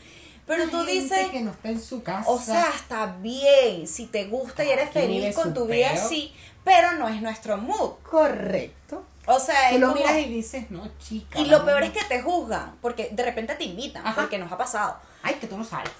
Pero 0.48 0.64
Hay 0.64 0.70
tú 0.70 0.82
dices, 0.84 1.28
que 1.28 1.42
no 1.42 1.50
está 1.52 1.68
en 1.68 1.80
su 1.80 2.02
casa. 2.02 2.28
o 2.28 2.40
sea, 2.40 2.70
está 2.74 3.06
bien, 3.20 3.86
si 3.86 4.06
te 4.06 4.24
gusta 4.24 4.64
y 4.64 4.70
eres 4.70 4.90
feliz 4.90 5.34
con 5.36 5.54
tu 5.54 5.66
vida, 5.66 5.94
sí, 5.96 6.34
pero 6.64 6.92
no 6.94 7.06
es 7.08 7.22
nuestro 7.22 7.56
mood. 7.58 7.92
correcto. 8.10 9.04
O 9.26 9.38
sea, 9.38 9.70
Tú 9.70 9.78
lo 9.78 9.88
como- 9.88 10.00
miras 10.00 10.18
y 10.18 10.24
dices, 10.24 10.70
no, 10.70 10.88
chica. 10.98 11.38
y 11.38 11.44
lo 11.44 11.64
peor 11.66 11.82
es 11.82 11.90
que 11.92 12.02
te 12.04 12.22
juzgan, 12.22 12.76
porque 12.80 13.10
de 13.12 13.22
repente 13.22 13.54
te 13.56 13.64
invitan, 13.64 14.06
Ajá. 14.06 14.22
porque 14.22 14.38
nos 14.38 14.50
ha 14.50 14.56
pasado. 14.56 14.96
Ay, 15.22 15.34
que 15.34 15.46
tú 15.46 15.58
no 15.58 15.64
sales. 15.64 15.92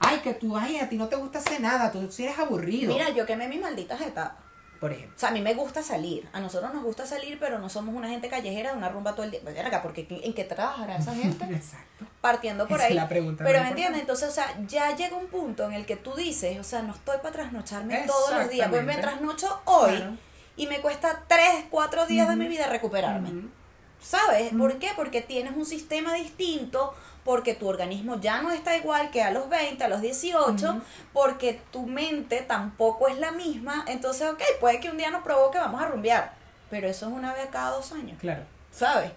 Ay, 0.00 0.18
que 0.18 0.34
tú, 0.34 0.56
ay, 0.56 0.78
a 0.78 0.88
ti 0.88 0.96
no 0.96 1.06
te 1.08 1.14
gusta 1.16 1.38
hacer 1.38 1.60
nada, 1.60 1.92
tú 1.92 2.10
si 2.10 2.24
eres 2.24 2.38
aburrido. 2.40 2.92
Mira, 2.92 3.10
yo 3.10 3.24
quemé 3.24 3.46
mis 3.46 3.60
malditas 3.60 4.00
etapas. 4.00 4.32
Por 4.80 4.92
ejemplo. 4.92 5.14
O 5.14 5.18
sea, 5.20 5.28
a 5.28 5.32
mí 5.32 5.40
me 5.42 5.52
gusta 5.54 5.82
salir. 5.82 6.26
A 6.32 6.40
nosotros 6.40 6.72
nos 6.72 6.82
gusta 6.82 7.04
salir, 7.06 7.38
pero 7.38 7.58
no 7.58 7.68
somos 7.68 7.94
una 7.94 8.08
gente 8.08 8.28
callejera 8.30 8.72
de 8.72 8.78
una 8.78 8.88
rumba 8.88 9.14
todo 9.14 9.24
el 9.24 9.30
día. 9.30 9.40
Verga, 9.44 9.82
porque 9.82 10.06
¿en 10.08 10.32
qué 10.32 10.44
trabajará 10.44 10.96
esa 10.96 11.14
gente? 11.22 11.44
Exacto. 11.44 12.06
Partiendo 12.22 12.66
por 12.66 12.78
es 12.80 12.86
ahí. 12.86 12.94
la 12.94 13.08
pregunta 13.08 13.44
pero 13.44 13.62
me 13.62 13.68
entiendes, 13.68 14.00
entonces, 14.00 14.28
o 14.30 14.32
sea, 14.32 14.58
ya 14.66 14.96
llega 14.96 15.16
un 15.16 15.26
punto 15.28 15.64
en 15.66 15.74
el 15.74 15.84
que 15.86 15.96
tú 15.96 16.14
dices, 16.14 16.58
o 16.58 16.64
sea, 16.64 16.80
no 16.82 16.94
estoy 16.94 17.18
para 17.18 17.32
trasnocharme 17.32 18.04
todos 18.06 18.32
los 18.32 18.48
días. 18.48 18.68
Pues 18.70 18.84
me 18.84 18.96
trasnocho 18.96 19.60
hoy 19.66 19.96
Claro. 19.96 20.16
y 20.56 20.66
me 20.66 20.80
cuesta 20.80 21.24
tres, 21.28 21.66
cuatro 21.70 22.06
días 22.06 22.28
de 22.28 22.36
mi 22.36 22.48
vida 22.48 22.66
recuperarme. 22.66 23.50
¿Sabes? 24.02 24.50
¿Por 24.56 24.78
qué? 24.78 24.88
Porque 24.96 25.20
tienes 25.20 25.54
un 25.54 25.66
sistema 25.66 26.14
distinto, 26.14 26.94
porque 27.24 27.54
tu 27.54 27.68
organismo 27.68 28.18
ya 28.20 28.40
no 28.42 28.50
está 28.50 28.76
igual 28.76 29.10
que 29.10 29.22
a 29.22 29.30
los 29.30 29.48
20, 29.48 29.82
a 29.84 29.88
los 29.88 30.00
18, 30.00 30.70
Ujú. 30.70 30.80
porque 31.12 31.60
tu 31.70 31.86
mente 31.86 32.40
tampoco 32.42 33.08
es 33.08 33.18
la 33.18 33.30
misma. 33.32 33.84
Entonces, 33.88 34.28
ok, 34.30 34.40
puede 34.60 34.80
que 34.80 34.90
un 34.90 34.96
día 34.96 35.10
nos 35.10 35.22
provoque, 35.22 35.58
vamos 35.58 35.80
a 35.82 35.86
rumbear. 35.86 36.32
Pero 36.70 36.88
eso 36.88 37.06
es 37.08 37.12
una 37.12 37.32
vez 37.34 37.48
cada 37.50 37.70
dos 37.70 37.92
años, 37.92 38.18
Claro. 38.20 38.42
¿sabes? 38.70 39.10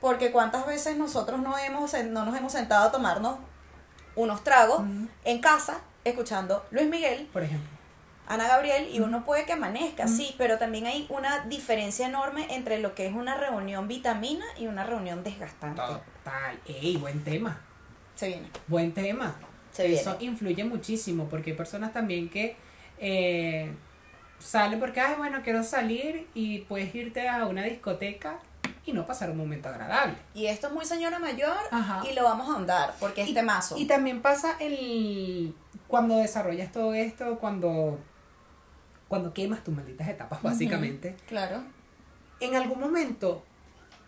Porque 0.00 0.32
cuántas 0.32 0.66
veces 0.66 0.96
nosotros 0.96 1.40
no, 1.40 1.56
hemos, 1.58 1.92
no 2.04 2.24
nos 2.24 2.36
hemos 2.36 2.52
sentado 2.52 2.88
a 2.88 2.92
tomarnos 2.92 3.36
unos 4.16 4.42
tragos 4.44 4.82
en 5.24 5.40
casa, 5.40 5.78
escuchando 6.04 6.64
Luis 6.70 6.88
Miguel, 6.88 7.28
Por 7.32 7.42
ejemplo. 7.42 7.73
Ana 8.26 8.48
Gabriel 8.48 8.88
y 8.92 9.00
uno 9.00 9.24
puede 9.24 9.44
que 9.44 9.52
amanezca, 9.52 10.08
sí, 10.08 10.34
pero 10.38 10.56
también 10.58 10.86
hay 10.86 11.06
una 11.10 11.40
diferencia 11.46 12.06
enorme 12.06 12.46
entre 12.54 12.78
lo 12.78 12.94
que 12.94 13.06
es 13.06 13.14
una 13.14 13.36
reunión 13.36 13.86
vitamina 13.86 14.44
y 14.58 14.66
una 14.66 14.84
reunión 14.84 15.22
desgastante. 15.22 15.80
Total. 15.82 16.58
Ey, 16.66 16.96
buen 16.96 17.22
tema. 17.22 17.60
Se 18.14 18.28
viene. 18.28 18.48
Buen 18.66 18.92
tema. 18.94 19.34
Se 19.72 19.92
Eso 19.92 20.16
viene. 20.16 20.32
influye 20.32 20.64
muchísimo 20.64 21.28
porque 21.28 21.50
hay 21.50 21.56
personas 21.56 21.92
también 21.92 22.30
que 22.30 22.56
eh, 22.98 23.72
salen 24.38 24.80
porque, 24.80 25.00
ay, 25.00 25.16
bueno, 25.18 25.40
quiero 25.42 25.62
salir 25.62 26.26
y 26.34 26.60
puedes 26.60 26.94
irte 26.94 27.28
a 27.28 27.44
una 27.46 27.62
discoteca 27.64 28.38
y 28.86 28.92
no 28.92 29.04
pasar 29.04 29.30
un 29.30 29.36
momento 29.36 29.68
agradable. 29.68 30.14
Y 30.34 30.46
esto 30.46 30.68
es 30.68 30.72
muy 30.72 30.84
señora 30.86 31.18
mayor 31.18 31.56
Ajá. 31.70 32.02
y 32.10 32.14
lo 32.14 32.22
vamos 32.24 32.48
a 32.48 32.52
ahondar 32.54 32.94
porque 33.00 33.22
es 33.22 33.28
Y- 33.28 33.34
temazo. 33.34 33.76
Y 33.76 33.86
también 33.86 34.22
pasa 34.22 34.56
el 34.60 35.54
cuando 35.88 36.16
desarrollas 36.18 36.72
todo 36.72 36.94
esto, 36.94 37.38
cuando 37.38 37.98
cuando 39.14 39.32
quemas 39.32 39.62
tus 39.62 39.72
malditas 39.72 40.08
etapas, 40.08 40.42
básicamente. 40.42 41.14
Claro. 41.28 41.62
En 42.40 42.56
algún 42.56 42.80
momento, 42.80 43.44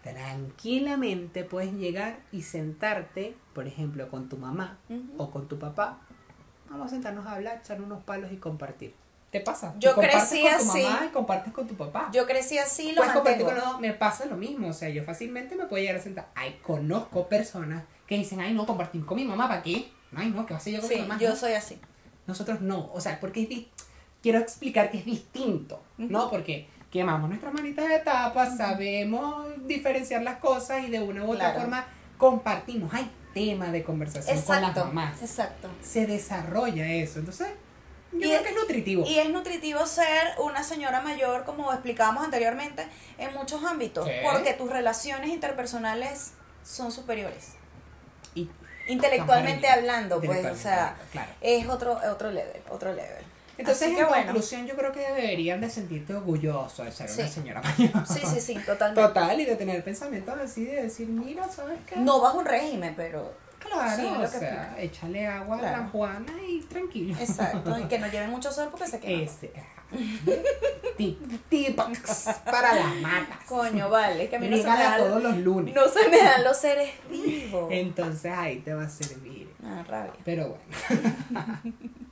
tranquilamente 0.02 1.44
puedes 1.44 1.72
llegar 1.74 2.18
y 2.32 2.42
sentarte, 2.42 3.36
por 3.54 3.68
ejemplo, 3.68 4.11
con 4.11 4.28
tu 4.28 4.36
mamá 4.36 4.78
o 5.16 5.30
con 5.30 5.46
tu 5.46 5.61
papá. 5.61 6.00
Vamos 6.68 6.88
a 6.88 6.90
sentarnos 6.90 7.24
a 7.24 7.34
hablar, 7.36 7.61
echar 7.62 7.80
unos 7.80 8.02
palos 8.02 8.32
y 8.32 8.36
compartir. 8.38 8.94
¿Te 9.30 9.38
pasa? 9.40 9.74
Yo 9.78 9.94
crecí 9.94 10.42
con 10.42 10.50
tu 10.50 10.70
así. 10.72 10.82
mamá 10.82 11.07
y 11.07 11.09
compartes 11.12 11.52
con 11.52 11.68
tu 11.68 11.74
papá. 11.76 12.11
Yo 12.12 12.26
crecí 12.26 12.59
así, 12.59 12.90
lo 12.90 13.02
compartir 13.02 13.44
con 13.46 13.54
los. 13.54 13.78
Me 13.80 13.92
pasa 13.92 14.26
lo 14.26 14.36
mismo. 14.36 14.66
O 14.68 14.72
sea, 14.72 14.88
yo 14.88 15.04
fácilmente 15.04 15.54
me 15.54 15.66
puedo 15.66 15.80
llegar 15.82 16.00
a 16.00 16.02
sentar. 16.02 16.30
Ay, 16.34 16.59
conozco 16.64 17.28
personas 17.28 17.84
que 18.09 18.16
dicen, 18.18 18.40
ay, 18.40 18.54
no, 18.54 18.66
compartir 18.66 19.07
con 19.07 19.16
mi 19.16 19.24
mamá, 19.24 19.46
¿para 19.46 19.62
qué? 19.62 19.88
Ay, 20.16 20.30
no, 20.30 20.44
¿qué 20.46 20.54
va 20.54 20.59
a 20.59 20.61
hacer 20.61 20.72
yo 20.74 20.80
con 20.80 20.88
Sí, 20.88 20.96
mi 20.96 21.02
mamá? 21.02 21.20
yo 21.20 21.30
No. 21.30 21.36
soy 21.36 21.52
así. 21.52 21.78
Nosotros 22.26 22.61
no. 22.61 22.90
O 22.92 23.00
sea, 23.00 23.20
porque 23.20 23.68
quiero 24.22 24.38
explicar 24.38 24.90
que 24.90 24.98
es 24.98 25.04
distinto, 25.04 25.82
¿no? 25.98 26.30
Porque 26.30 26.68
quemamos 26.90 27.28
nuestras 27.28 27.52
manitas 27.52 27.88
de 27.88 27.96
etapas, 27.96 28.56
sabemos 28.56 29.46
diferenciar 29.66 30.22
las 30.22 30.38
cosas 30.38 30.84
y 30.84 30.90
de 30.90 31.00
una 31.00 31.24
u 31.24 31.32
otra 31.32 31.46
Claro. 31.52 31.60
forma 31.60 31.86
compartimos. 32.18 32.92
Hay 32.94 33.10
tema 33.34 33.66
de 33.70 33.82
conversación 33.84 34.40
con 34.42 34.56
las 34.56 34.70
Exacto. 34.70 34.84
mamás. 34.86 35.20
Exacto. 35.22 35.68
Se 35.82 36.06
desarrolla 36.06 36.86
eso. 36.86 37.18
Entonces, 37.18 37.48
yo 38.12 38.18
Y 38.18 38.22
creo 38.22 38.36
es- 38.36 38.42
que 38.42 38.48
es 38.48 38.54
nutritivo. 38.54 39.04
Y 39.06 39.18
es 39.18 39.28
nutritivo 39.28 39.84
ser 39.86 40.28
una 40.42 40.62
señora 40.62 41.02
mayor, 41.02 41.44
como 41.44 41.70
explicábamos 41.72 42.24
anteriormente, 42.24 42.86
en 43.18 43.34
muchos 43.34 43.62
ámbitos, 43.64 44.08
porque 44.24 44.54
tus 44.54 44.70
relaciones 44.70 45.28
interpersonales 45.30 46.32
son 46.64 46.90
superiores. 46.92 47.52
Y 48.34 48.48
Intelectualmente 48.88 49.66
hablando, 49.68 50.20
pues, 50.20 50.46
o 50.46 50.54
sea, 50.54 50.96
claro. 51.12 51.30
es 51.40 51.68
otro, 51.68 51.98
otro 52.10 52.30
level, 52.30 52.62
otro 52.70 52.92
level. 52.94 53.24
Entonces, 53.59 53.88
en 53.88 54.07
bueno. 54.07 54.24
conclusión, 54.26 54.66
yo 54.66 54.76
creo 54.76 54.92
que 54.92 55.00
deberían 55.00 55.61
de 55.61 55.70
sentirte 55.70 56.14
orgulloso 56.14 56.84
de 56.84 56.92
ser 56.92 57.11
una 57.11 57.28
señora 57.28 57.62
mayor. 57.62 58.07
Sí, 58.07 58.20
sí, 58.26 58.40
sí, 58.40 58.54
totalmente. 58.66 59.00
Total, 59.09 59.40
y 59.40 59.44
de 59.46 59.57
tener 59.57 59.82
pensamientos 59.82 60.34
así, 60.38 60.64
de 60.64 60.82
decir, 60.82 61.09
mira, 61.09 61.48
¿sabes 61.48 61.78
qué? 61.86 61.96
No 61.96 62.20
bajo 62.20 62.38
un 62.38 62.44
régimen, 62.46 62.94
pero 62.96 63.32
Claro, 63.59 63.96
Sí, 63.96 64.07
o 64.07 64.26
sea, 64.28 64.76
échale 64.78 65.26
agua 65.26 65.57
a 65.57 65.59
Claro. 65.59 65.82
la 65.82 65.88
Juana 65.88 66.32
y 66.46 66.61
tranquilo. 66.61 67.16
exacto, 67.18 67.76
y 67.78 67.84
que 67.84 67.98
no 67.98 68.07
lleven 68.09 68.30
mucho 68.30 68.52
sol 68.52 68.68
porque 68.70 68.86
se 68.86 69.00
queman. 69.00 69.22
Ese. 69.22 69.50
Tip- 70.96 71.40
Tips 71.48 72.28
para 72.44 72.74
las 72.74 72.94
matas. 72.96 73.38
Coño, 73.48 73.88
vale, 73.90 74.28
que 74.28 74.36
a 74.36 74.38
mí 74.38 74.48
no 74.48 74.57
se, 74.57 74.62
me 74.64 74.70
a 74.70 74.76
dan, 74.76 74.98
todos 74.98 75.22
los 75.22 75.36
lunes. 75.38 75.74
no 75.74 75.88
se 75.88 76.09
me 76.09 76.18
dan 76.22 76.44
los 76.44 76.57
seres 76.57 76.90
vivos. 77.11 77.68
Entonces 77.70 78.32
ahí 78.32 78.59
te 78.61 78.72
va 78.74 78.84
a 78.84 78.88
servir. 78.88 79.52
Ah, 79.64 79.84
rabia. 79.88 80.12
Pero 80.24 80.57
bueno, 80.88 81.61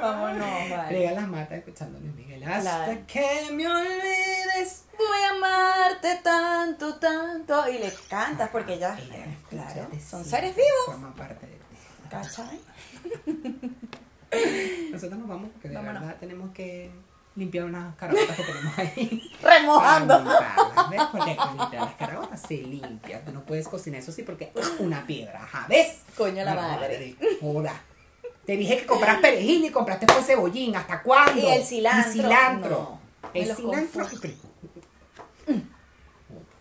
Vámonos, 0.00 0.70
vale. 0.70 0.88
riega 0.88 1.12
las 1.12 1.28
matas 1.28 1.58
escuchando 1.58 1.98
Luis 2.00 2.14
Miguel. 2.14 2.42
Hasta 2.44 2.84
Claro. 2.84 3.00
que 3.06 3.48
me 3.52 3.66
olvides. 3.68 4.84
Voy 4.96 5.20
a 5.28 5.30
amarte 5.36 6.16
tanto, 6.22 6.94
tanto. 6.96 7.68
Y 7.68 7.78
le 7.78 7.92
cantas 8.08 8.48
porque 8.50 8.78
ya. 8.78 8.94
Escucha, 8.98 9.26
Claro, 9.50 9.88
son 10.08 10.24
seres 10.24 10.54
vivos. 10.56 10.70
Forman 10.86 11.12
parte 11.14 11.46
de 11.46 11.52
ti. 11.52 11.60
¿Cachai? 12.10 12.60
Nosotros 14.92 15.18
nos 15.18 15.28
vamos 15.28 15.50
porque 15.52 15.68
de 15.68 15.74
Vámonos. 15.74 16.00
verdad 16.02 16.16
tenemos 16.20 16.50
que 16.52 16.90
limpiar 17.36 17.64
unas 17.64 17.94
carabotas 17.96 18.36
que 18.36 18.42
tenemos 18.42 18.78
ahí. 18.78 19.30
Remojando. 19.42 20.24
¿ves? 20.90 21.02
Porque 21.12 21.36
las 21.76 21.94
carabotas 21.94 22.40
se 22.40 22.56
limpia. 22.58 23.24
Tú 23.24 23.32
no 23.32 23.42
puedes 23.44 23.68
cocinar 23.68 24.00
eso 24.00 24.12
sí 24.12 24.22
porque 24.22 24.52
es 24.54 24.72
una 24.78 25.06
piedra. 25.06 25.48
¿ves? 25.68 26.00
Coño 26.16 26.44
la 26.44 26.54
madre. 26.54 27.16
Joda. 27.40 27.74
Te 28.50 28.56
dije 28.56 28.78
que 28.78 28.86
compras 28.86 29.20
perejil 29.20 29.64
y 29.64 29.70
compraste 29.70 30.12
fue 30.12 30.24
cebollín. 30.24 30.74
¿Hasta 30.74 31.04
cuándo? 31.04 31.40
Y 31.40 31.46
el 31.46 31.64
cilantro. 31.64 32.10
Y 32.10 32.14
cilantro. 32.14 32.68
No, 32.68 33.00
el 33.32 33.54
cilantro. 33.54 34.08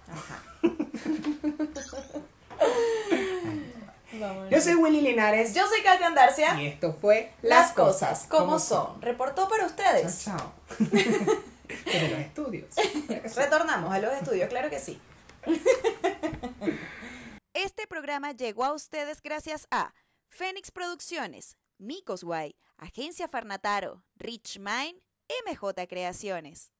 Ajá. 0.07 0.43
Yo 4.51 4.61
soy 4.61 4.75
Willy 4.75 5.01
Linares. 5.01 5.55
Yo 5.55 5.65
soy 5.65 5.81
Katia 5.81 6.05
Andarcia. 6.05 6.61
Y 6.61 6.67
esto 6.67 6.93
fue 6.93 7.33
Las 7.41 7.71
cosas 7.71 8.27
como 8.29 8.59
son. 8.59 9.01
Reportó 9.01 9.49
para 9.49 9.63
Chao, 9.63 9.71
ustedes. 9.71 10.23
chao. 10.23 10.53
Pero 10.77 12.07
los 12.07 12.19
estudios. 12.19 12.75
Retornamos 13.35 13.91
a 13.91 13.97
los 13.97 14.13
estudios, 14.13 14.47
claro 14.47 14.69
que 14.69 14.77
sí. 14.77 15.01
Este 17.55 17.87
programa 17.87 18.33
llegó 18.33 18.63
a 18.63 18.73
ustedes 18.73 19.23
gracias 19.23 19.65
a 19.71 19.95
Fénix 20.29 20.69
Producciones, 20.69 21.57
Micos 21.79 22.23
Guay, 22.23 22.55
Agencia 22.77 23.29
Farnataro, 23.29 24.03
Rich 24.17 24.59
Mind, 24.59 25.01
MJ 25.45 25.87
Creaciones. 25.87 26.71